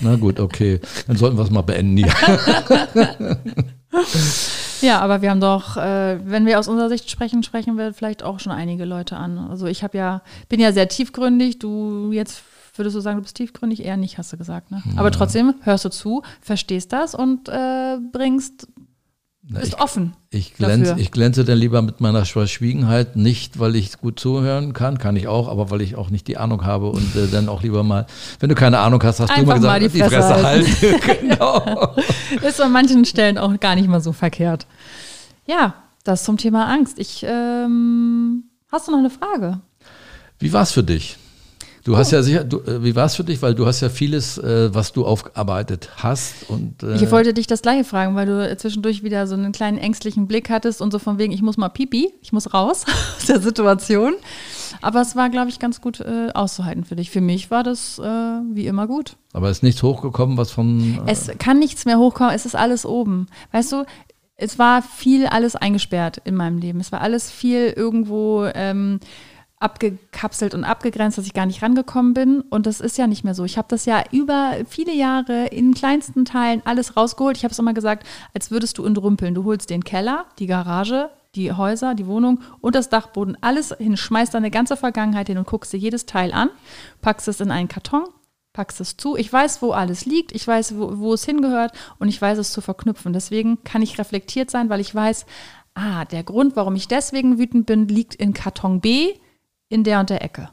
na 0.00 0.16
gut, 0.16 0.40
okay. 0.40 0.80
Dann 1.06 1.16
sollten 1.16 1.36
wir 1.36 1.44
es 1.44 1.50
mal 1.50 1.62
beenden 1.62 1.96
hier. 1.96 2.12
Ja, 4.82 5.00
aber 5.00 5.22
wir 5.22 5.30
haben 5.30 5.40
doch, 5.40 5.78
äh, 5.78 6.18
wenn 6.24 6.44
wir 6.44 6.58
aus 6.58 6.68
unserer 6.68 6.90
Sicht 6.90 7.10
sprechen, 7.10 7.42
sprechen 7.42 7.78
wir 7.78 7.94
vielleicht 7.94 8.22
auch 8.22 8.40
schon 8.40 8.52
einige 8.52 8.84
Leute 8.84 9.16
an. 9.16 9.38
Also 9.38 9.66
ich 9.66 9.82
habe 9.82 9.96
ja, 9.96 10.22
bin 10.50 10.60
ja 10.60 10.70
sehr 10.72 10.88
tiefgründig. 10.88 11.58
Du 11.58 12.12
jetzt 12.12 12.42
würdest 12.78 12.96
du 12.96 13.00
sagen, 13.00 13.16
du 13.16 13.22
bist 13.22 13.36
tiefgründig? 13.36 13.84
Eher 13.84 13.96
nicht, 13.96 14.18
hast 14.18 14.32
du 14.32 14.36
gesagt. 14.36 14.70
Ne? 14.70 14.82
Aber 14.96 15.10
trotzdem 15.10 15.54
hörst 15.62 15.84
du 15.84 15.90
zu, 15.90 16.22
verstehst 16.40 16.92
das 16.92 17.14
und 17.14 17.48
äh, 17.48 17.98
bringst, 18.12 18.68
Na, 19.42 19.60
bist 19.60 19.74
ich, 19.74 19.80
offen. 19.80 20.14
ich, 20.30 20.54
glänze, 20.54 20.90
dafür. 20.90 21.02
ich 21.02 21.10
glänze 21.10 21.44
dann 21.44 21.58
lieber 21.58 21.82
mit 21.82 22.00
meiner 22.00 22.24
Verschwiegenheit, 22.24 23.16
nicht 23.16 23.58
weil 23.58 23.76
ich 23.76 23.98
gut 23.98 24.20
zuhören 24.20 24.72
kann, 24.72 24.98
kann 24.98 25.16
ich 25.16 25.28
auch, 25.28 25.48
aber 25.48 25.70
weil 25.70 25.80
ich 25.80 25.96
auch 25.96 26.10
nicht 26.10 26.28
die 26.28 26.36
Ahnung 26.36 26.64
habe 26.64 26.90
und 26.90 27.16
äh, 27.16 27.28
dann 27.28 27.48
auch 27.48 27.62
lieber 27.62 27.82
mal, 27.82 28.06
wenn 28.40 28.48
du 28.48 28.54
keine 28.54 28.78
Ahnung 28.78 29.02
hast, 29.02 29.20
hast 29.20 29.30
du 29.30 29.34
Einfach 29.34 29.60
mal 29.60 29.78
gesagt, 29.78 29.80
mal 29.82 29.88
die 29.88 29.98
Fresse 29.98 30.42
halten. 30.42 31.20
genau. 31.20 31.94
Ist 32.46 32.60
an 32.60 32.72
manchen 32.72 33.04
Stellen 33.04 33.38
auch 33.38 33.58
gar 33.60 33.74
nicht 33.74 33.88
mal 33.88 34.00
so 34.00 34.12
verkehrt. 34.12 34.66
Ja, 35.46 35.74
das 36.04 36.24
zum 36.24 36.36
Thema 36.36 36.66
Angst. 36.66 36.98
Ich, 36.98 37.24
ähm, 37.28 38.44
hast 38.70 38.88
du 38.88 38.92
noch 38.92 38.98
eine 38.98 39.10
Frage? 39.10 39.60
Wie 40.38 40.52
war 40.52 40.62
es 40.62 40.72
für 40.72 40.84
dich? 40.84 41.16
Du 41.86 41.96
hast 41.96 42.10
ja 42.10 42.20
sicher, 42.20 42.42
du, 42.42 42.58
äh, 42.62 42.82
wie 42.82 42.96
war 42.96 43.04
es 43.04 43.14
für 43.14 43.22
dich? 43.22 43.40
Weil 43.42 43.54
du 43.54 43.64
hast 43.64 43.80
ja 43.80 43.88
vieles, 43.88 44.38
äh, 44.38 44.74
was 44.74 44.92
du 44.92 45.06
aufgearbeitet 45.06 45.88
hast 45.98 46.50
und 46.50 46.82
äh, 46.82 46.96
Ich 46.96 47.08
wollte 47.12 47.32
dich 47.32 47.46
das 47.46 47.62
gleiche 47.62 47.84
fragen, 47.84 48.16
weil 48.16 48.26
du 48.26 48.56
zwischendurch 48.56 49.04
wieder 49.04 49.28
so 49.28 49.34
einen 49.34 49.52
kleinen 49.52 49.78
ängstlichen 49.78 50.26
Blick 50.26 50.50
hattest 50.50 50.82
und 50.82 50.90
so 50.90 50.98
von 50.98 51.18
wegen, 51.18 51.32
ich 51.32 51.42
muss 51.42 51.56
mal 51.56 51.68
pipi, 51.68 52.12
ich 52.22 52.32
muss 52.32 52.52
raus 52.52 52.86
aus 53.16 53.26
der 53.26 53.40
Situation. 53.40 54.14
Aber 54.82 55.00
es 55.00 55.14
war, 55.14 55.30
glaube 55.30 55.48
ich, 55.48 55.60
ganz 55.60 55.80
gut 55.80 56.00
äh, 56.00 56.30
auszuhalten 56.34 56.84
für 56.84 56.96
dich. 56.96 57.12
Für 57.12 57.20
mich 57.20 57.52
war 57.52 57.62
das 57.62 58.00
äh, 58.00 58.02
wie 58.02 58.66
immer 58.66 58.88
gut. 58.88 59.16
aber 59.32 59.48
ist 59.48 59.62
nichts 59.62 59.80
hochgekommen, 59.84 60.36
was 60.36 60.50
von 60.50 60.98
äh, 61.06 61.12
Es 61.12 61.30
kann 61.38 61.60
nichts 61.60 61.84
mehr 61.84 62.00
hochkommen, 62.00 62.34
es 62.34 62.46
ist 62.46 62.56
alles 62.56 62.84
oben. 62.84 63.28
Weißt 63.52 63.70
du, 63.70 63.84
es 64.34 64.58
war 64.58 64.82
viel 64.82 65.26
alles 65.26 65.54
eingesperrt 65.54 66.20
in 66.24 66.34
meinem 66.34 66.58
Leben. 66.58 66.80
Es 66.80 66.90
war 66.90 67.00
alles 67.00 67.30
viel 67.30 67.72
irgendwo 67.76 68.44
ähm, 68.56 68.98
abgekapselt 69.58 70.54
und 70.54 70.64
abgegrenzt, 70.64 71.16
dass 71.16 71.26
ich 71.26 71.32
gar 71.32 71.46
nicht 71.46 71.62
rangekommen 71.62 72.12
bin. 72.12 72.40
Und 72.42 72.66
das 72.66 72.80
ist 72.80 72.98
ja 72.98 73.06
nicht 73.06 73.24
mehr 73.24 73.34
so. 73.34 73.44
Ich 73.44 73.56
habe 73.56 73.68
das 73.70 73.86
ja 73.86 74.04
über 74.10 74.52
viele 74.68 74.92
Jahre 74.92 75.46
in 75.46 75.72
kleinsten 75.72 76.24
Teilen 76.24 76.62
alles 76.64 76.96
rausgeholt. 76.96 77.36
Ich 77.36 77.44
habe 77.44 77.52
es 77.52 77.58
immer 77.58 77.74
gesagt, 77.74 78.06
als 78.34 78.50
würdest 78.50 78.78
du 78.78 78.84
entrümpeln. 78.84 79.34
Du 79.34 79.44
holst 79.44 79.70
den 79.70 79.82
Keller, 79.82 80.26
die 80.38 80.46
Garage, 80.46 81.10
die 81.34 81.52
Häuser, 81.52 81.94
die 81.94 82.06
Wohnung 82.06 82.40
und 82.60 82.74
das 82.74 82.88
Dachboden, 82.88 83.36
alles 83.40 83.74
hin, 83.78 83.96
schmeißt 83.96 84.34
deine 84.34 84.50
ganze 84.50 84.76
Vergangenheit 84.76 85.28
hin 85.28 85.38
und 85.38 85.46
guckst 85.46 85.72
dir 85.72 85.78
jedes 85.78 86.06
Teil 86.06 86.32
an, 86.32 86.50
packst 87.02 87.28
es 87.28 87.40
in 87.40 87.50
einen 87.50 87.68
Karton, 87.68 88.04
packst 88.52 88.80
es 88.80 88.96
zu. 88.96 89.16
Ich 89.16 89.32
weiß, 89.32 89.60
wo 89.62 89.72
alles 89.72 90.06
liegt, 90.06 90.32
ich 90.32 90.46
weiß, 90.46 90.78
wo, 90.78 90.98
wo 90.98 91.12
es 91.12 91.24
hingehört 91.24 91.72
und 91.98 92.08
ich 92.08 92.20
weiß 92.20 92.38
es 92.38 92.52
zu 92.52 92.60
verknüpfen. 92.60 93.12
Deswegen 93.12 93.62
kann 93.64 93.82
ich 93.82 93.98
reflektiert 93.98 94.50
sein, 94.50 94.70
weil 94.70 94.80
ich 94.80 94.94
weiß, 94.94 95.26
ah, 95.74 96.04
der 96.06 96.24
Grund, 96.24 96.56
warum 96.56 96.74
ich 96.74 96.88
deswegen 96.88 97.38
wütend 97.38 97.66
bin, 97.66 97.86
liegt 97.86 98.14
in 98.14 98.32
Karton 98.32 98.80
B 98.80 99.14
in 99.68 99.84
der 99.84 100.00
und 100.00 100.10
der 100.10 100.22
Ecke. 100.22 100.48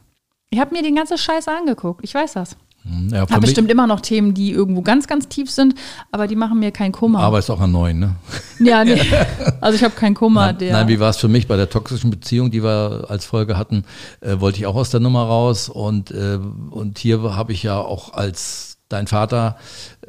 Ich 0.49 0.59
habe 0.59 0.75
mir 0.75 0.83
den 0.83 0.95
ganzen 0.95 1.17
Scheiß 1.17 1.47
angeguckt, 1.47 2.01
ich 2.03 2.13
weiß 2.13 2.33
das. 2.33 2.55
Hm, 2.83 3.09
ja, 3.13 3.21
habe 3.21 3.39
bestimmt 3.39 3.71
immer 3.71 3.87
noch 3.87 4.01
Themen, 4.01 4.33
die 4.33 4.51
irgendwo 4.51 4.81
ganz, 4.81 5.07
ganz 5.07 5.29
tief 5.29 5.49
sind, 5.49 5.73
aber 6.11 6.27
die 6.27 6.35
machen 6.35 6.59
mir 6.59 6.71
keinen 6.71 6.91
Kummer. 6.91 7.19
aber 7.19 7.39
ist 7.39 7.49
auch 7.49 7.61
an 7.61 7.71
neun, 7.71 7.99
ne? 7.99 8.15
ja, 8.59 8.83
nee. 8.83 8.99
Also 9.61 9.77
ich 9.77 9.83
habe 9.83 9.95
keinen 9.95 10.15
Kummer, 10.15 10.51
Nein, 10.51 10.71
nein, 10.71 10.87
wie 10.89 10.99
war 10.99 11.09
es 11.09 11.17
für 11.17 11.29
mich 11.29 11.47
bei 11.47 11.55
der 11.55 11.69
toxischen 11.69 12.09
Beziehung, 12.09 12.51
die 12.51 12.61
wir 12.61 13.05
als 13.07 13.25
Folge 13.25 13.57
hatten, 13.57 13.85
äh, 14.19 14.39
wollte 14.41 14.59
ich 14.59 14.65
auch 14.65 14.75
aus 14.75 14.89
der 14.89 14.99
Nummer 14.99 15.23
raus 15.23 15.69
und, 15.69 16.11
äh, 16.11 16.37
und 16.71 16.99
hier 16.99 17.21
habe 17.35 17.53
ich 17.53 17.63
ja 17.63 17.79
auch 17.79 18.13
als 18.13 18.72
dein 18.93 19.07
Vater 19.07 19.57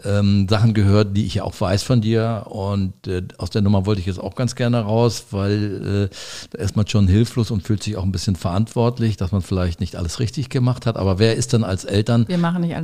ähm, 0.05 0.47
Sachen 0.49 0.75
gehört, 0.75 1.17
die 1.17 1.25
ich 1.27 1.35
ja 1.35 1.43
auch 1.45 1.61
weiß 1.61 1.83
von 1.83 2.01
dir 2.01 2.47
und 2.51 3.07
äh, 3.09 3.23
aus 3.39 3.51
der 3.51 3.63
Nummer 3.63 3.87
wollte 3.87 4.01
ich 4.01 4.07
jetzt 4.07 4.21
auch 4.21 4.35
ganz 4.37 4.55
gerne 4.55 4.81
raus, 4.83 5.27
weil 5.33 6.09
äh, 6.13 6.15
da 6.51 6.63
ist 6.63 6.77
man 6.77 6.87
schon 6.87 7.09
hilflos 7.09 7.51
und 7.51 7.63
fühlt 7.63 7.83
sich 7.83 7.97
auch 7.97 8.03
ein 8.05 8.13
bisschen 8.13 8.37
verantwortlich, 8.37 9.17
dass 9.17 9.33
man 9.33 9.43
vielleicht 9.43 9.81
nicht 9.81 9.97
alles 9.97 10.21
richtig 10.21 10.51
gemacht 10.51 10.87
hat, 10.87 10.97
aber 10.97 11.19
wer 11.19 11.35
ist 11.35 11.53
denn 11.53 11.65
als 11.65 11.85
Eltern 11.85 12.27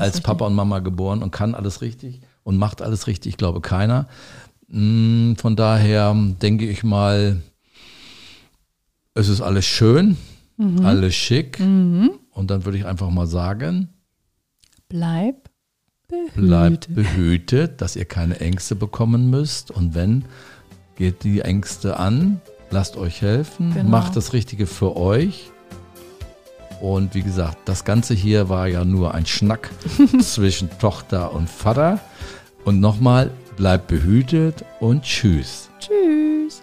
als 0.03 0.15
richtig. 0.15 0.23
Papa 0.25 0.47
und 0.47 0.55
Mama 0.55 0.79
geboren 0.81 1.23
und 1.23 1.31
kann 1.31 1.55
alles 1.55 1.83
richtig 1.83 2.21
und 2.43 2.57
macht 2.57 2.83
alles 2.83 3.07
richtig? 3.07 3.31
Ich 3.31 3.37
glaube 3.37 3.61
keiner. 3.61 4.09
Mm, 4.69 5.35
Von 5.35 5.57
daher 5.57 6.17
denke 6.41 6.67
ich 6.67 6.83
mal, 6.83 7.43
es 9.15 9.29
ist 9.29 9.41
alles 9.41 9.67
schön, 9.67 10.17
Mhm. 10.57 10.85
alles 10.87 11.15
schick. 11.15 11.59
Und 11.61 12.51
dann 12.51 12.65
würde 12.65 12.79
ich 12.79 12.87
einfach 12.87 13.11
mal 13.11 13.27
sagen, 13.27 13.89
Bleib. 14.89 15.50
Bleibt 16.35 16.95
behütet, 16.95 17.81
dass 17.81 17.97
ihr 17.97 18.05
keine 18.05 18.41
Ängste 18.41 18.75
bekommen 18.75 19.31
müsst. 19.31 19.71
Und 19.71 19.95
wenn, 19.95 20.25
geht 20.97 21.25
die 21.25 21.41
Ängste 21.41 21.99
an, 21.99 22.41
lasst 22.71 22.97
euch 22.97 23.23
helfen, 23.23 23.73
Genau. 23.75 23.89
macht 23.91 24.17
das 24.17 24.33
Richtige 24.33 24.67
für 24.67 24.97
euch. 24.97 25.51
Und 26.81 27.15
wie 27.15 27.23
gesagt, 27.23 27.59
das 27.67 27.85
Ganze 27.85 28.15
hier 28.15 28.49
war 28.49 28.67
ja 28.67 28.85
nur 28.85 29.15
ein 29.15 29.27
Schnack 29.27 29.71
zwischen 30.21 30.71
Tochter 30.79 31.33
und 31.35 31.49
Vater. 31.49 32.01
Und 32.65 32.81
nochmal, 32.81 33.31
bleibt 33.57 33.89
behütet 33.89 34.65
und 34.81 35.03
tschüss. 35.03 35.69
Tschüss. 35.79 36.63